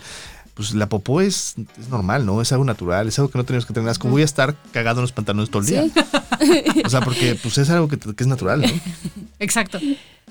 Pues 0.54 0.74
la 0.74 0.88
popó 0.88 1.20
es, 1.20 1.54
es 1.76 1.88
normal, 1.88 2.24
¿no? 2.24 2.40
Es 2.40 2.52
algo 2.52 2.64
natural, 2.64 3.08
es 3.08 3.18
algo 3.18 3.32
que 3.32 3.38
no 3.38 3.44
tenemos 3.44 3.66
que 3.66 3.72
tener 3.74 3.88
asco. 3.88 4.06
Voy 4.08 4.22
a 4.22 4.24
estar 4.24 4.54
cagado 4.72 5.00
en 5.00 5.02
los 5.02 5.12
pantalones 5.12 5.50
todo 5.50 5.62
el 5.62 5.66
día. 5.68 5.84
O 6.84 6.88
sea, 6.88 7.00
porque 7.00 7.34
pues 7.42 7.58
es 7.58 7.68
algo 7.70 7.88
que, 7.88 7.98
que 7.98 8.22
es 8.22 8.26
natural, 8.28 8.60
¿no? 8.62 8.68
exacto. 9.40 9.80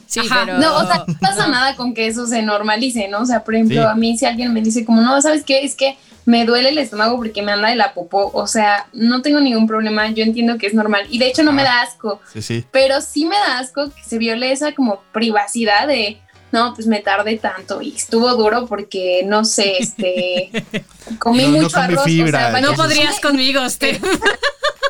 Sí, 0.07 0.21
Ajá. 0.21 0.43
pero... 0.45 0.57
No, 0.59 0.77
o 0.77 0.87
sea, 0.87 1.03
no 1.07 1.13
pasa 1.19 1.47
nada 1.47 1.75
con 1.75 1.93
que 1.93 2.07
eso 2.07 2.25
se 2.27 2.41
normalice, 2.41 3.07
¿no? 3.09 3.19
O 3.21 3.25
sea, 3.25 3.43
por 3.43 3.55
ejemplo, 3.55 3.81
Sí. 3.81 3.87
a 3.87 3.93
mí 3.95 4.17
si 4.17 4.25
alguien 4.25 4.53
me 4.53 4.61
dice 4.61 4.85
como, 4.85 5.01
no, 5.01 5.21
¿sabes 5.21 5.43
qué? 5.43 5.63
Es 5.63 5.75
que 5.75 5.97
me 6.25 6.45
duele 6.45 6.69
el 6.69 6.77
estómago 6.77 7.15
porque 7.17 7.41
me 7.41 7.51
anda 7.53 7.69
de 7.69 7.75
la 7.75 7.93
popó. 7.93 8.31
O 8.33 8.47
sea, 8.47 8.87
no 8.93 9.21
tengo 9.21 9.39
ningún 9.39 9.67
problema, 9.67 10.09
yo 10.09 10.23
entiendo 10.23 10.57
que 10.57 10.67
es 10.67 10.73
normal. 10.73 11.05
Y 11.09 11.19
de 11.19 11.27
hecho 11.27 11.43
no 11.43 11.51
me 11.53 11.63
da 11.63 11.81
asco, 11.81 12.21
Sí, 12.33 12.41
sí. 12.41 12.65
pero 12.71 12.99
sí 13.01 13.25
me 13.25 13.35
da 13.37 13.59
asco 13.59 13.89
que 13.89 14.03
se 14.03 14.17
viole 14.17 14.51
esa 14.51 14.73
como 14.73 15.01
privacidad 15.13 15.87
de, 15.87 16.19
no, 16.51 16.73
pues 16.73 16.87
me 16.87 16.99
tardé 17.01 17.37
tanto 17.37 17.81
y 17.81 17.95
estuvo 17.95 18.33
duro 18.35 18.65
porque, 18.67 19.21
no 19.25 19.43
sé, 19.45 19.77
este, 19.79 20.51
comí 21.19 21.43
No- 21.47 21.61
mucho 21.61 21.77
arroz. 21.77 22.03
fibra, 22.03 22.47
o 22.47 22.51
sea, 22.51 22.61
No 22.61 22.73
podrías 22.73 23.19
conmigo, 23.21 23.67
Steph. 23.69 24.01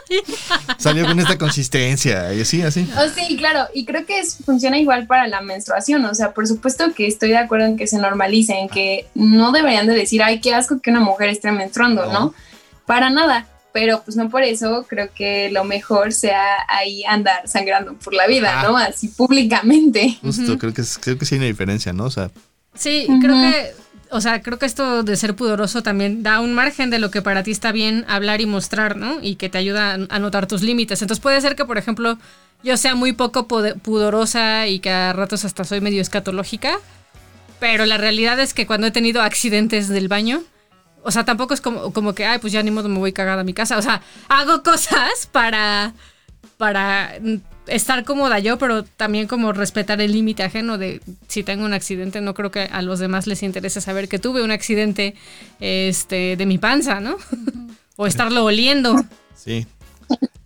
Salió 0.77 1.05
con 1.05 1.19
esta 1.19 1.37
consistencia 1.37 2.33
y 2.33 2.41
así, 2.41 2.61
así. 2.61 2.87
Oh, 2.97 3.07
sí, 3.13 3.35
claro, 3.37 3.67
y 3.73 3.85
creo 3.85 4.05
que 4.05 4.19
es- 4.19 4.37
funciona 4.45 4.77
igual 4.77 5.07
para 5.07 5.27
la 5.27 5.41
menstruación, 5.41 6.03
o 6.05 6.15
sea, 6.15 6.33
por 6.33 6.47
supuesto 6.47 6.93
que 6.93 7.07
estoy 7.07 7.29
de 7.29 7.37
acuerdo 7.37 7.65
en 7.67 7.77
que 7.77 7.87
se 7.87 7.97
normalice, 7.99 8.53
en 8.53 8.69
que 8.69 9.07
no 9.15 9.51
deberían 9.51 9.87
de 9.87 9.95
decir, 9.95 10.21
ay, 10.23 10.39
qué 10.41 10.53
asco 10.53 10.79
que 10.81 10.89
una 10.91 10.99
mujer 11.01 11.29
esté 11.29 11.51
menstruando, 11.51 12.05
No. 12.05 12.11
¿no? 12.13 12.33
Para 12.85 13.09
nada, 13.09 13.47
pero 13.73 14.01
pues 14.03 14.15
no 14.17 14.29
por 14.29 14.43
eso 14.43 14.85
creo 14.89 15.09
que 15.13 15.49
lo 15.51 15.63
mejor 15.63 16.13
sea 16.13 16.45
ahí 16.69 17.03
andar 17.03 17.47
sangrando 17.47 17.93
por 17.95 18.13
la 18.13 18.25
vida. 18.25 18.63
¿no? 18.63 18.77
Así 18.77 19.09
públicamente. 19.09 20.17
Justo, 20.21 20.57
creo 20.57 20.73
que 20.73 20.83
creo 21.01 21.17
que 21.17 21.25
sí 21.25 21.35
hay 21.35 21.39
una 21.39 21.47
diferencia, 21.47 21.93
¿no? 21.93 22.05
O 22.05 22.09
sea, 22.11 22.31
Sí, 22.73 23.07
creo 23.21 23.33
que, 23.33 23.73
o 24.11 24.21
sea, 24.21 24.41
creo 24.41 24.59
que 24.59 24.65
esto 24.65 25.03
de 25.03 25.15
ser 25.15 25.35
pudoroso 25.35 25.83
también 25.83 26.23
da 26.23 26.39
un 26.39 26.53
margen 26.53 26.89
de 26.89 26.99
lo 26.99 27.11
que 27.11 27.21
para 27.21 27.43
ti 27.43 27.51
está 27.51 27.71
bien 27.71 28.05
hablar 28.07 28.41
y 28.41 28.45
mostrar, 28.45 28.95
¿no? 28.95 29.19
Y 29.21 29.35
que 29.35 29.49
te 29.49 29.57
ayuda 29.57 29.97
a 30.09 30.19
notar 30.19 30.47
tus 30.47 30.61
límites. 30.61 31.01
Entonces 31.01 31.21
puede 31.21 31.41
ser 31.41 31.55
que, 31.55 31.65
por 31.65 31.77
ejemplo, 31.77 32.17
yo 32.63 32.77
sea 32.77 32.95
muy 32.95 33.13
poco 33.13 33.47
pudorosa 33.47 34.67
y 34.67 34.79
que 34.79 34.89
a 34.89 35.13
ratos 35.13 35.45
hasta 35.45 35.63
soy 35.63 35.81
medio 35.81 36.01
escatológica, 36.01 36.79
pero 37.59 37.85
la 37.85 37.97
realidad 37.97 38.39
es 38.39 38.53
que 38.53 38.67
cuando 38.67 38.87
he 38.87 38.91
tenido 38.91 39.21
accidentes 39.21 39.87
del 39.87 40.07
baño, 40.07 40.43
o 41.03 41.11
sea, 41.11 41.23
tampoco 41.23 41.53
es 41.53 41.61
como, 41.61 41.93
como 41.93 42.13
que, 42.13 42.25
ay, 42.25 42.39
pues 42.39 42.51
ya 42.53 42.61
ni 42.63 42.71
modo 42.71 42.89
me 42.89 42.99
voy 42.99 43.13
cagada 43.13 43.41
a 43.41 43.45
mi 43.45 43.53
casa. 43.53 43.77
O 43.77 43.81
sea, 43.81 44.01
hago 44.27 44.63
cosas 44.63 45.27
para, 45.31 45.93
para 46.57 47.13
estar 47.67 48.03
cómoda 48.03 48.39
yo, 48.39 48.57
pero 48.57 48.83
también 48.83 49.27
como 49.27 49.53
respetar 49.53 50.01
el 50.01 50.11
límite 50.11 50.43
ajeno 50.43 50.77
de 50.77 51.01
si 51.27 51.43
tengo 51.43 51.65
un 51.65 51.73
accidente, 51.73 52.19
no 52.21 52.33
creo 52.33 52.51
que 52.51 52.61
a 52.61 52.81
los 52.81 52.99
demás 52.99 53.27
les 53.27 53.43
interese 53.43 53.79
saber 53.81 54.09
que 54.09 54.19
tuve 54.19 54.43
un 54.43 54.51
accidente 54.51 55.15
este, 55.59 56.35
de 56.35 56.45
mi 56.45 56.57
panza, 56.57 56.99
¿no? 56.99 57.17
o 57.95 58.07
estarlo 58.07 58.43
oliendo. 58.43 58.95
Sí. 59.35 59.67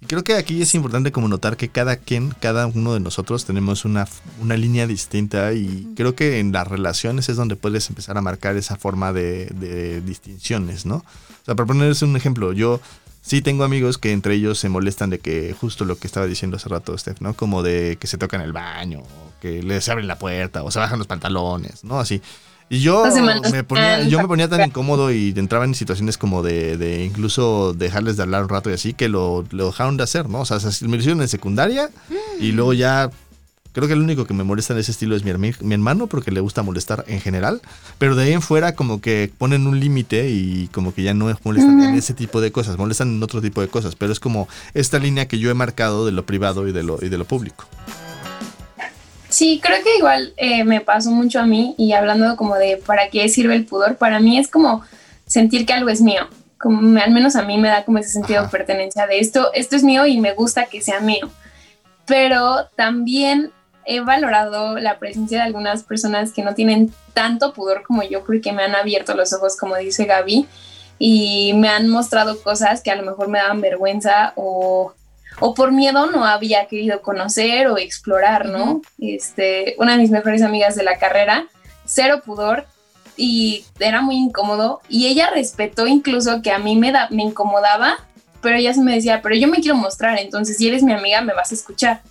Y 0.02 0.06
creo 0.08 0.24
que 0.24 0.34
aquí 0.34 0.62
es 0.62 0.74
importante 0.74 1.12
como 1.12 1.28
notar 1.28 1.56
que 1.56 1.70
cada 1.70 1.96
quien, 1.96 2.34
cada 2.40 2.66
uno 2.68 2.94
de 2.94 3.00
nosotros 3.00 3.46
tenemos 3.46 3.86
una, 3.86 4.08
una 4.42 4.58
línea 4.58 4.88
distinta 4.88 5.54
y 5.54 5.94
creo 5.96 6.16
que 6.16 6.40
en 6.40 6.52
las 6.52 6.68
relaciones 6.68 7.30
es 7.30 7.38
donde 7.38 7.56
puedes 7.56 7.88
empezar 7.90 8.18
a 8.18 8.22
marcar 8.22 8.58
esa 8.58 8.76
forma 8.76 9.14
de, 9.14 9.46
de 9.46 10.02
distinciones, 10.02 10.86
¿no? 10.86 10.96
O 10.96 11.46
sea, 11.46 11.56
para 11.56 11.68
ponerles 11.68 12.02
un 12.02 12.16
ejemplo, 12.16 12.52
yo 12.52 12.82
sí 13.22 13.42
tengo 13.42 13.64
amigos 13.64 13.98
que 13.98 14.12
entre 14.12 14.34
ellos 14.36 14.58
se 14.60 14.70
molestan 14.70 15.10
de 15.10 15.20
que 15.20 15.56
justo 15.60 15.86
lo 15.86 15.98
que 15.98 16.08
estaba 16.08 16.26
diciendo 16.28 16.58
hace 16.58 16.70
rato 16.70 16.98
Steph, 16.98 17.22
¿no? 17.22 17.34
Como 17.36 17.64
de 17.64 17.98
que 18.00 18.08
se 18.08 18.18
tocan 18.18 18.42
el 18.42 18.52
baño, 18.54 19.00
o 19.00 19.32
que 19.42 19.62
les 19.64 19.88
abren 19.90 20.08
la 20.08 20.18
puerta, 20.20 20.64
o 20.64 20.72
se 20.72 20.80
bajan 20.80 20.98
los 21.00 21.08
pantalones, 21.08 21.84
¿no? 21.84 22.00
Así. 22.00 22.22
Y 22.70 22.80
yo 22.80 23.04
me 23.52 23.64
ponía, 23.66 23.98
yo 24.10 24.18
me 24.22 24.28
ponía 24.30 24.48
tan 24.48 24.62
incómodo 24.66 25.12
y 25.12 25.34
entraba 25.36 25.66
en 25.66 25.76
situaciones 25.76 26.18
como 26.18 26.42
de, 26.42 26.78
de 26.78 27.04
incluso 27.04 27.74
dejarles 27.74 28.16
de 28.16 28.24
hablar 28.24 28.44
un 28.44 28.50
rato 28.50 28.70
y 28.70 28.74
así 28.74 28.94
que 28.94 29.10
lo, 29.10 29.44
lo 29.52 29.66
dejaron 29.68 29.98
de 29.98 30.04
hacer, 30.04 30.30
¿no? 30.30 30.40
O 30.40 30.46
sea, 30.46 30.60
se- 30.62 30.86
me 30.86 30.92
lo 30.96 30.98
hicieron 31.02 31.22
en 31.22 31.28
secundaria 31.28 31.90
y 32.40 32.54
luego 32.54 32.72
ya 32.72 33.10
creo 33.74 33.88
que 33.88 33.94
el 33.94 34.02
único 34.02 34.26
que 34.26 34.34
me 34.34 34.44
molesta 34.44 34.74
en 34.74 34.80
ese 34.80 34.92
estilo 34.92 35.16
es 35.16 35.24
mi, 35.24 35.32
mi 35.62 35.74
hermano 35.74 36.08
porque 36.08 36.32
le 36.32 36.40
gusta 36.42 36.62
molestar 36.64 37.04
en 37.08 37.20
general, 37.22 37.62
pero 37.98 38.16
de 38.16 38.24
ahí 38.26 38.34
en 38.34 38.42
fuera 38.42 38.76
como 38.76 39.02
que 39.02 39.32
ponen 39.38 39.68
un 39.68 39.80
límite 39.80 40.30
y 40.30 40.68
como 40.74 40.94
que 40.94 41.04
ya 41.04 41.14
no 41.14 41.36
molestan 41.44 41.82
en 41.82 41.96
ese 41.96 42.14
tipo 42.14 42.42
de 42.42 42.52
cosas, 42.52 42.78
molestan 42.78 43.10
en 43.10 43.24
otro 43.24 43.42
tipo 43.42 43.62
de 43.62 43.68
cosas, 43.68 43.96
pero 43.96 44.12
es 44.12 44.20
como 44.20 44.48
esta 44.74 45.00
línea 45.00 45.28
que 45.28 45.40
yo 45.40 45.50
he 45.50 45.54
marcado 45.54 46.06
de 46.06 46.12
lo 46.12 46.26
privado 46.26 46.68
y 46.68 46.72
de 46.72 46.84
lo, 46.84 46.98
y 47.04 47.10
de 47.10 47.18
lo 47.18 47.26
público. 47.26 47.66
Sí, 49.30 49.62
creo 49.64 49.82
que 49.82 49.98
igual 49.98 50.34
eh, 50.36 50.66
me 50.66 50.82
pasó 50.82 51.10
mucho 51.12 51.40
a 51.40 51.46
mí 51.46 51.74
y 51.78 51.94
hablando 51.94 52.36
como 52.36 52.56
de 52.58 52.76
para 52.78 53.10
qué 53.10 53.30
sirve 53.30 53.56
el 53.56 53.66
pudor, 53.66 53.96
para 53.96 54.20
mí 54.20 54.38
es 54.38 54.50
como 54.50 54.84
sentir 55.26 55.66
que 55.66 55.72
algo 55.74 55.90
es 55.90 56.02
mío. 56.02 56.28
Como, 56.58 56.82
me- 56.82 57.02
al 57.02 57.12
menos 57.12 57.38
a 57.38 57.44
mí 57.44 57.58
me 57.58 57.70
da 57.70 57.86
como 57.86 57.98
ese 58.00 58.10
sentido 58.10 58.40
Ajá. 58.40 58.48
de 58.48 58.52
pertenencia 58.52 59.08
de 59.08 59.20
esto, 59.20 59.52
esto 59.54 59.78
es 59.78 59.84
mío 59.84 60.06
y 60.06 60.20
me 60.20 60.34
gusta 60.34 60.66
que 60.66 60.82
sea 60.82 61.00
mío. 61.00 61.30
Pero 62.06 62.68
también 62.76 63.52
he 63.86 64.00
valorado 64.00 64.78
la 64.80 65.00
presencia 65.00 65.40
de 65.40 65.44
algunas 65.46 65.84
personas 65.84 66.32
que 66.32 66.44
no 66.44 66.54
tienen 66.54 66.94
tanto 67.14 67.54
pudor 67.54 67.84
como 67.84 68.04
yo 68.04 68.24
porque 68.24 68.52
me 68.52 68.64
han 68.64 68.76
abierto 68.76 69.16
los 69.16 69.34
ojos, 69.34 69.58
como 69.58 69.76
dice 69.76 70.06
Gaby, 70.06 70.48
y 71.00 71.54
me 71.56 71.70
han 71.70 71.90
mostrado 71.90 72.42
cosas 72.42 72.82
que 72.82 72.92
a 72.92 72.96
lo 72.96 73.04
mejor 73.04 73.28
me 73.28 73.40
daban 73.40 73.62
vergüenza 73.62 74.34
o 74.36 74.94
o 75.40 75.54
por 75.54 75.72
miedo 75.72 76.08
no 76.08 76.26
había 76.26 76.68
querido 76.68 77.02
conocer 77.02 77.68
o 77.68 77.78
explorar, 77.78 78.46
¿no? 78.48 78.82
Este, 79.00 79.76
una 79.78 79.94
de 79.94 80.00
mis 80.00 80.12
mejores 80.12 80.42
amigas 80.42 80.76
de 80.76 80.84
la 80.84 80.98
carrera, 80.98 81.48
cero 81.86 82.22
pudor 82.26 82.66
y 83.16 83.66
era 83.80 84.02
muy 84.02 84.16
incómodo 84.16 84.82
y 84.90 85.08
ella 85.08 85.30
respetó 85.34 85.88
incluso 85.88 86.42
que 86.42 86.52
a 86.52 86.60
mí 86.60 86.76
me, 86.76 86.92
da, 86.92 87.08
me 87.12 87.24
incomodaba, 87.24 87.98
pero 88.42 88.56
ella 88.56 88.74
se 88.74 88.82
me 88.82 88.94
decía, 88.94 89.22
pero 89.22 89.36
yo 89.36 89.48
me 89.48 89.62
quiero 89.62 89.76
mostrar, 89.76 90.18
entonces 90.20 90.58
si 90.58 90.68
eres 90.68 90.84
mi 90.84 90.94
amiga 90.94 91.22
me 91.22 91.34
vas 91.34 91.52
a 91.52 91.56
escuchar. 91.56 92.02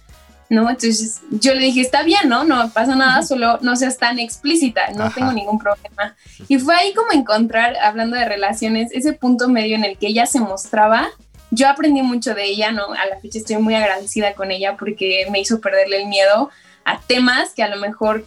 ¿No? 0.50 0.68
Entonces 0.68 1.20
yo 1.30 1.54
le 1.54 1.60
dije, 1.60 1.80
está 1.80 2.02
bien, 2.02 2.28
¿no? 2.28 2.42
No 2.42 2.70
pasa 2.70 2.96
nada, 2.96 3.22
solo 3.22 3.58
no 3.62 3.76
seas 3.76 3.96
tan 3.96 4.18
explícita, 4.18 4.90
no 4.96 5.04
Ajá. 5.04 5.14
tengo 5.14 5.32
ningún 5.32 5.58
problema. 5.58 6.16
Y 6.48 6.58
fue 6.58 6.74
ahí 6.74 6.92
como 6.92 7.12
encontrar, 7.12 7.76
hablando 7.76 8.16
de 8.16 8.24
relaciones, 8.24 8.90
ese 8.92 9.12
punto 9.12 9.48
medio 9.48 9.76
en 9.76 9.84
el 9.84 9.96
que 9.96 10.08
ella 10.08 10.26
se 10.26 10.40
mostraba. 10.40 11.08
Yo 11.52 11.68
aprendí 11.68 12.02
mucho 12.02 12.34
de 12.34 12.44
ella, 12.44 12.72
¿no? 12.72 12.92
A 12.92 13.06
la 13.06 13.20
fecha 13.20 13.38
estoy 13.38 13.58
muy 13.58 13.76
agradecida 13.76 14.34
con 14.34 14.50
ella 14.50 14.76
porque 14.76 15.26
me 15.30 15.40
hizo 15.40 15.60
perderle 15.60 16.02
el 16.02 16.08
miedo 16.08 16.50
a 16.84 17.00
temas 17.00 17.54
que 17.54 17.62
a 17.62 17.68
lo 17.68 17.76
mejor 17.76 18.26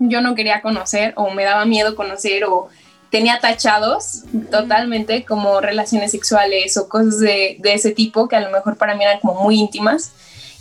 yo 0.00 0.22
no 0.22 0.34
quería 0.34 0.62
conocer 0.62 1.12
o 1.16 1.30
me 1.30 1.44
daba 1.44 1.66
miedo 1.66 1.94
conocer 1.94 2.44
o 2.44 2.68
tenía 3.10 3.38
tachados 3.38 4.24
totalmente 4.50 5.24
como 5.24 5.60
relaciones 5.60 6.10
sexuales 6.10 6.76
o 6.78 6.88
cosas 6.88 7.20
de, 7.20 7.58
de 7.60 7.74
ese 7.74 7.90
tipo 7.90 8.28
que 8.28 8.36
a 8.36 8.40
lo 8.40 8.50
mejor 8.50 8.76
para 8.76 8.94
mí 8.94 9.04
eran 9.04 9.20
como 9.20 9.42
muy 9.42 9.60
íntimas 9.60 10.12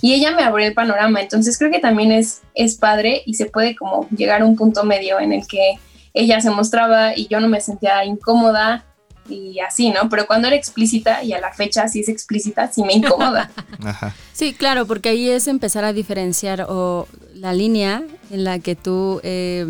y 0.04 0.14
ella 0.14 0.32
me 0.32 0.44
abrió 0.44 0.68
el 0.68 0.74
panorama 0.74 1.22
entonces 1.22 1.58
creo 1.58 1.72
que 1.72 1.80
también 1.80 2.12
es, 2.12 2.42
es 2.56 2.76
padre 2.76 3.24
y 3.26 3.36
se 3.36 3.46
puede 3.46 3.74
como 3.74 4.06
llegar 4.10 4.42
a 4.42 4.46
un 4.46 4.58
punto 4.58 4.84
medio 4.84 5.18
en 5.20 5.32
el 5.32 5.48
que 5.48 5.80
ella 6.14 6.42
se 6.42 6.50
mostraba 6.50 7.18
y 7.18 7.28
yo 7.28 7.40
no 7.40 7.48
me 7.48 7.62
sentía 7.62 8.04
incómoda 8.04 8.86
y 9.30 9.60
así, 9.62 9.90
¿no? 9.90 10.10
Pero 10.10 10.28
cuando 10.28 10.48
era 10.48 10.58
explícita 10.58 11.24
y 11.24 11.32
a 11.32 11.40
la 11.40 11.54
fecha 11.54 11.88
si 11.88 12.02
es 12.02 12.10
explícita, 12.10 12.72
sí 12.72 12.84
me 12.84 12.94
incomoda. 12.94 13.50
Ajá. 13.84 14.14
Sí, 14.34 14.54
claro, 14.54 14.86
porque 14.86 15.10
ahí 15.10 15.30
es 15.30 15.48
empezar 15.48 15.86
a 15.86 15.94
diferenciar 15.94 16.66
o 16.68 17.08
la 17.34 17.54
línea 17.54 18.04
en 18.30 18.44
la 18.44 18.60
que 18.60 18.76
tú 18.76 19.22
eh, 19.24 19.66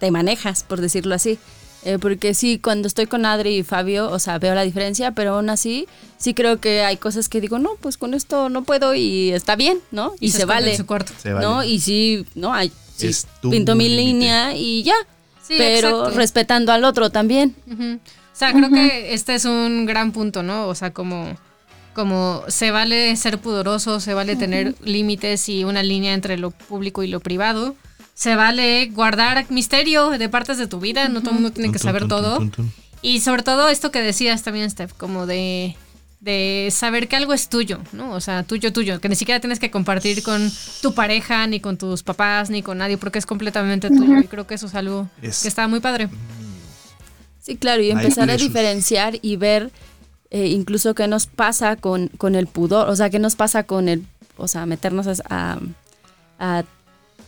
te 0.00 0.10
manejas, 0.10 0.64
por 0.64 0.80
decirlo 0.80 1.14
así. 1.14 1.38
Eh, 1.88 1.98
porque 1.98 2.34
sí, 2.34 2.58
cuando 2.58 2.86
estoy 2.86 3.06
con 3.06 3.24
Adri 3.24 3.56
y 3.56 3.62
Fabio, 3.62 4.10
o 4.10 4.18
sea, 4.18 4.38
veo 4.38 4.54
la 4.54 4.60
diferencia, 4.60 5.12
pero 5.12 5.36
aún 5.36 5.48
así, 5.48 5.88
sí 6.18 6.34
creo 6.34 6.60
que 6.60 6.82
hay 6.82 6.98
cosas 6.98 7.30
que 7.30 7.40
digo, 7.40 7.58
no, 7.58 7.76
pues 7.80 7.96
con 7.96 8.12
esto 8.12 8.50
no 8.50 8.62
puedo 8.62 8.94
y 8.94 9.30
está 9.30 9.56
bien, 9.56 9.78
¿no? 9.90 10.12
Y, 10.20 10.32
se, 10.32 10.44
vale. 10.44 10.72
en 10.72 10.76
su 10.76 10.84
cuarto. 10.84 11.14
Se 11.16 11.32
vale. 11.32 11.46
¿No? 11.46 11.64
Y 11.64 11.80
sí, 11.80 12.26
no, 12.34 12.52
hay, 12.52 12.70
sí, 12.94 13.08
pinto 13.40 13.74
mi 13.74 13.88
línea 13.88 14.54
y 14.54 14.82
ya. 14.82 14.96
Sí, 15.42 15.54
pero 15.56 16.00
exacto. 16.00 16.10
respetando 16.10 16.72
al 16.72 16.84
otro 16.84 17.08
también. 17.08 17.56
O 17.66 17.98
sea, 18.34 18.52
creo 18.52 18.68
que 18.68 19.14
este 19.14 19.34
es 19.34 19.46
un 19.46 19.86
gran 19.86 20.12
punto, 20.12 20.42
¿no? 20.42 20.66
O 20.66 20.74
sea, 20.74 20.92
como, 20.92 21.38
como 21.94 22.42
se 22.48 22.70
vale 22.70 23.16
ser 23.16 23.38
pudoroso, 23.38 23.98
se 24.00 24.12
vale 24.12 24.36
tener 24.36 24.74
límites 24.84 25.48
y 25.48 25.64
una 25.64 25.82
línea 25.82 26.12
entre 26.12 26.36
lo 26.36 26.50
público 26.50 27.02
y 27.02 27.08
lo 27.08 27.20
privado. 27.20 27.76
Se 28.18 28.34
vale 28.34 28.86
guardar 28.86 29.46
misterio 29.48 30.10
de 30.10 30.28
partes 30.28 30.58
de 30.58 30.66
tu 30.66 30.80
vida, 30.80 31.08
no 31.08 31.20
todo 31.20 31.30
el 31.30 31.34
mundo 31.36 31.52
tiene 31.52 31.70
que 31.70 31.78
saber 31.78 32.08
todo. 32.08 32.38
Y 33.00 33.20
sobre 33.20 33.44
todo 33.44 33.68
esto 33.68 33.92
que 33.92 34.00
decías 34.00 34.42
también, 34.42 34.68
Steph, 34.68 34.92
como 34.92 35.24
de, 35.26 35.76
de 36.18 36.68
saber 36.72 37.06
que 37.06 37.14
algo 37.14 37.32
es 37.32 37.48
tuyo, 37.48 37.78
¿no? 37.92 38.10
O 38.10 38.20
sea, 38.20 38.42
tuyo, 38.42 38.72
tuyo, 38.72 39.00
que 39.00 39.08
ni 39.08 39.14
siquiera 39.14 39.38
tienes 39.40 39.60
que 39.60 39.70
compartir 39.70 40.24
con 40.24 40.50
tu 40.82 40.94
pareja, 40.94 41.46
ni 41.46 41.60
con 41.60 41.76
tus 41.76 42.02
papás, 42.02 42.50
ni 42.50 42.60
con 42.60 42.78
nadie, 42.78 42.98
porque 42.98 43.20
es 43.20 43.26
completamente 43.26 43.88
tuyo. 43.88 44.18
Y 44.18 44.24
creo 44.26 44.48
que 44.48 44.54
eso 44.56 44.66
es 44.66 44.74
algo 44.74 45.08
Es- 45.22 45.42
que 45.42 45.48
está 45.48 45.68
muy 45.68 45.78
padre. 45.78 46.08
Sí, 47.40 47.56
claro, 47.56 47.82
y 47.82 47.90
empezar 47.92 48.28
a 48.30 48.36
diferenciar 48.48 49.18
y 49.22 49.36
ver 49.36 49.70
eh, 50.30 50.48
incluso 50.48 50.92
qué 50.94 51.06
nos 51.06 51.26
pasa 51.26 51.76
con, 51.76 52.08
con 52.18 52.34
el 52.34 52.48
pudor, 52.48 52.88
o 52.90 52.96
sea, 52.96 53.10
qué 53.10 53.18
nos 53.20 53.36
pasa 53.36 53.62
con 53.62 53.88
el, 53.88 54.04
o 54.36 54.48
sea, 54.48 54.66
meternos 54.66 55.06
a, 55.06 55.14
a- 55.30 55.58
a 56.40 56.64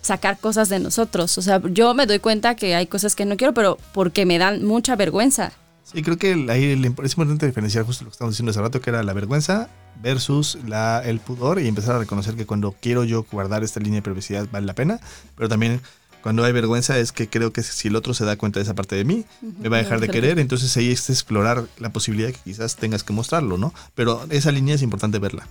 sacar 0.01 0.38
cosas 0.38 0.68
de 0.68 0.78
nosotros. 0.80 1.36
O 1.38 1.42
sea, 1.42 1.61
yo 1.72 1.94
me 1.94 2.07
doy 2.07 2.18
cuenta 2.18 2.57
que 2.57 2.74
hay 2.74 2.86
cosas 2.86 3.14
que 3.14 3.24
no 3.24 3.36
quiero, 3.36 3.55
pero 3.55 3.78
porque 3.92 4.26
me 4.26 4.38
dan 4.38 4.64
mucha 4.64 4.96
vergüenza. 4.96 5.53
Sí, 5.84 6.03
creo 6.03 6.18
que 6.18 6.46
ahí 6.48 6.72
es 6.72 7.12
importante 7.12 7.46
diferenciar 7.46 7.84
justo 7.84 8.05
lo 8.05 8.11
que 8.11 8.14
estamos 8.14 8.34
diciendo 8.34 8.51
hace 8.51 8.61
rato, 8.61 8.80
que 8.80 8.90
era 8.90 9.03
la 9.03 9.12
vergüenza 9.12 9.68
versus 10.01 10.57
la, 10.66 11.03
el 11.05 11.18
pudor 11.18 11.61
y 11.61 11.66
empezar 11.66 11.96
a 11.96 11.98
reconocer 11.98 12.36
que 12.36 12.46
cuando 12.46 12.74
quiero 12.80 13.03
yo 13.05 13.26
guardar 13.30 13.64
esta 13.64 13.80
línea 13.80 13.98
de 13.98 14.03
privacidad 14.03 14.46
vale 14.53 14.66
la 14.66 14.74
pena, 14.74 15.01
pero 15.36 15.48
también 15.48 15.80
cuando 16.22 16.44
hay 16.44 16.53
vergüenza 16.53 16.98
es 16.98 17.12
que 17.12 17.28
creo 17.28 17.53
que 17.53 17.62
si 17.62 17.88
el 17.88 17.96
otro 17.96 18.14
se 18.14 18.24
da 18.24 18.36
cuenta 18.36 18.61
de 18.61 18.64
esa 18.64 18.74
parte 18.74 18.94
de 18.94 19.05
mí, 19.05 19.24
me 19.61 19.68
va 19.68 19.78
a 19.78 19.82
dejar 19.82 20.01
de 20.01 20.09
querer, 20.09 20.38
entonces 20.38 20.76
ahí 20.76 20.90
es 20.90 21.09
explorar 21.11 21.64
la 21.78 21.90
posibilidad 21.90 22.30
que 22.30 22.38
quizás 22.44 22.76
tengas 22.76 23.03
que 23.03 23.12
mostrarlo, 23.12 23.57
¿no? 23.57 23.72
Pero 23.94 24.26
esa 24.30 24.53
línea 24.53 24.74
es 24.74 24.82
importante 24.82 25.18
verla. 25.18 25.46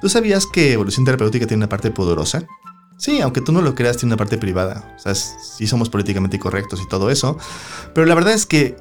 ¿Tú 0.00 0.08
sabías 0.08 0.46
que 0.46 0.72
evolución 0.72 1.04
terapéutica 1.04 1.46
tiene 1.46 1.62
una 1.62 1.68
parte 1.68 1.90
pudorosa? 1.90 2.46
Sí, 2.98 3.20
aunque 3.20 3.40
tú 3.40 3.52
no 3.52 3.62
lo 3.62 3.74
creas, 3.74 3.96
tiene 3.96 4.10
una 4.12 4.16
parte 4.16 4.38
privada. 4.38 4.94
O 4.96 4.98
sea, 4.98 5.14
sí 5.14 5.66
somos 5.66 5.88
políticamente 5.88 6.38
correctos 6.38 6.80
y 6.82 6.88
todo 6.88 7.10
eso. 7.10 7.38
Pero 7.94 8.06
la 8.06 8.14
verdad 8.14 8.34
es 8.34 8.44
que 8.44 8.76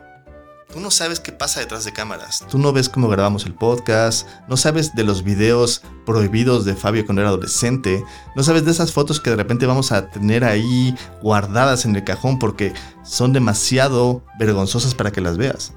tú 0.73 0.79
no 0.79 0.89
sabes 0.91 1.19
qué 1.19 1.31
pasa 1.31 1.59
detrás 1.59 1.85
de 1.85 1.93
cámaras. 1.93 2.43
Tú 2.49 2.57
no 2.57 2.73
ves 2.73 2.89
cómo 2.89 3.07
grabamos 3.09 3.45
el 3.45 3.53
podcast. 3.53 4.27
No 4.47 4.57
sabes 4.57 4.95
de 4.95 5.03
los 5.03 5.23
videos 5.23 5.83
prohibidos 6.05 6.65
de 6.65 6.75
Fabio 6.75 7.05
cuando 7.05 7.21
era 7.21 7.29
adolescente. 7.29 8.03
No 8.35 8.43
sabes 8.43 8.65
de 8.65 8.71
esas 8.71 8.91
fotos 8.91 9.21
que 9.21 9.29
de 9.29 9.35
repente 9.35 9.67
vamos 9.67 9.91
a 9.91 10.09
tener 10.09 10.43
ahí 10.43 10.95
guardadas 11.21 11.85
en 11.85 11.95
el 11.95 12.03
cajón 12.03 12.39
porque 12.39 12.73
son 13.03 13.33
demasiado 13.33 14.23
vergonzosas 14.39 14.95
para 14.95 15.11
que 15.11 15.21
las 15.21 15.37
veas. 15.37 15.73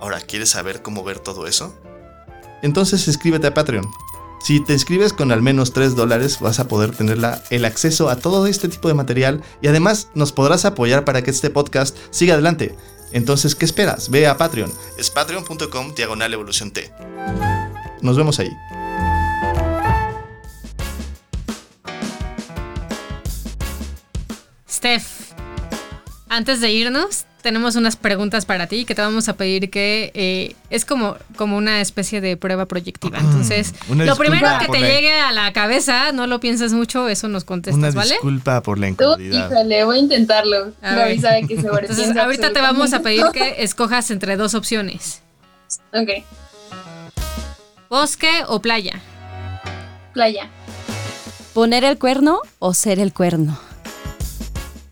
Ahora, 0.00 0.20
¿quieres 0.20 0.50
saber 0.50 0.82
cómo 0.82 1.02
ver 1.02 1.18
todo 1.18 1.46
eso? 1.46 1.74
Entonces 2.62 3.06
inscríbete 3.08 3.48
a 3.48 3.54
Patreon. 3.54 3.88
Si 4.42 4.58
te 4.58 4.72
inscribes 4.72 5.12
con 5.12 5.32
al 5.32 5.42
menos 5.42 5.72
3 5.72 5.94
dólares 5.94 6.40
vas 6.40 6.58
a 6.60 6.66
poder 6.66 6.96
tener 6.96 7.18
el 7.50 7.64
acceso 7.64 8.08
a 8.08 8.16
todo 8.16 8.46
este 8.46 8.68
tipo 8.68 8.88
de 8.88 8.94
material 8.94 9.42
y 9.60 9.68
además 9.68 10.08
nos 10.14 10.32
podrás 10.32 10.64
apoyar 10.64 11.04
para 11.04 11.22
que 11.22 11.30
este 11.30 11.50
podcast 11.50 11.96
siga 12.10 12.34
adelante. 12.34 12.74
Entonces, 13.12 13.54
¿qué 13.54 13.64
esperas? 13.64 14.08
Ve 14.08 14.26
a 14.26 14.36
Patreon. 14.36 14.72
Es 14.96 15.10
patreon.com 15.10 15.94
diagonal 15.94 16.32
evolución 16.32 16.70
T. 16.70 16.90
Nos 18.00 18.16
vemos 18.16 18.38
ahí. 18.38 18.50
Steph, 24.68 25.32
antes 26.28 26.60
de 26.62 26.72
irnos, 26.72 27.26
tenemos 27.42 27.76
unas 27.76 27.96
preguntas 27.96 28.44
para 28.46 28.66
ti 28.66 28.84
que 28.84 28.94
te 28.94 29.02
vamos 29.02 29.28
a 29.28 29.34
pedir 29.36 29.70
que 29.70 30.10
eh, 30.14 30.54
es 30.70 30.84
como, 30.84 31.16
como 31.36 31.56
una 31.56 31.80
especie 31.80 32.20
de 32.20 32.36
prueba 32.36 32.66
proyectiva. 32.66 33.18
Entonces, 33.18 33.74
Una 33.88 34.04
lo 34.04 34.16
primero 34.16 34.48
que 34.60 34.66
te 34.68 34.80
la- 34.80 34.86
llegue 34.88 35.12
a 35.20 35.32
la 35.32 35.52
cabeza, 35.52 36.12
no 36.12 36.26
lo 36.26 36.40
pienses 36.40 36.72
mucho, 36.72 37.08
eso 37.08 37.28
nos 37.28 37.42
Una 37.42 37.48
contestas, 37.48 37.94
¿vale? 37.94 38.10
disculpa 38.14 38.62
por 38.62 38.78
la 38.78 38.86
Tú, 38.88 38.92
incomodidad. 38.92 39.50
híjole, 39.50 39.84
voy 39.84 39.96
a 39.96 40.00
intentarlo. 40.00 40.72
A 40.82 40.94
sabe 41.20 41.46
que 41.48 41.60
se 41.60 41.66
Entonces, 41.68 42.16
ahorita 42.16 42.52
te 42.52 42.60
vamos 42.60 42.92
a 42.92 43.00
pedir 43.00 43.24
que 43.32 43.62
escojas 43.62 44.10
entre 44.10 44.36
dos 44.36 44.54
opciones. 44.54 45.22
Ok, 45.92 46.08
Bosque 47.88 48.30
o 48.46 48.60
playa. 48.60 49.00
playa. 50.12 50.48
¿Poner 51.54 51.82
el 51.84 51.98
cuerno 51.98 52.40
o 52.60 52.74
ser 52.74 53.00
el 53.00 53.12
cuerno? 53.12 53.58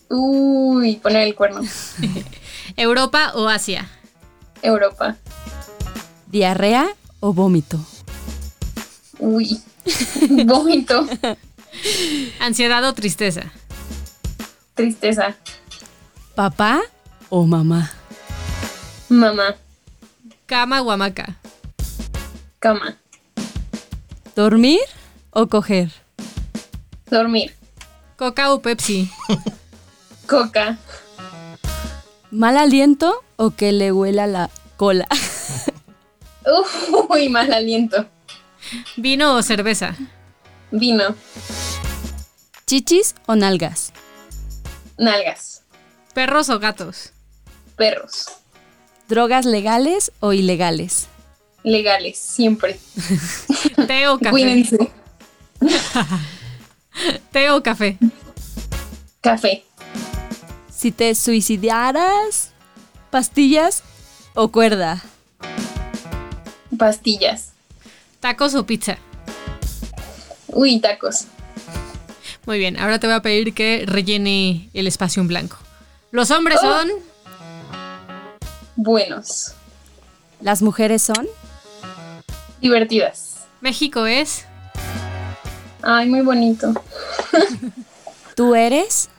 Uy, 0.08 0.96
poner 0.96 1.26
el 1.26 1.34
cuerno. 1.34 1.62
Europa 2.76 3.32
o 3.34 3.48
Asia. 3.48 3.88
Europa. 4.62 5.16
¿Diarrea 6.26 6.88
o 7.20 7.32
vómito? 7.32 7.78
Uy, 9.18 9.60
vómito. 10.46 11.06
Ansiedad 12.40 12.84
o 12.84 12.94
tristeza. 12.94 13.52
Tristeza. 14.74 15.36
¿Papá 16.34 16.80
o 17.28 17.46
mamá? 17.46 17.90
Mamá. 19.08 19.56
Cama 20.46 20.82
o 20.82 20.90
hamaca. 20.90 21.36
Cama. 22.58 22.96
¿Dormir 24.34 24.80
o 25.30 25.48
coger? 25.48 25.90
Dormir. 27.10 27.54
Coca 28.16 28.52
o 28.52 28.60
Pepsi. 28.62 29.10
Coca. 30.28 30.76
¿Mal 32.30 32.58
aliento 32.58 33.24
o 33.36 33.52
que 33.52 33.72
le 33.72 33.92
huela 33.92 34.26
la 34.26 34.50
cola? 34.76 35.08
Uy, 37.08 37.30
mal 37.30 37.50
aliento. 37.50 38.04
Vino 38.98 39.34
o 39.34 39.42
cerveza. 39.42 39.96
Vino. 40.70 41.14
¿Chichis 42.66 43.14
o 43.24 43.36
nalgas? 43.36 43.94
Nalgas. 44.98 45.62
Perros 46.12 46.50
o 46.50 46.58
gatos. 46.58 47.14
Perros. 47.76 48.26
¿Drogas 49.08 49.46
legales 49.46 50.12
o 50.20 50.34
ilegales? 50.34 51.08
Legales, 51.62 52.18
siempre. 52.18 52.78
Té 53.86 54.08
o 54.08 54.18
café. 54.18 54.30
Cuídense. 54.30 54.90
Té 57.32 57.50
o 57.50 57.62
café. 57.62 57.96
Café. 59.22 59.67
Si 60.78 60.92
te 60.92 61.12
suicidaras, 61.16 62.50
pastillas 63.10 63.82
o 64.36 64.52
cuerda. 64.52 65.02
Pastillas. 66.78 67.48
Tacos 68.20 68.54
o 68.54 68.64
pizza. 68.64 68.96
Uy, 70.46 70.78
tacos. 70.78 71.24
Muy 72.46 72.58
bien, 72.60 72.78
ahora 72.78 73.00
te 73.00 73.08
voy 73.08 73.16
a 73.16 73.22
pedir 73.22 73.54
que 73.54 73.86
rellene 73.88 74.70
el 74.72 74.86
espacio 74.86 75.20
en 75.20 75.26
blanco. 75.26 75.56
Los 76.12 76.30
hombres 76.30 76.60
Oh. 76.62 76.66
son 76.80 76.90
Buenos. 78.76 79.54
Las 80.40 80.62
mujeres 80.62 81.02
son 81.02 81.26
Divertidas. 82.60 83.38
México 83.60 84.06
es. 84.06 84.44
Ay, 85.82 86.08
muy 86.08 86.20
bonito. 86.20 86.72
¿Tú 88.36 88.54
eres? 88.54 89.10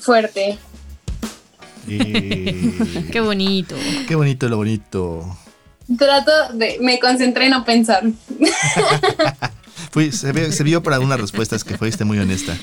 Fuerte. 0.00 0.58
Eh, 1.88 3.06
Qué 3.12 3.20
bonito. 3.20 3.74
qué 4.06 4.14
bonito 4.14 4.48
lo 4.48 4.56
bonito. 4.58 5.38
Trato 5.98 6.30
de. 6.52 6.76
Me 6.80 6.98
concentré 6.98 7.46
en 7.46 7.52
no 7.52 7.64
pensar. 7.64 8.02
Fui- 9.90 10.12
se, 10.12 10.32
ve- 10.32 10.52
se 10.52 10.62
vio 10.64 10.82
para 10.82 10.96
algunas 10.96 11.18
respuestas 11.18 11.64
que 11.64 11.78
fuiste 11.78 12.04
muy 12.04 12.18
honesta. 12.18 12.56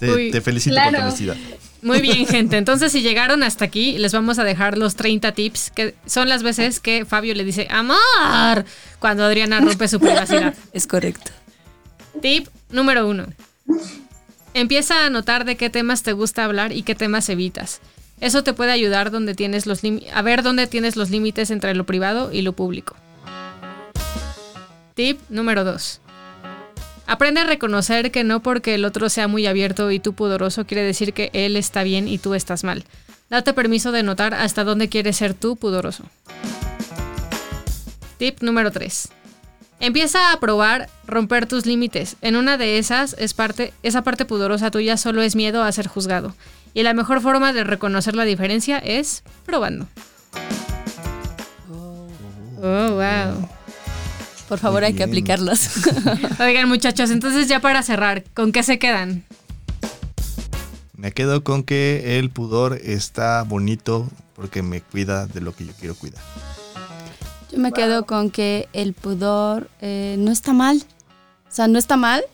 Te, 0.00 0.10
Uy, 0.10 0.30
te 0.30 0.40
felicito 0.40 0.74
por 0.76 0.92
tu 0.94 1.00
honestidad. 1.00 1.36
Muy 1.82 2.00
bien, 2.00 2.26
gente. 2.28 2.56
Entonces, 2.56 2.92
si 2.92 3.02
llegaron 3.02 3.42
hasta 3.42 3.64
aquí, 3.66 3.98
les 3.98 4.12
vamos 4.12 4.38
a 4.38 4.44
dejar 4.44 4.78
los 4.78 4.96
30 4.96 5.32
tips, 5.32 5.70
que 5.70 5.94
son 6.06 6.28
las 6.30 6.42
veces 6.42 6.80
que 6.80 7.04
Fabio 7.04 7.34
le 7.34 7.44
dice 7.44 7.68
amor 7.70 8.64
cuando 9.00 9.24
Adriana 9.24 9.60
rompe 9.60 9.86
su 9.88 10.00
privacidad. 10.00 10.54
Es 10.72 10.86
correcto. 10.86 11.30
Tip 12.22 12.48
número 12.70 13.06
uno. 13.06 13.26
Empieza 14.54 15.06
a 15.06 15.10
notar 15.10 15.44
de 15.44 15.56
qué 15.56 15.70
temas 15.70 16.02
te 16.02 16.12
gusta 16.12 16.44
hablar 16.44 16.72
y 16.72 16.82
qué 16.82 16.94
temas 16.94 17.28
evitas. 17.28 17.80
Eso 18.20 18.44
te 18.44 18.52
puede 18.52 18.70
ayudar 18.70 19.00
a 19.08 19.10
ver 20.22 20.42
dónde 20.42 20.66
tienes 20.66 20.96
los 20.96 21.10
límites 21.10 21.50
entre 21.50 21.74
lo 21.74 21.84
privado 21.84 22.30
y 22.32 22.42
lo 22.42 22.52
público. 22.52 22.94
Tip 24.94 25.18
número 25.30 25.64
2. 25.64 26.00
Aprende 27.06 27.40
a 27.40 27.46
reconocer 27.46 28.10
que 28.10 28.24
no 28.24 28.42
porque 28.42 28.74
el 28.74 28.84
otro 28.84 29.08
sea 29.08 29.26
muy 29.26 29.46
abierto 29.46 29.90
y 29.90 29.98
tú 29.98 30.12
pudoroso 30.12 30.66
quiere 30.66 30.82
decir 30.82 31.14
que 31.14 31.30
él 31.32 31.56
está 31.56 31.82
bien 31.82 32.06
y 32.06 32.18
tú 32.18 32.34
estás 32.34 32.62
mal. 32.62 32.84
Date 33.28 33.54
permiso 33.54 33.90
de 33.90 34.02
notar 34.02 34.34
hasta 34.34 34.64
dónde 34.64 34.88
quieres 34.88 35.16
ser 35.16 35.34
tú 35.34 35.56
pudoroso. 35.56 36.04
Tip 38.18 38.42
número 38.42 38.70
3. 38.70 39.08
Empieza 39.82 40.30
a 40.32 40.38
probar 40.38 40.88
romper 41.08 41.46
tus 41.46 41.66
límites. 41.66 42.14
En 42.20 42.36
una 42.36 42.56
de 42.56 42.78
esas, 42.78 43.16
es 43.18 43.34
parte, 43.34 43.74
esa 43.82 44.02
parte 44.02 44.24
pudorosa 44.24 44.70
tuya 44.70 44.96
solo 44.96 45.22
es 45.22 45.34
miedo 45.34 45.64
a 45.64 45.72
ser 45.72 45.88
juzgado. 45.88 46.36
Y 46.72 46.84
la 46.84 46.94
mejor 46.94 47.20
forma 47.20 47.52
de 47.52 47.64
reconocer 47.64 48.14
la 48.14 48.22
diferencia 48.22 48.78
es 48.78 49.24
probando. 49.44 49.88
Oh, 52.62 52.92
wow. 52.92 53.48
Por 54.48 54.60
favor, 54.60 54.84
hay 54.84 54.92
que 54.92 54.98
bien. 54.98 55.08
aplicarlos. 55.08 55.70
Oigan, 56.38 56.68
muchachos, 56.68 57.10
entonces 57.10 57.48
ya 57.48 57.58
para 57.58 57.82
cerrar, 57.82 58.22
¿con 58.34 58.52
qué 58.52 58.62
se 58.62 58.78
quedan? 58.78 59.24
Me 60.96 61.10
quedo 61.10 61.42
con 61.42 61.64
que 61.64 62.20
el 62.20 62.30
pudor 62.30 62.78
está 62.84 63.42
bonito 63.42 64.08
porque 64.36 64.62
me 64.62 64.80
cuida 64.80 65.26
de 65.26 65.40
lo 65.40 65.52
que 65.56 65.66
yo 65.66 65.72
quiero 65.72 65.96
cuidar. 65.96 66.22
Yo 67.52 67.58
me 67.58 67.72
quedo 67.72 68.06
con 68.06 68.30
que 68.30 68.68
el 68.72 68.94
pudor 68.94 69.68
eh, 69.82 70.16
no 70.18 70.32
está 70.32 70.54
mal. 70.54 70.82
O 71.50 71.54
sea, 71.54 71.68
no 71.68 71.78
está 71.78 71.96
mal, 71.96 72.24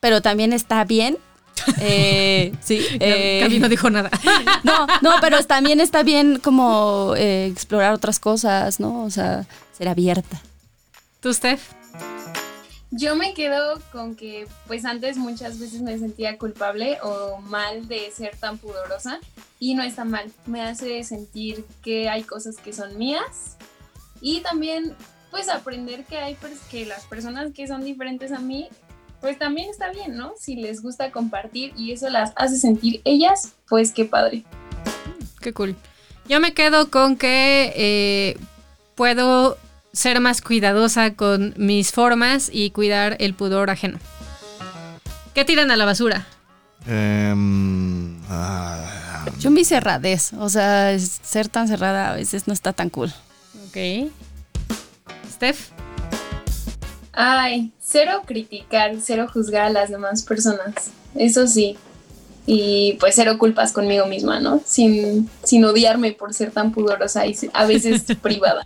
pero 0.00 0.22
también 0.22 0.52
está 0.52 0.84
bien. 0.84 1.18
Eh, 1.78 2.52
sí. 2.60 2.84
eh, 2.98 3.46
no 3.60 3.68
dijo 3.68 3.88
nada. 3.90 4.10
no, 4.64 4.86
no, 5.02 5.12
pero 5.20 5.44
también 5.44 5.80
está 5.80 6.02
bien 6.02 6.40
como 6.40 7.14
eh, 7.16 7.46
explorar 7.46 7.92
otras 7.92 8.18
cosas, 8.18 8.80
¿no? 8.80 9.04
O 9.04 9.10
sea, 9.10 9.46
ser 9.76 9.88
abierta. 9.88 10.40
¿Tú, 11.20 11.32
Steph? 11.32 11.62
Yo 12.90 13.14
me 13.14 13.32
quedo 13.34 13.80
con 13.92 14.16
que, 14.16 14.48
pues 14.66 14.84
antes 14.84 15.18
muchas 15.18 15.60
veces 15.60 15.82
me 15.82 15.98
sentía 15.98 16.36
culpable 16.36 16.98
o 17.02 17.38
mal 17.40 17.86
de 17.86 18.10
ser 18.10 18.34
tan 18.36 18.58
pudorosa 18.58 19.20
y 19.60 19.74
no 19.74 19.82
está 19.82 20.04
mal. 20.04 20.32
Me 20.46 20.62
hace 20.62 21.04
sentir 21.04 21.64
que 21.82 22.08
hay 22.08 22.22
cosas 22.24 22.56
que 22.56 22.72
son 22.72 22.98
mías 22.98 23.56
y 24.22 24.40
también, 24.40 24.94
pues 25.30 25.48
aprender 25.50 26.04
que 26.04 26.16
hay 26.16 26.34
pers- 26.34 26.66
que 26.70 26.86
las 26.86 27.04
personas 27.04 27.52
que 27.52 27.66
son 27.66 27.84
diferentes 27.84 28.32
a 28.32 28.38
mí, 28.38 28.68
pues 29.20 29.38
también 29.38 29.68
está 29.68 29.90
bien, 29.90 30.16
¿no? 30.16 30.32
Si 30.38 30.56
les 30.56 30.80
gusta 30.82 31.10
compartir 31.10 31.72
y 31.76 31.92
eso 31.92 32.08
las 32.08 32.32
hace 32.36 32.56
sentir 32.56 33.02
ellas, 33.04 33.52
pues 33.68 33.92
qué 33.92 34.04
padre. 34.06 34.44
Qué 35.40 35.52
cool. 35.52 35.76
Yo 36.28 36.40
me 36.40 36.54
quedo 36.54 36.90
con 36.90 37.16
que 37.16 37.72
eh, 37.76 38.36
puedo 38.94 39.58
ser 39.92 40.20
más 40.20 40.40
cuidadosa 40.40 41.14
con 41.14 41.52
mis 41.56 41.92
formas 41.92 42.48
y 42.52 42.70
cuidar 42.70 43.16
el 43.20 43.34
pudor 43.34 43.68
ajeno. 43.70 43.98
¿Qué 45.34 45.44
tiran 45.44 45.70
a 45.70 45.76
la 45.76 45.84
basura? 45.84 46.26
Em, 46.86 48.18
ah, 48.28 49.24
Yo 49.38 49.50
mi 49.50 49.64
cerradez, 49.64 50.32
o 50.34 50.48
sea, 50.48 50.98
ser 50.98 51.48
tan 51.48 51.68
cerrada 51.68 52.10
a 52.10 52.14
veces 52.14 52.46
no 52.48 52.52
está 52.54 52.72
tan 52.72 52.90
cool. 52.90 53.12
Ok. 53.72 54.10
Steph. 55.30 55.70
Ay, 57.12 57.72
cero 57.80 58.22
criticar, 58.26 58.92
cero 59.02 59.26
juzgar 59.32 59.62
a 59.62 59.70
las 59.70 59.90
demás 59.90 60.22
personas. 60.22 60.74
Eso 61.14 61.46
sí. 61.46 61.76
Y 62.46 62.94
pues 63.00 63.14
cero 63.14 63.38
culpas 63.38 63.72
conmigo 63.72 64.06
misma, 64.06 64.40
¿no? 64.40 64.60
Sin, 64.66 65.30
sin 65.44 65.64
odiarme 65.64 66.12
por 66.12 66.34
ser 66.34 66.50
tan 66.50 66.72
pudorosa 66.72 67.26
y 67.26 67.36
a 67.52 67.64
veces 67.66 68.02
privada. 68.22 68.62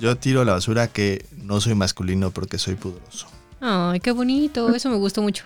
yo 0.00 0.16
tiro 0.16 0.42
a 0.42 0.44
la 0.44 0.52
basura 0.52 0.88
que 0.88 1.24
no 1.36 1.60
soy 1.60 1.74
masculino 1.74 2.30
porque 2.30 2.58
soy 2.58 2.74
pudoroso. 2.74 3.26
Ay, 3.60 4.00
qué 4.00 4.12
bonito. 4.12 4.74
Eso 4.74 4.88
me 4.90 4.96
gustó 4.96 5.22
mucho. 5.22 5.44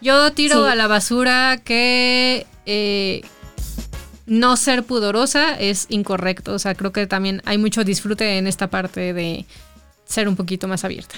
Yo 0.00 0.32
tiro 0.32 0.64
Sí. 0.64 0.70
a 0.72 0.74
la 0.74 0.86
basura 0.86 1.60
que 1.64 2.46
eh, 2.66 3.22
no 4.26 4.56
ser 4.56 4.84
pudorosa 4.84 5.58
es 5.58 5.86
incorrecto. 5.88 6.54
O 6.54 6.58
sea, 6.58 6.74
creo 6.74 6.92
que 6.92 7.06
también 7.06 7.42
hay 7.44 7.58
mucho 7.58 7.84
disfrute 7.84 8.38
en 8.38 8.46
esta 8.46 8.68
parte 8.68 9.12
de 9.12 9.46
ser 10.04 10.28
un 10.28 10.36
poquito 10.36 10.68
más 10.68 10.84
abierta. 10.84 11.14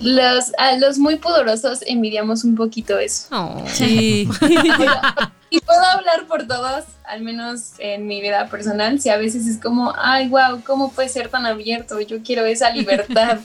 Los, 0.00 0.52
a 0.58 0.76
los 0.76 0.98
muy 0.98 1.16
pudorosos 1.16 1.80
envidiamos 1.86 2.44
un 2.44 2.56
poquito 2.56 2.98
eso. 2.98 3.28
Oh. 3.30 3.64
Sí. 3.72 4.28
Y 5.54 5.60
puedo 5.60 5.84
hablar 5.84 6.26
por 6.26 6.48
todos, 6.48 6.82
al 7.04 7.22
menos 7.22 7.74
en 7.78 8.08
mi 8.08 8.20
vida 8.20 8.48
personal, 8.48 9.00
si 9.00 9.08
a 9.08 9.16
veces 9.16 9.46
es 9.46 9.58
como, 9.58 9.94
ay, 9.96 10.26
wow, 10.26 10.60
¿cómo 10.66 10.90
puede 10.90 11.08
ser 11.08 11.28
tan 11.28 11.46
abierto? 11.46 12.00
Yo 12.00 12.24
quiero 12.24 12.44
esa 12.44 12.70
libertad. 12.70 13.38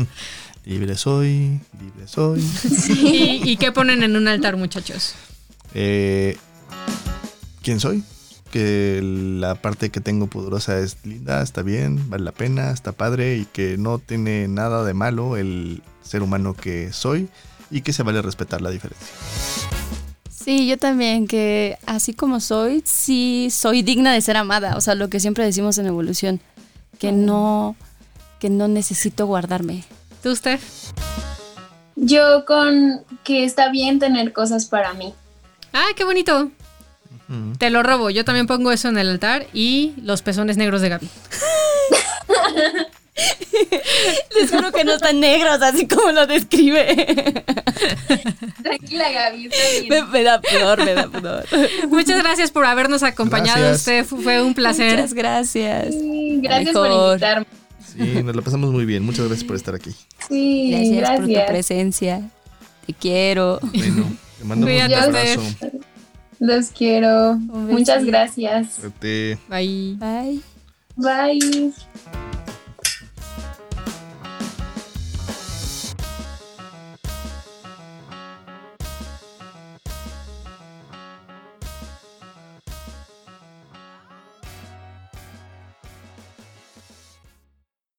Libre 0.64 0.96
soy, 0.96 1.58
libre 1.80 2.06
soy. 2.06 2.40
¿Y, 2.88 3.50
y 3.50 3.56
qué 3.56 3.72
ponen 3.72 4.04
en 4.04 4.14
un 4.14 4.28
altar, 4.28 4.56
muchachos? 4.56 5.14
Eh, 5.74 6.36
¿Quién 7.62 7.80
soy? 7.80 8.04
Que 8.50 9.00
la 9.02 9.54
parte 9.54 9.90
que 9.90 10.00
tengo 10.00 10.26
pudorosa 10.26 10.78
es 10.78 10.96
linda, 11.04 11.42
está 11.42 11.62
bien, 11.62 12.10
vale 12.10 12.24
la 12.24 12.32
pena, 12.32 12.70
está 12.70 12.92
padre 12.92 13.36
y 13.36 13.44
que 13.44 13.76
no 13.78 13.98
tiene 13.98 14.48
nada 14.48 14.84
de 14.84 14.94
malo 14.94 15.36
el 15.36 15.82
ser 16.02 16.22
humano 16.22 16.54
que 16.54 16.92
soy 16.92 17.28
y 17.70 17.82
que 17.82 17.92
se 17.92 18.02
vale 18.02 18.22
respetar 18.22 18.60
la 18.60 18.70
diferencia. 18.70 19.06
Sí, 20.28 20.66
yo 20.66 20.78
también, 20.78 21.28
que 21.28 21.78
así 21.86 22.14
como 22.14 22.40
soy, 22.40 22.82
sí 22.84 23.48
soy 23.52 23.82
digna 23.82 24.12
de 24.14 24.22
ser 24.22 24.36
amada. 24.36 24.76
O 24.76 24.80
sea, 24.80 24.94
lo 24.94 25.08
que 25.08 25.20
siempre 25.20 25.44
decimos 25.44 25.76
en 25.78 25.86
evolución, 25.86 26.40
que 26.98 27.12
no, 27.12 27.76
que 28.40 28.48
no 28.48 28.66
necesito 28.66 29.26
guardarme. 29.26 29.84
¿Tú, 30.22 30.34
Steph? 30.34 30.62
Yo 31.94 32.44
con 32.46 33.04
que 33.22 33.44
está 33.44 33.70
bien 33.70 33.98
tener 33.98 34.32
cosas 34.32 34.64
para 34.64 34.94
mí. 34.94 35.14
Ah, 35.74 35.88
qué 35.94 36.04
bonito. 36.04 36.50
Mm. 37.30 37.52
Te 37.52 37.70
lo 37.70 37.82
robo. 37.82 38.10
Yo 38.10 38.24
también 38.24 38.46
pongo 38.46 38.72
eso 38.72 38.88
en 38.88 38.98
el 38.98 39.08
altar 39.08 39.46
y 39.54 39.94
los 40.02 40.20
pezones 40.22 40.56
negros 40.56 40.80
de 40.82 40.88
Gaby. 40.90 41.08
Les 44.36 44.50
juro 44.50 44.72
que 44.72 44.84
no 44.84 44.94
están 44.94 45.20
negros, 45.20 45.60
así 45.62 45.86
como 45.86 46.10
lo 46.10 46.26
describe. 46.26 47.44
Tranquila, 48.62 49.10
Gaby, 49.10 49.46
está 49.46 49.58
me, 49.58 49.88
bien. 49.88 50.10
me 50.10 50.22
da 50.22 50.40
pudor, 50.40 50.84
me 50.84 50.94
da 50.94 51.08
pudor. 51.08 51.44
Muchas 51.88 52.18
gracias 52.22 52.50
por 52.50 52.64
habernos 52.64 53.02
acompañado, 53.02 53.60
Gracias. 53.60 53.82
Steph. 53.82 54.22
Fue 54.22 54.42
un 54.42 54.54
placer. 54.54 54.96
Muchas 54.96 55.14
gracias. 55.14 55.94
Sí, 55.94 56.40
Gracias 56.42 56.72
por 56.74 56.90
invitarme. 56.90 57.46
Sí, 57.92 58.22
nos 58.22 58.34
la 58.36 58.42
pasamos 58.42 58.70
muy 58.72 58.84
bien. 58.86 59.04
Muchas 59.04 59.26
gracias 59.26 59.46
por 59.46 59.56
estar 59.56 59.74
aquí. 59.74 59.94
Sí, 60.28 60.70
Gracias, 60.70 60.96
gracias. 60.98 61.20
por 61.20 61.28
tu 61.28 61.46
presencia. 61.52 62.30
Te 62.86 62.94
quiero. 62.94 63.60
Bueno, 63.62 64.10
te 64.38 64.44
mando 64.44 64.66
un 64.66 64.72
Cuídate, 64.72 64.94
abrazo. 64.94 65.42
Los 66.40 66.70
quiero. 66.70 67.36
Muchas 67.36 68.04
gracias. 68.04 68.72
Suerte. 68.72 69.38
Bye. 69.48 69.96
Bye. 69.98 70.40
Bye. 70.96 71.72